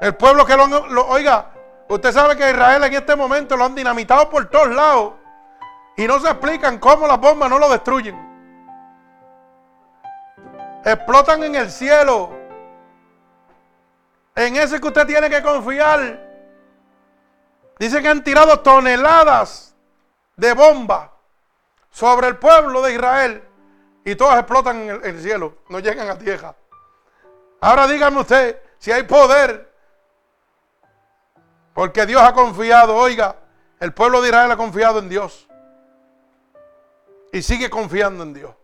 [0.00, 1.50] El pueblo que lo, oiga,
[1.86, 5.12] usted sabe que Israel en este momento lo han dinamitado por todos lados
[5.98, 8.16] y no se explican cómo las bombas no lo destruyen.
[10.82, 12.32] Explotan en el cielo.
[14.34, 16.25] En ese que usted tiene que confiar.
[17.78, 19.74] Dice que han tirado toneladas
[20.36, 21.10] de bombas
[21.90, 23.42] sobre el pueblo de Israel
[24.04, 26.54] y todas explotan en el, en el cielo, no llegan a tierra.
[27.60, 29.76] Ahora dígame usted, si hay poder
[31.76, 33.36] porque Dios ha confiado, oiga,
[33.80, 35.46] el pueblo de Israel ha confiado en Dios.
[37.32, 38.54] Y sigue confiando en Dios.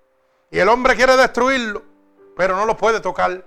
[0.50, 1.82] Y el hombre quiere destruirlo,
[2.34, 3.44] pero no lo puede tocar.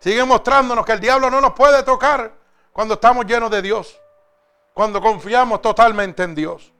[0.00, 2.32] Sigue mostrándonos que el diablo no nos puede tocar
[2.72, 4.00] cuando estamos llenos de Dios.
[4.74, 6.72] Cuando confiamos totalmente en Dios.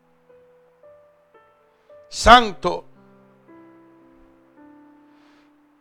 [2.08, 2.84] Santo.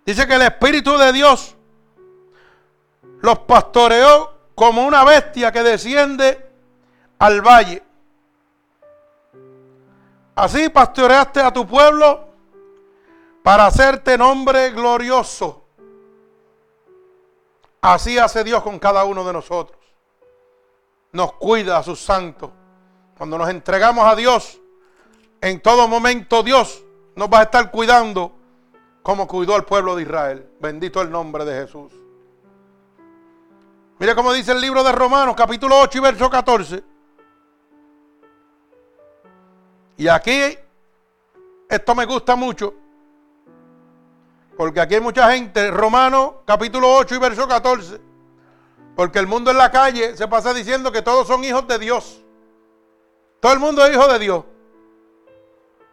[0.06, 1.56] Dice que el Espíritu de Dios
[3.22, 6.50] los pastoreó como una bestia que desciende
[7.20, 7.84] al valle.
[10.36, 12.28] Así pastoreaste a tu pueblo
[13.44, 15.64] para hacerte nombre glorioso.
[17.82, 19.81] Así hace Dios con cada uno de nosotros.
[21.14, 22.52] Nos cuida a sus santos.
[23.18, 24.60] Cuando nos entregamos a Dios,
[25.42, 26.84] en todo momento Dios
[27.16, 28.32] nos va a estar cuidando
[29.04, 30.50] como cuidó al pueblo de Israel.
[30.60, 31.92] Bendito el nombre de Jesús.
[34.00, 36.84] Mire cómo dice el libro de Romanos, capítulo 8 y verso 14.
[39.98, 40.58] Y aquí,
[41.70, 42.74] esto me gusta mucho,
[44.58, 48.02] porque aquí hay mucha gente, Romanos, capítulo 8 y verso 14,
[48.96, 52.22] porque el mundo en la calle se pasa diciendo que todos son hijos de Dios.
[53.40, 54.44] Todo el mundo es hijo de Dios.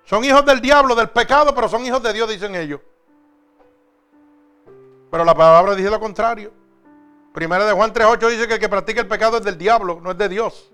[0.05, 2.81] Son hijos del diablo, del pecado, pero son hijos de Dios, dicen ellos.
[5.11, 6.53] Pero la palabra dice lo contrario.
[7.33, 10.11] Primera de Juan 3.8 dice que el que practica el pecado es del diablo, no
[10.11, 10.71] es de Dios.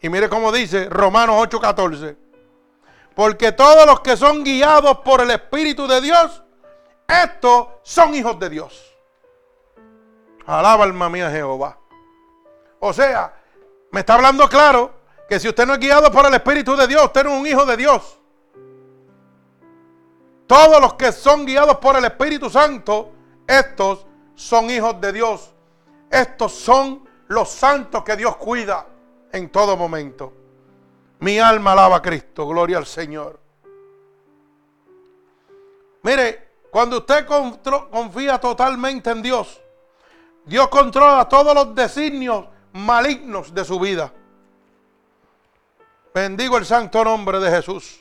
[0.00, 2.16] Y mire cómo dice Romanos 8.14.
[3.14, 6.42] Porque todos los que son guiados por el Espíritu de Dios,
[7.06, 8.87] estos son hijos de Dios.
[10.48, 11.76] Alaba alma mía Jehová.
[12.80, 13.34] O sea,
[13.90, 14.92] me está hablando claro
[15.28, 17.46] que si usted no es guiado por el Espíritu de Dios, usted no es un
[17.46, 18.18] hijo de Dios.
[20.46, 23.12] Todos los que son guiados por el Espíritu Santo,
[23.46, 25.52] estos son hijos de Dios.
[26.10, 28.86] Estos son los santos que Dios cuida
[29.30, 30.32] en todo momento.
[31.18, 33.38] Mi alma alaba a Cristo, gloria al Señor.
[36.04, 37.26] Mire, cuando usted
[37.90, 39.60] confía totalmente en Dios,
[40.48, 44.10] Dios controla todos los designios malignos de su vida.
[46.14, 47.98] Bendigo el santo nombre de Jesús.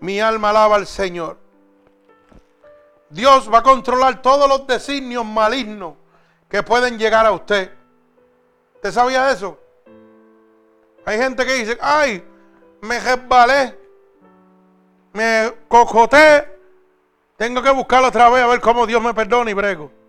[0.00, 1.36] Mi alma alaba al Señor.
[3.10, 5.96] Dios va a controlar todos los designios malignos
[6.48, 7.70] que pueden llegar a usted.
[8.76, 9.58] ¿Usted sabía eso?
[11.04, 12.24] Hay gente que dice, ay,
[12.80, 13.78] me resbalé,
[15.12, 16.58] me cocoté,
[17.36, 20.03] tengo que buscarlo otra vez a ver cómo Dios me perdona y brego.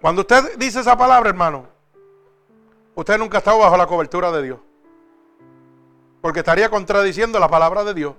[0.00, 1.66] Cuando usted dice esa palabra, hermano,
[2.94, 4.58] usted nunca ha estado bajo la cobertura de Dios.
[6.20, 8.14] Porque estaría contradiciendo la palabra de Dios.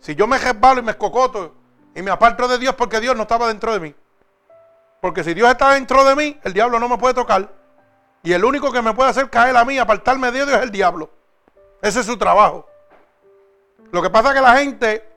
[0.00, 1.54] Si yo me resbalo y me escocoto
[1.94, 3.94] y me aparto de Dios porque Dios no estaba dentro de mí.
[5.00, 7.48] Porque si Dios está dentro de mí, el diablo no me puede tocar.
[8.22, 10.70] Y el único que me puede hacer caer a mí, apartarme de Dios, es el
[10.70, 11.10] diablo.
[11.80, 12.68] Ese es su trabajo.
[13.90, 15.08] Lo que pasa es que la gente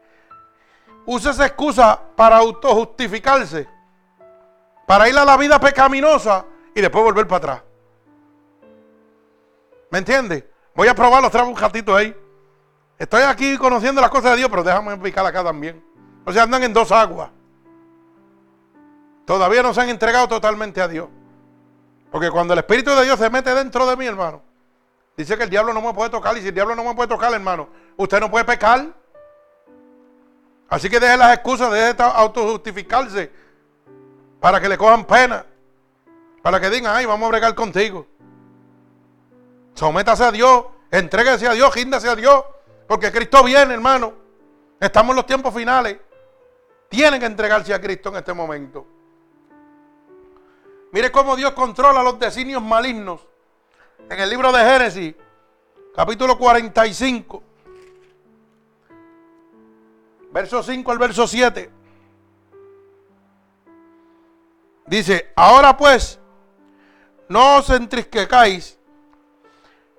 [1.05, 3.74] usa esa excusa para autojustificarse.
[4.85, 7.63] Para ir a la vida pecaminosa y después volver para atrás.
[9.89, 10.49] ¿Me entiende?
[10.75, 12.15] Voy a probarlo, traigo un ratito ahí.
[12.97, 15.83] Estoy aquí conociendo las cosas de Dios, pero déjame explicar acá también.
[16.25, 17.29] O sea, andan en dos aguas.
[19.25, 21.09] Todavía no se han entregado totalmente a Dios.
[22.11, 24.41] Porque cuando el Espíritu de Dios se mete dentro de mí, hermano,
[25.17, 26.37] dice que el diablo no me puede tocar.
[26.37, 27.67] Y si el diablo no me puede tocar, hermano,
[27.97, 28.87] usted no puede pecar.
[30.69, 33.31] Así que deje las excusas, deje de autojustificarse
[34.45, 35.43] para que le cojan pena.
[36.43, 38.05] Para que digan, ay, vamos a bregar contigo.
[39.73, 42.43] Sométase a Dios, entréguese a Dios, gíndase a Dios.
[42.87, 44.13] Porque Cristo viene, hermano.
[44.79, 45.97] Estamos en los tiempos finales.
[46.89, 48.85] Tienen que entregarse a Cristo en este momento.
[50.91, 53.21] Mire cómo Dios controla los designios malignos.
[54.07, 55.15] En el libro de Génesis,
[55.95, 57.41] capítulo 45,
[60.31, 61.84] verso 5 al verso 7.
[64.85, 66.19] Dice, ahora pues,
[67.27, 68.77] no os entristezcáis,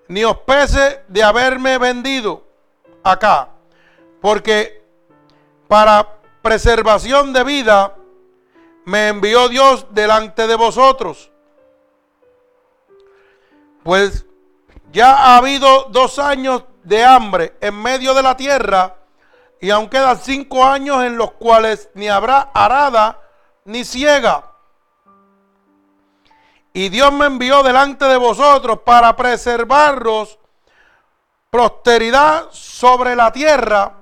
[0.08, 2.46] ni os pese de haberme vendido
[3.02, 3.48] acá,
[4.20, 4.84] porque
[5.66, 7.96] para preservación de vida
[8.84, 11.32] me envió Dios delante de vosotros.
[13.82, 14.24] Pues
[14.92, 18.96] ya ha habido dos años de hambre en medio de la tierra
[19.60, 23.20] y aún quedan cinco años en los cuales ni habrá arada
[23.64, 24.52] ni ciega.
[26.76, 30.38] Y Dios me envió delante de vosotros para preservaros
[31.48, 33.94] prosperidad sobre la tierra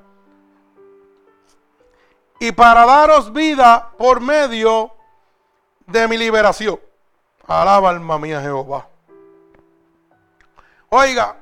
[2.41, 4.91] y para daros vida por medio
[5.87, 6.81] de mi liberación.
[7.47, 8.89] Alaba alma mía Jehová.
[10.89, 11.37] Oiga,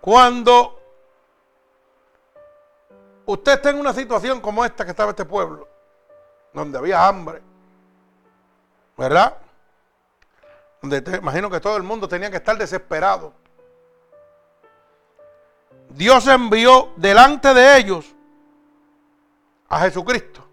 [0.00, 0.80] cuando
[3.26, 5.68] usted está en una situación como esta que estaba este pueblo,
[6.54, 7.49] donde había hambre,
[9.00, 9.34] ¿verdad?
[10.82, 13.32] Imagino que todo el mundo tenía que estar desesperado.
[15.88, 18.14] Dios envió delante de ellos
[19.70, 20.46] a Jesucristo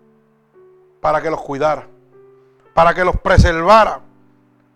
[1.01, 1.87] para que los cuidara,
[2.73, 3.99] para que los preservara.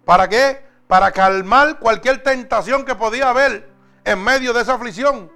[0.04, 0.62] ¿Para qué?
[0.88, 3.70] Para calmar cualquier tentación que podía haber
[4.04, 5.32] en medio de esa aflicción.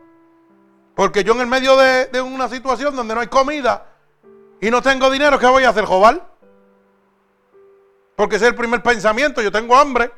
[0.94, 3.86] Porque yo en el medio de, una situación donde no hay comida
[4.60, 5.86] y no tengo dinero, ¿qué voy a hacer?
[5.86, 6.35] ¿Jobar?
[8.16, 9.42] Porque ese es el primer pensamiento.
[9.42, 10.12] Yo tengo hambre,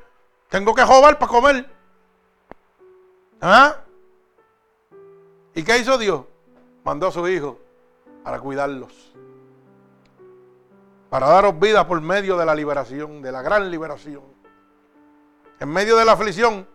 [0.49, 1.69] tengo que jobar para comer.
[3.41, 3.77] ¿Ah?
[5.53, 6.23] ¿Y qué hizo Dios?
[6.83, 7.59] Mandó a su hijo
[8.23, 9.13] para cuidarlos.
[11.09, 14.21] para daros vida por medio de la liberación, de la gran liberación.
[15.59, 16.67] En medio de la aflicción,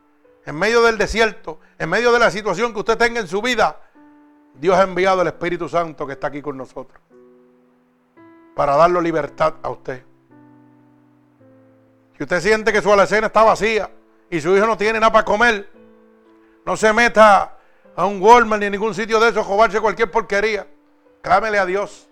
[0.44, 3.78] en medio del desierto, en medio de la situación que usted tenga en su vida,
[4.54, 7.00] Dios ha enviado el Espíritu Santo que está aquí con nosotros
[8.54, 10.04] para darle libertad a usted.
[12.22, 13.90] Si usted siente que su alacena está vacía
[14.30, 15.68] y su hijo no tiene nada para comer,
[16.64, 17.58] no se meta
[17.96, 20.64] a un Walmart ni a ningún sitio de esos, a cualquier porquería.
[21.20, 22.08] Clámele a Dios.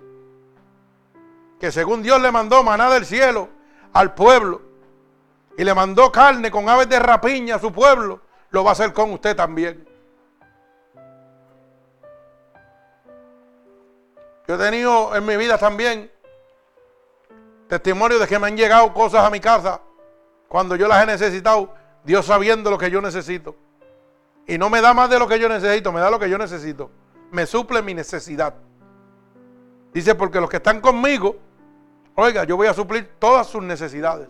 [1.60, 3.50] Que según Dios le mandó maná del cielo
[3.92, 4.60] al pueblo
[5.56, 8.20] y le mandó carne con aves de rapiña a su pueblo,
[8.50, 9.88] lo va a hacer con usted también.
[14.48, 16.10] Yo he tenido en mi vida también
[17.68, 19.80] testimonio de que me han llegado cosas a mi casa
[20.50, 21.72] cuando yo las he necesitado,
[22.02, 23.54] Dios sabiendo lo que yo necesito.
[24.48, 26.36] Y no me da más de lo que yo necesito, me da lo que yo
[26.36, 26.90] necesito.
[27.30, 28.56] Me suple mi necesidad.
[29.92, 31.36] Dice, porque los que están conmigo,
[32.16, 34.28] oiga, yo voy a suplir todas sus necesidades.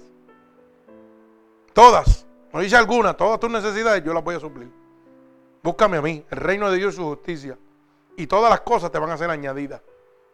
[1.72, 2.26] Todas.
[2.52, 4.70] No dice alguna, todas tus necesidades yo las voy a suplir.
[5.62, 7.56] Búscame a mí, el reino de Dios y su justicia.
[8.18, 9.80] Y todas las cosas te van a ser añadidas.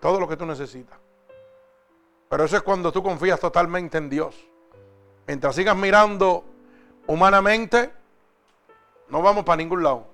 [0.00, 0.98] Todo lo que tú necesitas.
[2.28, 4.34] Pero eso es cuando tú confías totalmente en Dios.
[5.26, 6.44] Mientras sigas mirando
[7.06, 7.92] humanamente,
[9.08, 10.06] no vamos para ningún lado.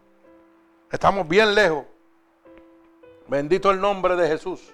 [0.90, 1.84] Estamos bien lejos.
[3.28, 4.72] Bendito el nombre de Jesús.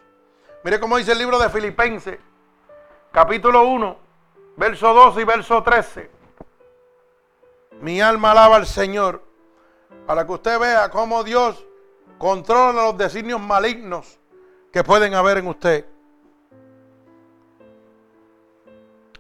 [0.64, 2.18] Mire cómo dice el libro de Filipenses,
[3.12, 3.96] capítulo 1,
[4.56, 6.10] verso 12 y verso 13.
[7.80, 9.22] Mi alma alaba al Señor
[10.06, 11.64] para que usted vea cómo Dios
[12.18, 14.18] controla los designios malignos
[14.72, 15.86] que pueden haber en usted.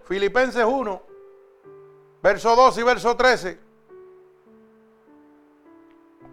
[0.04, 1.02] Filipenses 1,
[2.22, 3.60] verso 2 y verso 13.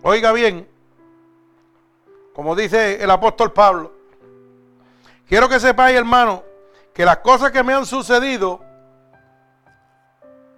[0.03, 0.70] Oiga bien,
[2.34, 3.91] como dice el apóstol Pablo,
[5.28, 6.44] quiero que sepáis, hermano,
[6.94, 8.62] que las cosas que me han sucedido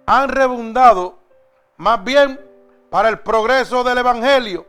[0.06, 1.18] han rebundado
[1.76, 2.40] más bien
[2.90, 4.66] para el progreso del Evangelio,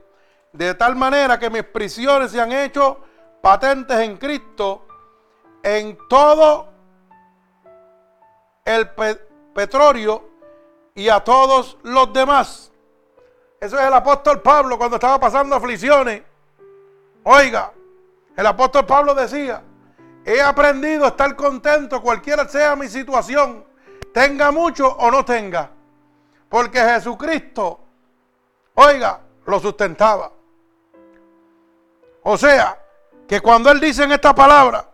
[0.54, 3.00] de tal manera que mis prisiones se han hecho
[3.42, 4.86] patentes en Cristo
[5.64, 6.70] en todo
[8.66, 8.90] el
[9.54, 10.29] petróleo
[11.00, 12.74] y a todos los demás.
[13.58, 16.24] Eso es el apóstol Pablo cuando estaba pasando aflicciones.
[17.24, 17.72] Oiga,
[18.36, 19.64] el apóstol Pablo decía,
[20.26, 23.64] he aprendido a estar contento cualquiera sea mi situación,
[24.14, 25.70] tenga mucho o no tenga,
[26.50, 27.80] porque Jesucristo,
[28.74, 30.34] oiga, lo sustentaba.
[32.24, 32.78] O sea,
[33.26, 34.90] que cuando Él dice en esta palabra,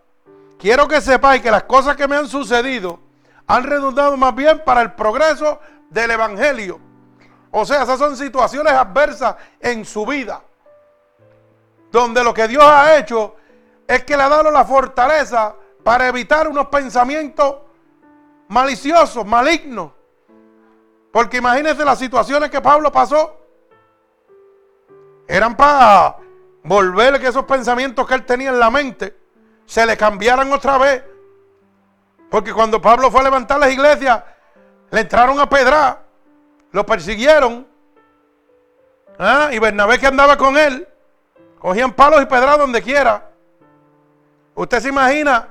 [0.56, 3.00] quiero que sepáis que las cosas que me han sucedido,
[3.48, 6.80] han redundado más bien para el progreso del Evangelio.
[7.50, 10.42] O sea, esas son situaciones adversas en su vida.
[11.90, 13.36] Donde lo que Dios ha hecho
[13.86, 17.56] es que le ha dado la fortaleza para evitar unos pensamientos
[18.48, 19.92] maliciosos, malignos.
[21.12, 23.40] Porque imagínense las situaciones que Pablo pasó.
[25.28, 26.16] Eran para
[26.62, 29.16] volver que esos pensamientos que él tenía en la mente
[29.64, 31.02] se le cambiaran otra vez
[32.30, 34.22] porque cuando Pablo fue a levantar las iglesias,
[34.90, 36.02] le entraron a pedrar,
[36.72, 37.66] lo persiguieron.
[39.18, 39.50] ¿ah?
[39.52, 40.86] Y Bernabé que andaba con él,
[41.58, 43.30] cogían palos y pedras donde quiera.
[44.54, 45.48] Usted se imagina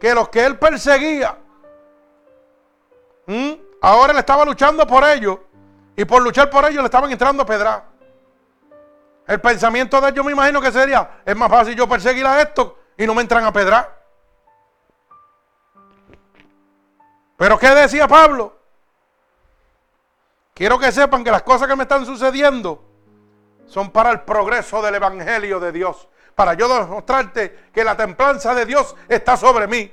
[0.00, 1.36] que los que él perseguía,
[3.80, 5.38] ahora le estaba luchando por ellos.
[5.96, 7.84] Y por luchar por ellos le estaban entrando a pedrar.
[9.26, 12.72] El pensamiento de ellos me imagino que sería, es más fácil yo perseguir a estos
[12.98, 14.03] y no me entran a pedrar.
[17.36, 18.56] Pero ¿qué decía Pablo?
[20.54, 22.84] Quiero que sepan que las cosas que me están sucediendo
[23.66, 26.08] son para el progreso del Evangelio de Dios.
[26.34, 29.92] Para yo demostrarte que la templanza de Dios está sobre mí.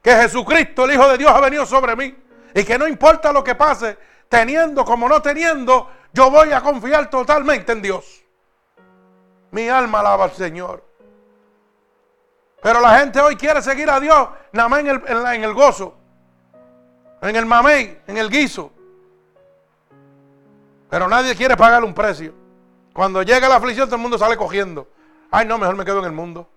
[0.00, 2.16] Que Jesucristo, el Hijo de Dios, ha venido sobre mí.
[2.54, 3.98] Y que no importa lo que pase,
[4.28, 8.24] teniendo como no teniendo, yo voy a confiar totalmente en Dios.
[9.50, 10.84] Mi alma alaba al Señor.
[12.62, 16.05] Pero la gente hoy quiere seguir a Dios nada más en el, en el gozo
[17.22, 18.72] en el mamey, en el guiso.
[20.88, 22.32] Pero nadie quiere pagar un precio.
[22.92, 24.88] Cuando llega la aflicción, todo el mundo sale cogiendo.
[25.30, 26.48] Ay, no, mejor me quedo en el mundo.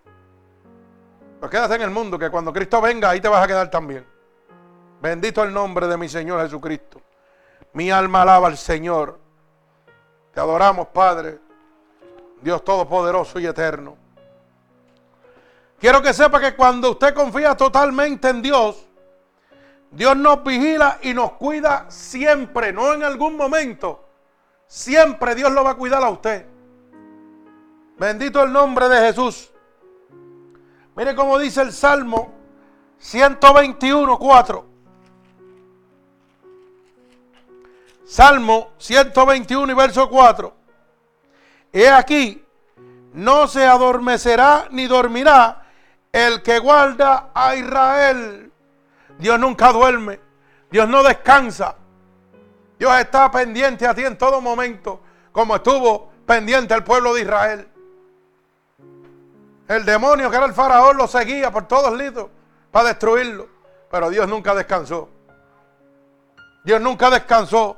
[1.40, 4.06] Pues quédate en el mundo, que cuando Cristo venga, ahí te vas a quedar también.
[5.02, 7.02] Bendito el nombre de mi Señor Jesucristo.
[7.74, 9.20] Mi alma alaba al Señor.
[10.34, 11.40] Te adoramos, Padre.
[12.42, 13.98] Dios Todopoderoso y Eterno.
[15.80, 18.89] Quiero que sepa que cuando usted confía totalmente en Dios,
[19.92, 24.06] Dios nos vigila y nos cuida siempre, no en algún momento.
[24.68, 26.46] Siempre Dios lo va a cuidar a usted.
[27.98, 29.52] Bendito el nombre de Jesús.
[30.96, 32.34] Mire cómo dice el Salmo
[33.00, 34.66] 121, 4.
[38.06, 40.54] Salmo 121 y verso 4.
[41.72, 42.44] He aquí,
[43.14, 45.66] no se adormecerá ni dormirá
[46.12, 48.49] el que guarda a Israel.
[49.20, 50.20] Dios nunca duerme.
[50.72, 51.76] Dios no descansa.
[52.80, 55.02] Dios está pendiente a ti en todo momento,
[55.34, 57.68] como estuvo pendiente al pueblo de Israel.
[59.68, 62.30] El demonio que era el faraón lo seguía por todos lados
[62.72, 63.48] para destruirlo.
[63.92, 65.10] Pero Dios nunca descansó.
[66.64, 67.78] Dios nunca descansó.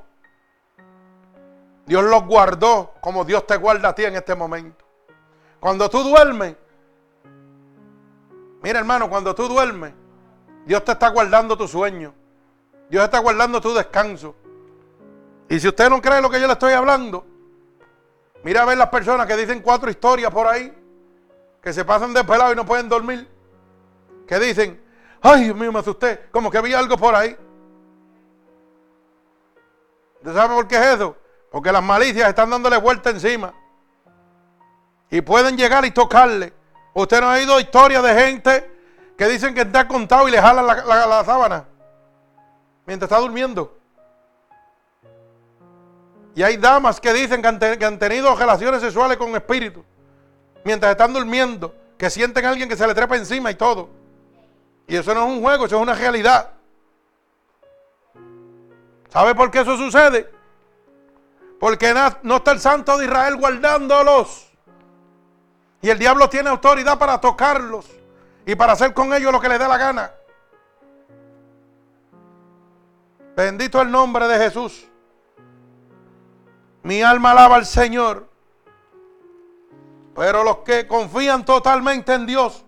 [1.87, 4.85] Dios los guardó como Dios te guarda a ti en este momento.
[5.59, 6.55] Cuando tú duermes,
[8.61, 9.93] mira hermano, cuando tú duermes,
[10.65, 12.13] Dios te está guardando tu sueño.
[12.89, 14.35] Dios está guardando tu descanso.
[15.49, 17.25] Y si usted no cree lo que yo le estoy hablando,
[18.43, 20.73] mira a ver las personas que dicen cuatro historias por ahí,
[21.61, 23.27] que se pasan de pelado y no pueden dormir,
[24.27, 24.81] que dicen,
[25.21, 27.35] ay Dios mío, me asusté, como que había algo por ahí.
[30.19, 31.17] ¿Usted sabe por qué es eso?
[31.51, 33.53] Porque las malicias están dándole vuelta encima.
[35.09, 36.53] Y pueden llegar y tocarle.
[36.93, 38.70] Usted no ha oído historias de gente
[39.21, 41.63] que dicen que está contado y le jalan la, sábana
[42.87, 43.77] mientras está durmiendo.
[46.33, 49.83] Y hay damas que dicen que han, tenido relaciones sexuales con espíritus
[50.63, 53.89] mientras están durmiendo, que sienten a alguien que se le trepa encima y todo.
[54.87, 56.49] Y eso no es un juego, eso es una realidad.
[59.09, 60.31] ¿Sabe por qué eso sucede?
[61.59, 61.93] Porque
[62.23, 64.51] no está el santo de Israel guardándolos.
[65.79, 68.00] Y el diablo tiene autoridad para tocarlos
[68.45, 70.11] y para hacer con ellos lo que le dé la gana.
[73.35, 74.87] Bendito el nombre de Jesús.
[76.83, 78.29] Mi alma alaba al Señor.
[80.15, 82.65] Pero los que confían totalmente en Dios,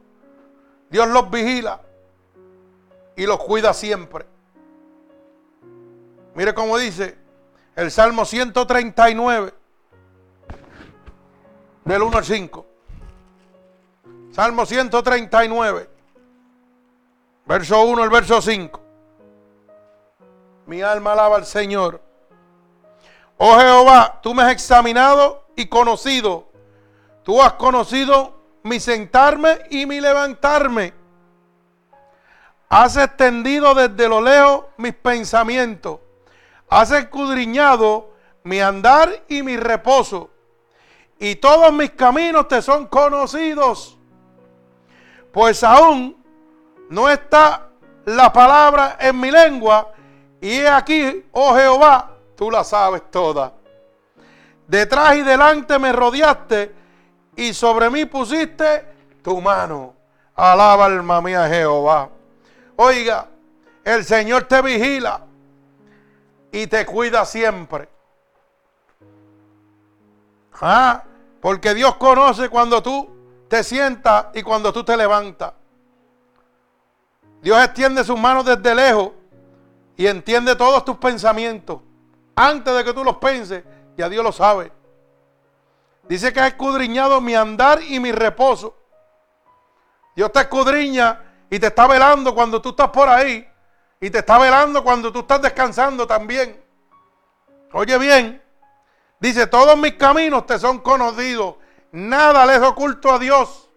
[0.90, 1.82] Dios los vigila
[3.16, 4.26] y los cuida siempre.
[6.36, 7.18] Mire cómo dice
[7.76, 9.54] el Salmo 139,
[11.84, 12.73] del 1 al 5.
[14.34, 15.90] Salmo 139,
[17.46, 18.82] verso 1 al verso 5.
[20.66, 22.02] Mi alma alaba al Señor.
[23.38, 26.50] Oh Jehová, tú me has examinado y conocido.
[27.22, 28.34] Tú has conocido
[28.64, 30.96] mi sentarme y mi levantarme.
[32.70, 36.00] Has extendido desde lo lejos mis pensamientos.
[36.70, 38.10] Has escudriñado
[38.42, 40.32] mi andar y mi reposo.
[41.20, 44.00] Y todos mis caminos te son conocidos.
[45.34, 46.16] Pues aún
[46.90, 47.68] no está
[48.06, 49.92] la palabra en mi lengua.
[50.40, 53.52] Y he aquí, oh Jehová, tú la sabes toda.
[54.68, 56.76] Detrás y delante me rodeaste
[57.36, 58.86] y sobre mí pusiste
[59.24, 59.96] tu mano.
[60.36, 62.10] Alaba alma mía Jehová.
[62.76, 63.28] Oiga,
[63.84, 65.22] el Señor te vigila
[66.52, 67.90] y te cuida siempre.
[70.62, 71.04] Ah,
[71.42, 73.13] porque Dios conoce cuando tú
[73.54, 75.54] te sientas y cuando tú te levantas.
[77.40, 79.12] Dios extiende sus manos desde lejos
[79.96, 81.80] y entiende todos tus pensamientos.
[82.36, 83.64] Antes de que tú los penses,
[83.96, 84.72] ya Dios lo sabe.
[86.10, 88.76] Dice que ha escudriñado mi andar y mi reposo.
[90.16, 93.48] Dios te escudriña y te está velando cuando tú estás por ahí.
[94.00, 96.60] Y te está velando cuando tú estás descansando también.
[97.72, 98.42] Oye bien,
[99.20, 101.58] dice, todos mis caminos te son conocidos.
[101.94, 103.70] Nada les oculto a Dios.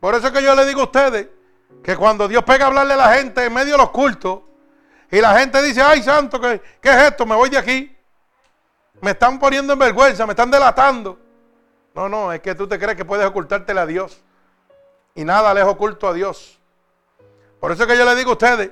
[0.00, 1.28] Por eso es que yo le digo a ustedes
[1.84, 4.40] que cuando Dios pega a hablarle a la gente en medio de los cultos,
[5.08, 7.26] y la gente dice, ay santo, ¿qué, ¿qué, es esto?
[7.26, 7.96] Me voy de aquí.
[9.00, 11.16] Me están poniendo en vergüenza, me están delatando.
[11.94, 14.20] No, no, es que tú te crees que puedes ocultártele a Dios.
[15.14, 16.58] Y nada les oculto a Dios.
[17.60, 18.70] Por eso es que yo le digo a ustedes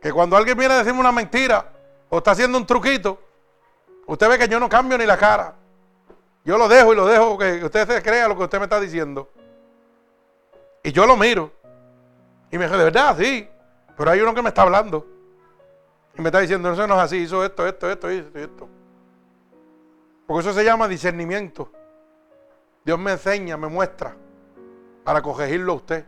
[0.00, 1.68] que cuando alguien viene a decirme una mentira
[2.08, 3.20] o está haciendo un truquito,
[4.06, 5.56] usted ve que yo no cambio ni la cara.
[6.44, 8.80] Yo lo dejo y lo dejo que usted se crea lo que usted me está
[8.80, 9.30] diciendo.
[10.82, 11.52] Y yo lo miro.
[12.50, 13.48] Y me dice, de verdad, sí.
[13.96, 15.06] Pero hay uno que me está hablando.
[16.16, 18.68] Y me está diciendo, eso no es así, hizo esto, esto, esto, esto, esto.
[20.26, 21.70] Porque eso se llama discernimiento.
[22.84, 24.16] Dios me enseña, me muestra
[25.04, 26.04] para corregirlo a usted.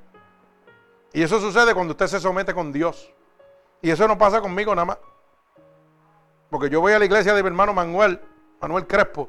[1.13, 3.13] Y eso sucede cuando usted se somete con Dios.
[3.81, 4.99] Y eso no pasa conmigo nada más.
[6.51, 8.21] Porque yo voy a la iglesia de mi hermano Manuel,
[8.61, 9.29] Manuel Crespo.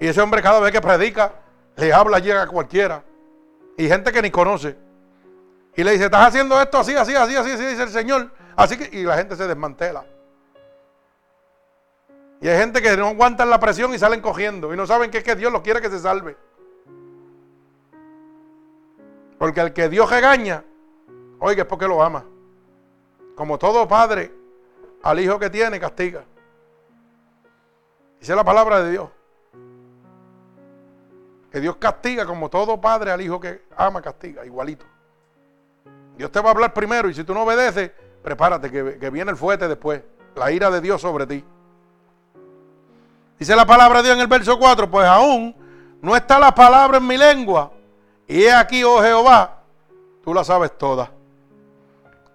[0.00, 1.32] Y ese hombre cada vez que predica,
[1.76, 3.02] le habla, llega a cualquiera.
[3.76, 4.76] Y gente que ni conoce.
[5.76, 8.30] Y le dice, estás haciendo esto así, así, así, así, así, dice el Señor.
[8.56, 10.04] Así que, y la gente se desmantela.
[12.40, 14.72] Y hay gente que no aguantan la presión y salen cogiendo.
[14.72, 16.36] Y no saben que es que Dios los quiere que se salve.
[19.38, 20.64] Porque el que Dios regaña,
[21.38, 22.24] oiga, es porque lo ama.
[23.36, 24.32] Como todo padre,
[25.02, 26.24] al hijo que tiene, castiga.
[28.18, 29.08] Dice la palabra de Dios.
[31.50, 34.84] Que Dios castiga como todo padre al hijo que ama, castiga, igualito.
[36.16, 37.90] Dios te va a hablar primero y si tú no obedeces,
[38.22, 40.02] prepárate que, que viene el fuerte después.
[40.34, 41.44] La ira de Dios sobre ti.
[43.38, 45.54] Dice la palabra de Dios en el verso 4, pues aún
[46.02, 47.72] no está la palabra en mi lengua.
[48.26, 49.62] Y he aquí, oh Jehová,
[50.22, 51.10] tú la sabes toda.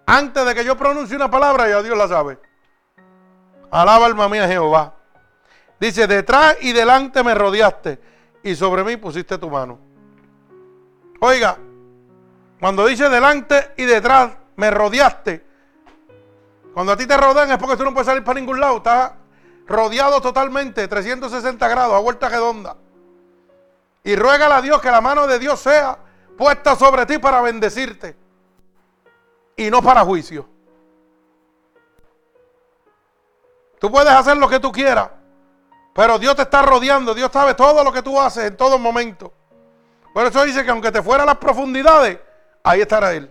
[0.05, 2.39] Antes de que yo pronuncie una palabra, ya Dios la sabe.
[3.69, 4.93] Alaba alma mía Jehová.
[5.79, 7.99] Dice, detrás y delante me rodeaste
[8.43, 9.79] y sobre mí pusiste tu mano.
[11.19, 11.57] Oiga,
[12.59, 15.45] cuando dice delante y detrás me rodeaste,
[16.73, 18.77] cuando a ti te rodean es porque tú no puedes salir para ningún lado.
[18.77, 19.13] Estás
[19.67, 22.75] rodeado totalmente, 360 grados, a vuelta redonda.
[24.03, 25.97] Y ruégale a Dios que la mano de Dios sea
[26.37, 28.15] puesta sobre ti para bendecirte
[29.55, 30.47] y no para juicio.
[33.79, 35.09] Tú puedes hacer lo que tú quieras,
[35.93, 39.31] pero Dios te está rodeando, Dios sabe todo lo que tú haces en todo momento.
[40.13, 42.19] Por eso dice que aunque te fuera a las profundidades,
[42.63, 43.29] ahí estará Él.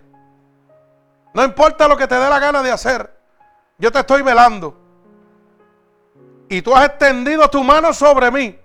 [1.33, 3.13] No importa lo que te dé la gana de hacer,
[3.77, 4.77] yo te estoy velando
[6.47, 8.59] y tú has extendido tu mano sobre mí.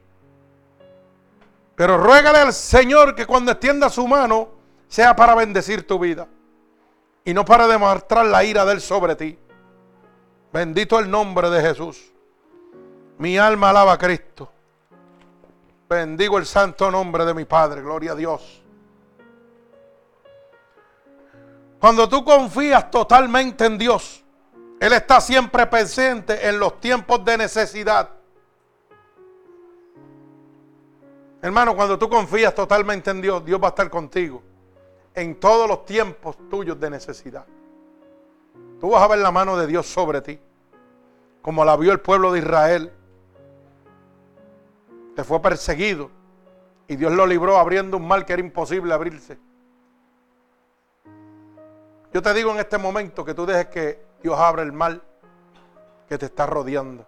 [1.75, 4.49] Pero ruégale al Señor que cuando extienda su mano
[4.89, 6.27] sea para bendecir tu vida
[7.25, 9.39] y no para demostrar la ira de Él sobre ti.
[10.53, 12.13] Bendito el nombre de Jesús.
[13.19, 14.51] Mi alma alaba a Cristo.
[15.89, 17.83] Bendigo el santo nombre de mi Padre.
[17.83, 18.63] Gloria a Dios.
[21.81, 24.25] Cuando tú confías totalmente en Dios,
[24.81, 28.11] él está siempre presente en los tiempos de necesidad.
[31.41, 34.43] Hermano, cuando tú confías totalmente en Dios, Dios va a estar contigo
[35.15, 37.47] en todos los tiempos tuyos de necesidad.
[38.81, 40.39] Tú vas a ver la mano de Dios sobre ti,
[41.43, 42.93] como la vio el pueblo de Israel.
[45.19, 46.13] Te fue perseguido
[46.87, 49.37] y Dios lo libró abriendo un mal que era imposible abrirse.
[52.13, 55.03] Yo te digo en este momento que tú dejes que Dios abra el mal
[56.09, 57.05] que te está rodeando.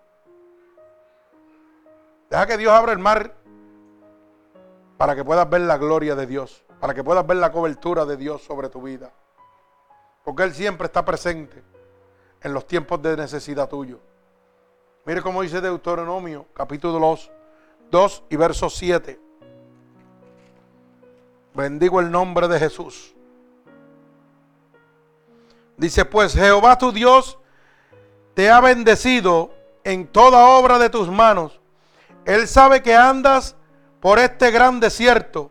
[2.29, 3.33] Deja que Dios abra el mar
[4.99, 8.17] para que puedas ver la gloria de Dios, para que puedas ver la cobertura de
[8.17, 9.13] Dios sobre tu vida.
[10.25, 11.63] Porque Él siempre está presente
[12.43, 14.01] en los tiempos de necesidad tuyo.
[15.05, 17.31] Mire cómo dice Deuteronomio, capítulo 2,
[17.91, 19.21] 2 y verso 7.
[21.55, 23.15] Bendigo el nombre de Jesús.
[25.77, 27.39] Dice, pues Jehová tu Dios
[28.35, 29.53] te ha bendecido
[29.83, 31.61] en toda obra de tus manos.
[32.25, 33.57] Él sabe que andas
[34.01, 35.51] por este gran desierto.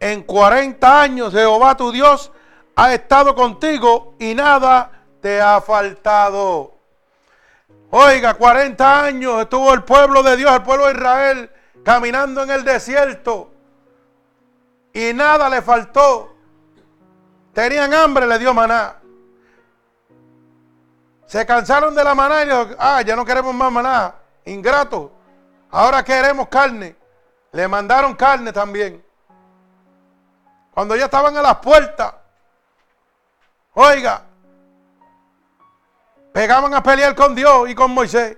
[0.00, 2.32] En 40 años Jehová tu Dios
[2.76, 6.73] ha estado contigo y nada te ha faltado.
[7.96, 11.50] Oiga, 40 años estuvo el pueblo de Dios, el pueblo de Israel,
[11.84, 13.52] caminando en el desierto.
[14.92, 16.34] Y nada le faltó.
[17.52, 18.96] Tenían hambre, le dio maná.
[21.26, 24.16] Se cansaron de la maná y dijo, ah, ya no queremos más maná.
[24.44, 25.12] Ingrato.
[25.70, 26.96] Ahora queremos carne.
[27.52, 29.04] Le mandaron carne también.
[30.72, 32.12] Cuando ya estaban a las puertas,
[33.72, 34.24] oiga,
[36.34, 38.36] pegaban a pelear con Dios y con Moisés.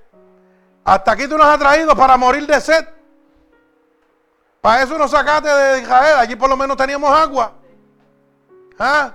[0.84, 2.86] Hasta aquí tú nos has traído para morir de sed.
[4.60, 6.18] Para eso nos sacaste de Israel.
[6.18, 7.54] Allí por lo menos teníamos agua.
[8.78, 9.14] ¿Ah?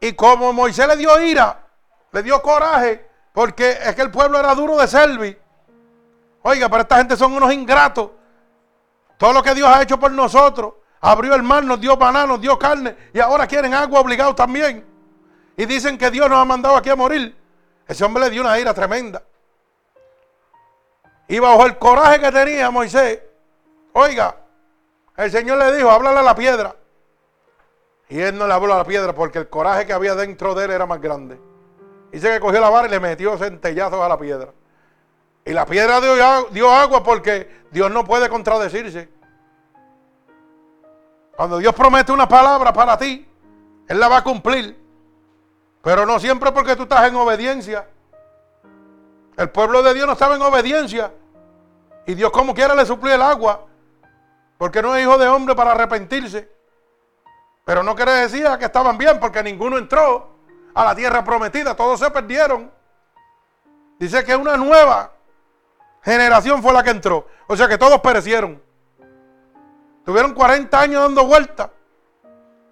[0.00, 1.64] Y como Moisés le dio ira,
[2.10, 5.40] le dio coraje, porque es que el pueblo era duro de servir.
[6.42, 8.10] Oiga, pero esta gente son unos ingratos.
[9.16, 12.40] Todo lo que Dios ha hecho por nosotros, abrió el mar, nos dio banana, nos
[12.40, 14.91] dio carne, y ahora quieren agua obligado también.
[15.56, 17.36] Y dicen que Dios nos ha mandado aquí a morir.
[17.86, 19.22] Ese hombre le dio una ira tremenda.
[21.28, 23.20] Y bajo el coraje que tenía Moisés,
[23.92, 24.36] oiga,
[25.16, 26.76] el Señor le dijo, háblale a la piedra.
[28.08, 30.66] Y él no le habló a la piedra porque el coraje que había dentro de
[30.66, 31.40] él era más grande.
[32.10, 34.52] Dice que cogió la vara y le metió centellazos a la piedra.
[35.44, 39.08] Y la piedra dio, dio agua porque Dios no puede contradecirse.
[41.34, 43.26] Cuando Dios promete una palabra para ti,
[43.88, 44.78] Él la va a cumplir.
[45.82, 47.88] Pero no siempre porque tú estás en obediencia.
[49.36, 51.12] El pueblo de Dios no estaba en obediencia.
[52.06, 53.66] Y Dios como quiera le suplió el agua.
[54.58, 56.48] Porque no es hijo de hombre para arrepentirse.
[57.64, 60.36] Pero no quiere decir que estaban bien porque ninguno entró
[60.72, 61.74] a la tierra prometida.
[61.74, 62.70] Todos se perdieron.
[63.98, 65.12] Dice que una nueva
[66.02, 67.26] generación fue la que entró.
[67.48, 68.62] O sea que todos perecieron.
[70.04, 71.70] Tuvieron 40 años dando vueltas.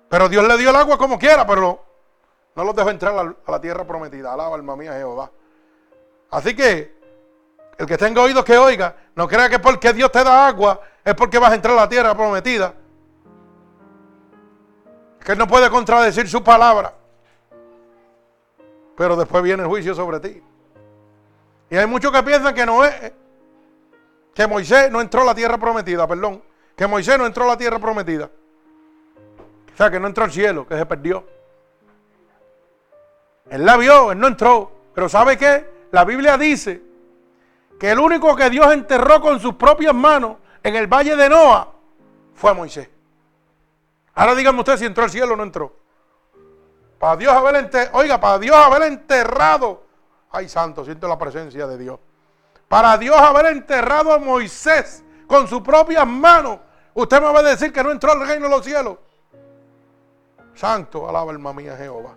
[0.09, 1.90] Pero Dios le dio el agua como quiera, pero
[2.61, 4.35] no los dejó entrar a la tierra prometida.
[4.35, 5.31] Alaba alma mía Jehová.
[6.31, 6.95] Así que
[7.78, 11.15] el que tenga oídos que oiga, no crea que porque Dios te da agua es
[11.15, 12.74] porque vas a entrar a la tierra prometida.
[15.24, 16.93] Que Él no puede contradecir su palabra.
[18.95, 20.43] Pero después viene el juicio sobre ti.
[21.70, 23.12] Y hay muchos que piensan que no es,
[24.35, 26.43] que Moisés no entró a la tierra prometida, perdón.
[26.77, 28.31] Que Moisés no entró a la tierra prometida.
[29.73, 31.40] O sea, que no entró al cielo, que se perdió.
[33.51, 34.71] Él la vio, él no entró.
[34.95, 35.69] Pero ¿sabe qué?
[35.91, 36.83] La Biblia dice
[37.79, 41.73] que el único que Dios enterró con sus propias manos en el valle de Noa
[42.35, 42.89] fue Moisés.
[44.15, 45.75] Ahora díganme usted si entró al cielo o no entró.
[46.99, 49.85] Para Dios haber enterrado, oiga, para Dios haber enterrado,
[50.31, 51.99] ay santo, siento la presencia de Dios.
[52.69, 56.59] Para Dios haber enterrado a Moisés con sus propias manos,
[56.95, 58.99] usted me va a decir que no entró al reino de los cielos.
[60.55, 62.15] Santo, alaba alma mía Jehová.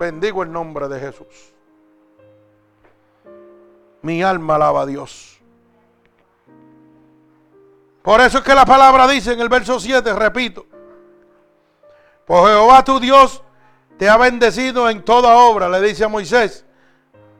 [0.00, 1.52] Bendigo el nombre de Jesús.
[4.00, 5.38] Mi alma alaba a Dios.
[8.00, 10.64] Por eso es que la palabra dice en el verso 7, repito,
[12.24, 13.42] pues Jehová tu Dios
[13.98, 16.64] te ha bendecido en toda obra, le dice a Moisés,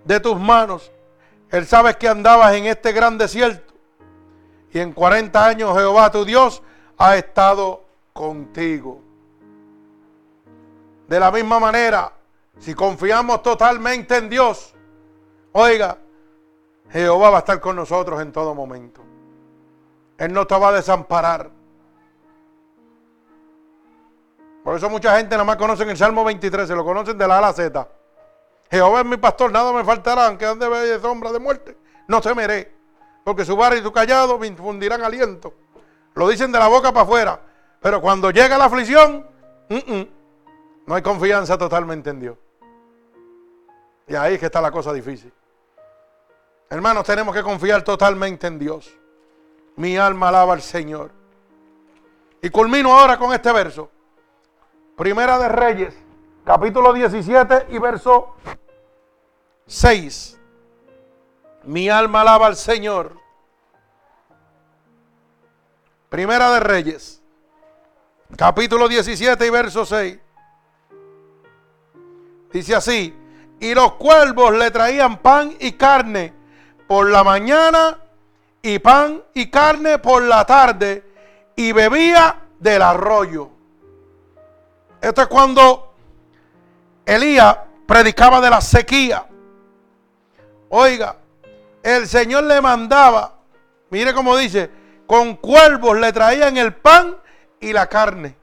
[0.04, 0.92] de tus manos.
[1.48, 3.72] Él sabe que andabas en este gran desierto
[4.70, 6.62] y en 40 años Jehová tu Dios
[6.98, 9.00] ha estado contigo.
[11.08, 12.19] De la misma manera,
[12.60, 14.74] si confiamos totalmente en Dios,
[15.52, 15.98] oiga,
[16.90, 19.02] Jehová va a estar con nosotros en todo momento.
[20.18, 21.50] Él no te va a desamparar.
[24.62, 27.36] Por eso mucha gente nada más conoce el Salmo 23, se lo conocen de la
[27.36, 27.88] A a la Z.
[28.70, 31.78] Jehová es mi pastor, nada me faltará, aunque ande de sombra de muerte,
[32.08, 32.72] no temeré,
[33.24, 35.54] porque su vara y su callado me infundirán aliento.
[36.14, 37.40] Lo dicen de la boca para afuera,
[37.80, 39.26] pero cuando llega la aflicción,
[40.86, 42.36] no hay confianza totalmente en Dios.
[44.10, 45.32] Y ahí es que está la cosa difícil.
[46.68, 48.92] Hermanos, tenemos que confiar totalmente en Dios.
[49.76, 51.12] Mi alma alaba al Señor.
[52.42, 53.88] Y culmino ahora con este verso.
[54.96, 55.94] Primera de Reyes,
[56.44, 58.34] capítulo 17 y verso
[59.66, 60.40] 6.
[61.62, 63.16] Mi alma alaba al Señor.
[66.08, 67.22] Primera de Reyes,
[68.36, 70.18] capítulo 17 y verso 6.
[72.52, 73.19] Dice así,
[73.60, 76.32] y los cuervos le traían pan y carne
[76.88, 77.98] por la mañana
[78.62, 81.04] y pan y carne por la tarde
[81.54, 83.50] y bebía del arroyo.
[85.00, 85.92] Esto es cuando
[87.04, 87.56] Elías
[87.86, 89.26] predicaba de la sequía.
[90.70, 91.16] Oiga,
[91.82, 93.34] el Señor le mandaba,
[93.90, 94.70] mire cómo dice,
[95.06, 97.16] con cuervos le traían el pan
[97.60, 98.36] y la carne.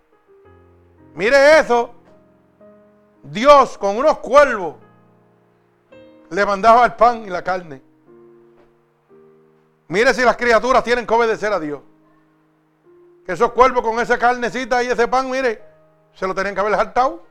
[1.16, 1.96] Mire eso.
[3.24, 4.76] Dios con unos cuervos
[6.30, 7.82] le mandaba el pan y la carne.
[9.88, 11.82] Mire si las criaturas tienen que obedecer a Dios.
[13.26, 15.62] Que esos cuervos con esa carnecita y ese pan, mire,
[16.14, 17.24] se lo tenían que haber saltado.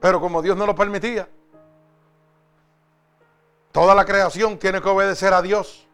[0.00, 1.28] Pero como Dios no lo permitía,
[3.72, 5.86] toda la creación tiene que obedecer a Dios.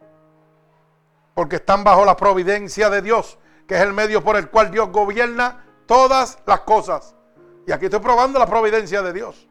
[1.35, 4.91] Porque están bajo la providencia de Dios, que es el medio por el cual Dios
[4.91, 7.15] gobierna todas las cosas.
[7.67, 9.49] Y aquí estoy probando la providencia de Dios.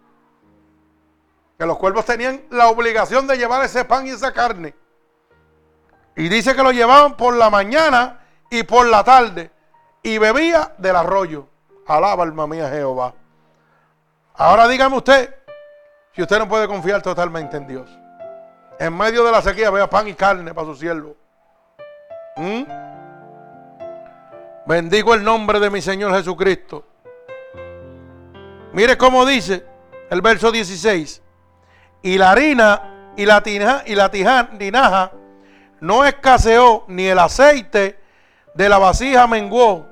[1.57, 4.76] Que los cuervos tenían la obligación de llevar ese pan y esa carne
[6.15, 8.19] y dice que lo llevaban por la mañana
[8.49, 9.52] y por la tarde.
[10.02, 11.48] Y bebía del arroyo.
[11.88, 13.14] Alaba alma mía Jehová.
[14.36, 15.36] Ahora dígame usted
[16.14, 17.90] si usted no puede confiar totalmente en Dios.
[18.80, 21.15] En medio de la sequía vea pan y carne para su siervo.
[22.38, 22.64] ¿Mm?
[24.65, 26.86] Bendigo el nombre de mi Señor Jesucristo.
[28.73, 29.65] Mire cómo dice
[30.10, 31.22] el verso 16.
[32.06, 35.11] Y la harina y la, tinaja, y la tinaja
[35.80, 37.99] no escaseó ni el aceite
[38.53, 39.88] de la vasija menguó,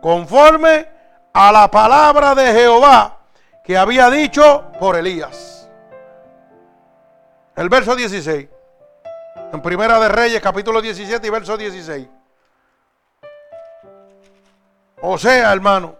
[0.00, 0.86] conforme
[1.32, 3.18] a la palabra de Jehová
[3.64, 5.68] que había dicho por Elías.
[7.56, 8.48] El verso 16.
[9.52, 12.06] En Primera de Reyes, capítulo 17 y verso 16.
[15.02, 15.96] O sea, hermano,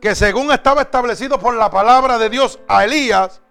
[0.00, 3.42] que según estaba establecido por la palabra de Dios a Elías,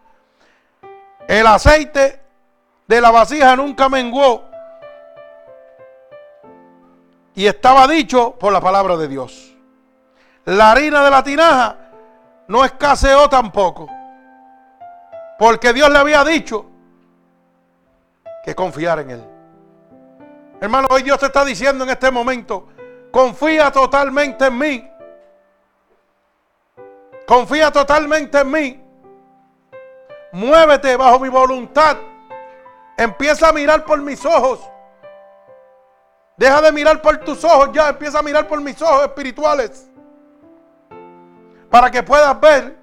[1.27, 2.21] el aceite
[2.87, 4.43] de la vasija nunca menguó
[7.33, 9.53] y estaba dicho por la palabra de Dios.
[10.45, 11.77] La harina de la tinaja
[12.47, 13.89] no escaseó tampoco.
[15.37, 16.65] Porque Dios le había dicho
[18.43, 19.23] que confiar en Él.
[20.61, 22.69] Hermano, hoy Dios te está diciendo en este momento,
[23.11, 24.91] confía totalmente en mí.
[27.27, 28.84] Confía totalmente en mí.
[30.35, 31.95] Muévete bajo mi voluntad.
[32.97, 34.59] Empieza a mirar por mis ojos.
[36.35, 37.87] Deja de mirar por tus ojos ya.
[37.87, 39.89] Empieza a mirar por mis ojos espirituales.
[41.71, 42.77] Para que puedas ver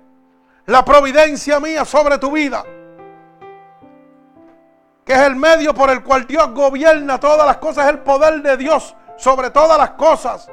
[0.65, 2.65] la providencia mía sobre tu vida.
[5.05, 7.85] Que es el medio por el cual Dios gobierna todas las cosas.
[7.85, 10.51] Es el poder de Dios sobre todas las cosas.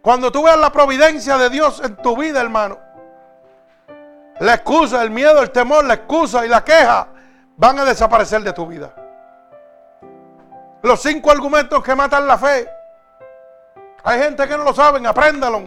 [0.00, 2.78] Cuando tú veas la providencia de Dios en tu vida, hermano,
[4.40, 7.08] la excusa, el miedo, el temor, la excusa y la queja
[7.56, 8.94] van a desaparecer de tu vida.
[10.82, 12.68] Los cinco argumentos que matan la fe.
[14.02, 15.62] Hay gente que no lo saben, apréndalo.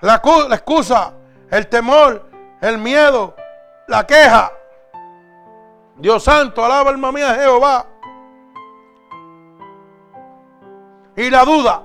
[0.00, 1.12] La, la excusa,
[1.50, 2.28] el temor,
[2.60, 3.34] el miedo,
[3.86, 4.52] la queja.
[5.96, 7.86] Dios santo, alaba alma mía Jehová.
[11.18, 11.82] y la duda.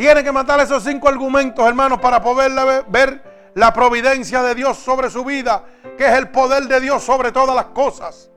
[0.00, 2.50] Tiene que matar esos cinco argumentos, hermanos, para poder
[2.88, 5.62] ver la providencia de Dios sobre su vida,
[5.98, 8.30] que es el poder de Dios sobre todas las cosas.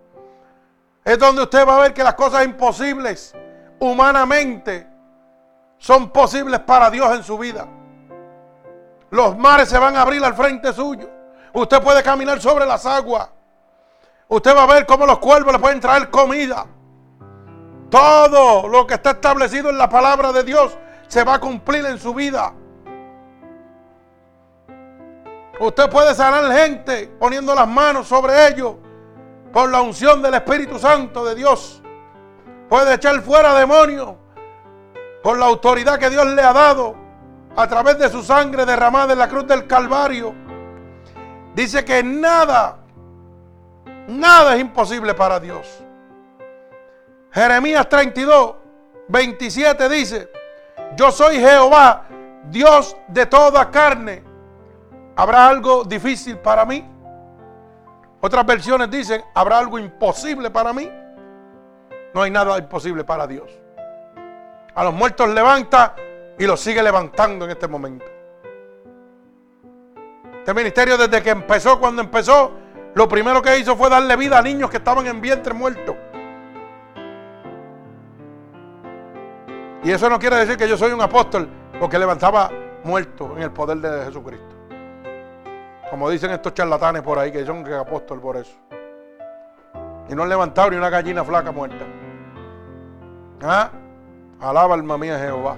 [1.05, 3.33] Es donde usted va a ver que las cosas imposibles,
[3.79, 4.85] humanamente,
[5.77, 7.65] son posibles para Dios en su vida.
[9.09, 11.09] Los mares se van a abrir al frente suyo.
[11.53, 13.29] Usted puede caminar sobre las aguas.
[14.27, 16.65] Usted va a ver cómo los cuervos le pueden traer comida.
[17.89, 20.77] Todo lo que está establecido en la palabra de Dios
[21.07, 22.53] se va a cumplir en su vida.
[25.59, 28.75] Usted puede sanar gente poniendo las manos sobre ellos
[29.51, 31.81] por la unción del Espíritu Santo de Dios.
[32.67, 34.15] Puede echar fuera demonios
[35.21, 36.95] por la autoridad que Dios le ha dado
[37.55, 40.33] a través de su sangre derramada en la cruz del Calvario.
[41.53, 42.79] Dice que nada,
[44.07, 45.83] nada es imposible para Dios.
[47.31, 48.55] Jeremías 32,
[49.07, 50.31] 27 dice,
[50.95, 52.05] yo soy Jehová,
[52.49, 54.23] Dios de toda carne.
[55.15, 56.89] ¿Habrá algo difícil para mí?
[58.21, 60.89] Otras versiones dicen, ¿habrá algo imposible para mí?
[62.13, 63.49] No hay nada imposible para Dios.
[64.75, 65.95] A los muertos levanta
[66.37, 68.05] y los sigue levantando en este momento.
[70.39, 72.51] Este ministerio desde que empezó, cuando empezó,
[72.95, 75.95] lo primero que hizo fue darle vida a niños que estaban en vientre muertos.
[79.83, 81.49] Y eso no quiere decir que yo soy un apóstol
[81.79, 82.49] porque levantaba
[82.83, 84.55] muertos en el poder de Jesucristo.
[85.89, 88.55] Como dicen estos charlatanes por ahí que son apóstol por eso.
[90.09, 91.85] Y no han levantado ni una gallina flaca muerta.
[93.41, 93.71] ¿Ah?
[94.39, 95.57] Alaba alma mía Jehová.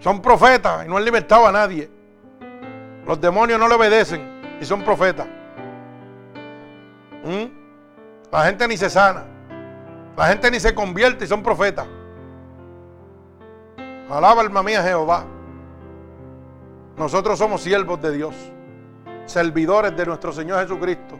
[0.00, 1.90] Son profetas y no han libertado a nadie.
[3.06, 5.26] Los demonios no le obedecen y son profetas.
[7.24, 8.30] ¿Mm?
[8.32, 9.24] La gente ni se sana.
[10.16, 11.86] La gente ni se convierte y son profetas.
[14.10, 15.24] Alaba alma mía Jehová.
[16.96, 18.34] Nosotros somos siervos de Dios,
[19.24, 21.16] servidores de nuestro Señor Jesucristo.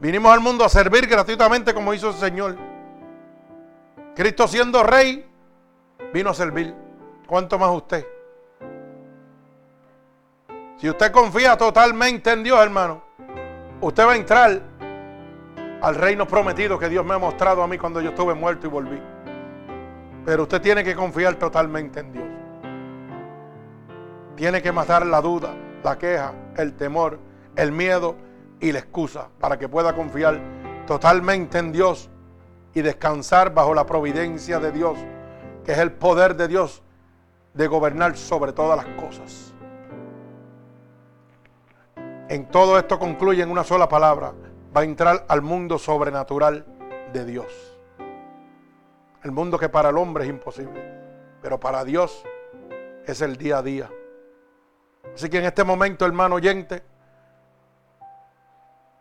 [0.00, 2.56] Vinimos al mundo a servir gratuitamente como hizo el Señor.
[4.14, 5.28] Cristo siendo rey,
[6.12, 6.74] vino a servir.
[7.26, 8.06] ¿Cuánto más usted?
[10.76, 13.02] Si usted confía totalmente en Dios, hermano,
[13.80, 14.60] usted va a entrar
[15.80, 18.70] al reino prometido que Dios me ha mostrado a mí cuando yo estuve muerto y
[18.70, 19.00] volví.
[20.24, 22.26] Pero usted tiene que confiar totalmente en Dios.
[24.36, 27.18] Tiene que matar la duda, la queja, el temor,
[27.56, 28.16] el miedo
[28.60, 30.40] y la excusa para que pueda confiar
[30.86, 32.10] totalmente en Dios
[32.74, 34.98] y descansar bajo la providencia de Dios,
[35.64, 36.82] que es el poder de Dios
[37.54, 39.54] de gobernar sobre todas las cosas.
[42.28, 44.32] En todo esto concluye en una sola palabra,
[44.76, 46.64] va a entrar al mundo sobrenatural
[47.12, 47.78] de Dios.
[49.24, 50.82] El mundo que para el hombre es imposible,
[51.42, 52.24] pero para Dios
[53.06, 53.90] es el día a día.
[55.14, 56.82] Así que en este momento, hermano oyente,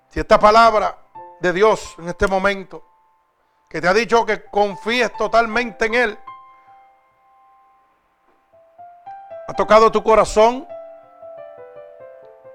[0.09, 0.97] si esta palabra
[1.39, 2.83] de Dios en este momento,
[3.69, 6.19] que te ha dicho que confíes totalmente en Él,
[9.47, 10.67] ha tocado tu corazón,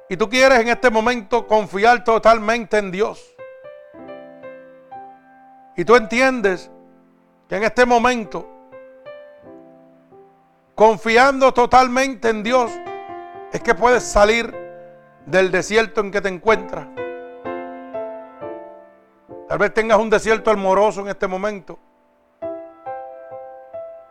[0.08, 3.34] y tú quieres en este momento confiar totalmente en Dios.
[5.76, 6.70] Y tú entiendes
[7.48, 8.46] que en este momento,
[10.74, 12.70] confiando totalmente en Dios,
[13.52, 14.54] es que puedes salir
[15.26, 16.86] del desierto en que te encuentras.
[19.48, 21.78] Tal vez tengas un desierto amoroso en este momento.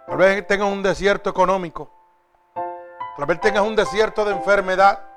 [0.08, 1.92] Tal vez tengas un desierto económico.
[3.18, 5.11] Tal vez tengas un desierto de enfermedad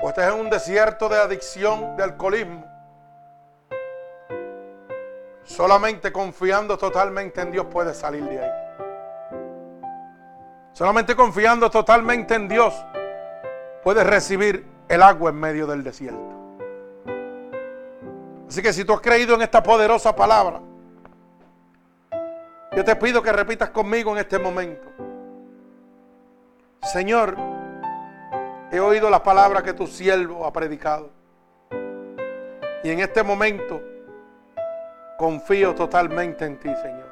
[0.00, 2.68] o estás en un desierto de adicción, de alcoholismo,
[5.48, 8.50] Solamente confiando totalmente en Dios puedes salir de ahí.
[10.74, 12.74] Solamente confiando totalmente en Dios
[13.82, 16.36] puedes recibir el agua en medio del desierto.
[18.46, 20.60] Así que si tú has creído en esta poderosa palabra,
[22.76, 24.86] yo te pido que repitas conmigo en este momento.
[26.82, 27.36] Señor,
[28.70, 31.10] he oído la palabra que tu siervo ha predicado.
[32.82, 33.82] Y en este momento
[35.16, 37.08] confío totalmente en ti, Señor.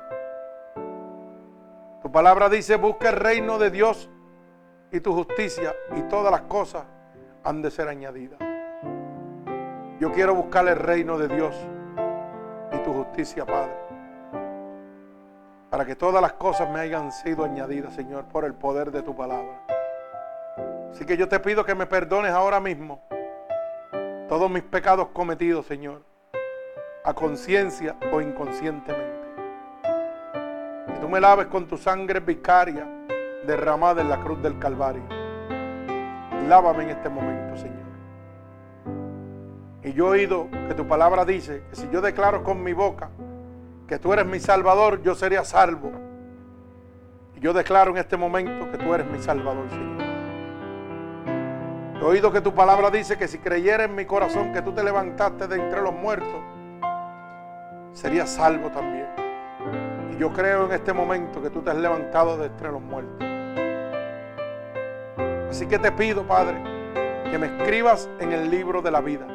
[2.02, 4.08] Tu palabra dice, busca el reino de Dios
[4.92, 6.84] y tu justicia y todas las cosas
[7.42, 8.38] han de ser añadidas.
[9.98, 11.56] Yo quiero buscar el reino de Dios
[12.72, 13.72] y tu justicia, Padre.
[15.70, 19.16] Para que todas las cosas me hayan sido añadidas, Señor, por el poder de tu
[19.16, 19.75] palabra.
[20.90, 23.02] Así que yo te pido que me perdones ahora mismo
[24.28, 26.02] todos mis pecados cometidos, Señor,
[27.04, 29.26] a conciencia o inconscientemente.
[30.86, 32.86] Que tú me laves con tu sangre vicaria
[33.46, 35.04] derramada en la cruz del Calvario.
[36.48, 37.76] Lávame en este momento, Señor.
[39.84, 43.10] Y yo he oído que tu palabra dice que si yo declaro con mi boca
[43.86, 45.92] que tú eres mi salvador, yo sería salvo.
[47.36, 49.95] Y yo declaro en este momento que tú eres mi salvador, Señor.
[52.00, 54.84] He oído que tu palabra dice que si creyera en mi corazón que tú te
[54.84, 56.42] levantaste de entre los muertos,
[57.92, 59.08] sería salvo también.
[60.12, 63.26] Y yo creo en este momento que tú te has levantado de entre los muertos.
[65.48, 66.56] Así que te pido, Padre,
[67.30, 69.26] que me escribas en el libro de la vida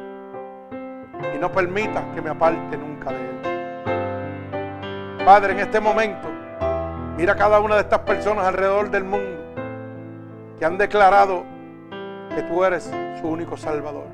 [1.34, 3.40] y no permitas que me aparte nunca de él.
[5.24, 6.28] Padre, en este momento,
[7.16, 9.40] mira a cada una de estas personas alrededor del mundo
[10.58, 11.51] que han declarado
[12.34, 12.90] que tú eres
[13.20, 14.06] su único Salvador.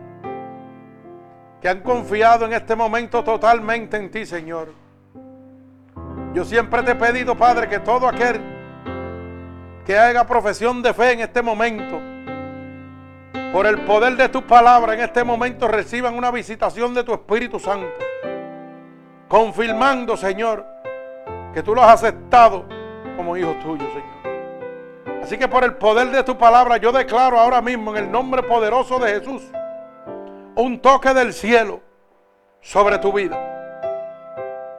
[1.60, 4.72] Que han confiado en este momento totalmente en ti, Señor.
[6.34, 8.40] Yo siempre te he pedido, Padre, que todo aquel
[9.84, 11.98] que haga profesión de fe en este momento,
[13.52, 17.58] por el poder de tu palabra en este momento reciban una visitación de tu Espíritu
[17.58, 17.88] Santo,
[19.28, 20.66] confirmando, Señor,
[21.54, 22.66] que tú lo has aceptado
[23.16, 24.17] como hijo tuyo, Señor.
[25.28, 28.42] Así que por el poder de tu palabra yo declaro ahora mismo en el nombre
[28.42, 29.42] poderoso de Jesús
[30.54, 31.82] un toque del cielo
[32.62, 33.36] sobre tu vida.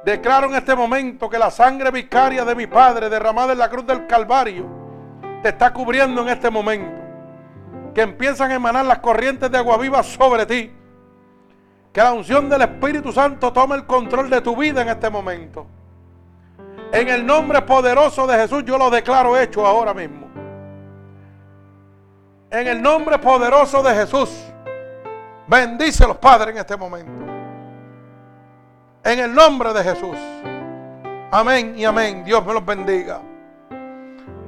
[0.04, 3.86] Declaro en este momento que la sangre vicaria de mi Padre derramada en la cruz
[3.86, 4.66] del Calvario
[5.44, 7.00] te está cubriendo en este momento.
[7.94, 10.74] Que empiezan a emanar las corrientes de agua viva sobre ti.
[11.94, 15.68] Que la unción del Espíritu Santo tome el control de tu vida en este momento.
[16.92, 20.29] En el nombre poderoso de Jesús yo lo declaro hecho ahora mismo.
[22.52, 24.30] En el nombre poderoso de Jesús.
[25.48, 27.12] Bendice los padres en este momento.
[29.04, 30.18] En el nombre de Jesús.
[31.32, 32.24] Amén y amén.
[32.24, 33.22] Dios me los bendiga.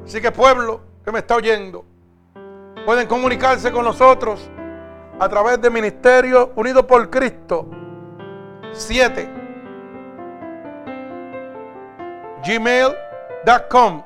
[0.04, 1.86] Así que pueblo que me está oyendo,
[2.86, 4.50] pueden comunicarse con nosotros
[5.20, 7.68] a través de Ministerio Unido por Cristo
[8.74, 9.30] 7
[12.44, 14.04] gmail.com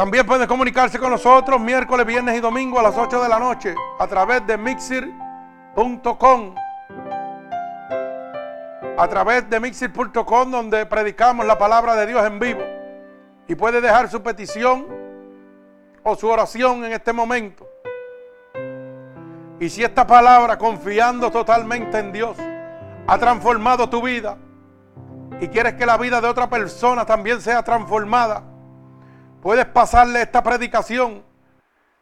[0.00, 3.74] También pueden comunicarse con nosotros miércoles, viernes y domingo a las 8 de la noche
[3.98, 6.54] a través de mixir.com.
[8.96, 12.62] A través de mixir.com donde predicamos la palabra de Dios en vivo.
[13.46, 14.86] Y puede dejar su petición
[16.02, 17.68] o su oración en este momento.
[19.60, 22.38] Y si esta palabra, confiando totalmente en Dios,
[23.06, 24.38] ha transformado tu vida
[25.42, 28.49] y quieres que la vida de otra persona también sea transformada,
[29.42, 31.22] puedes pasarle esta predicación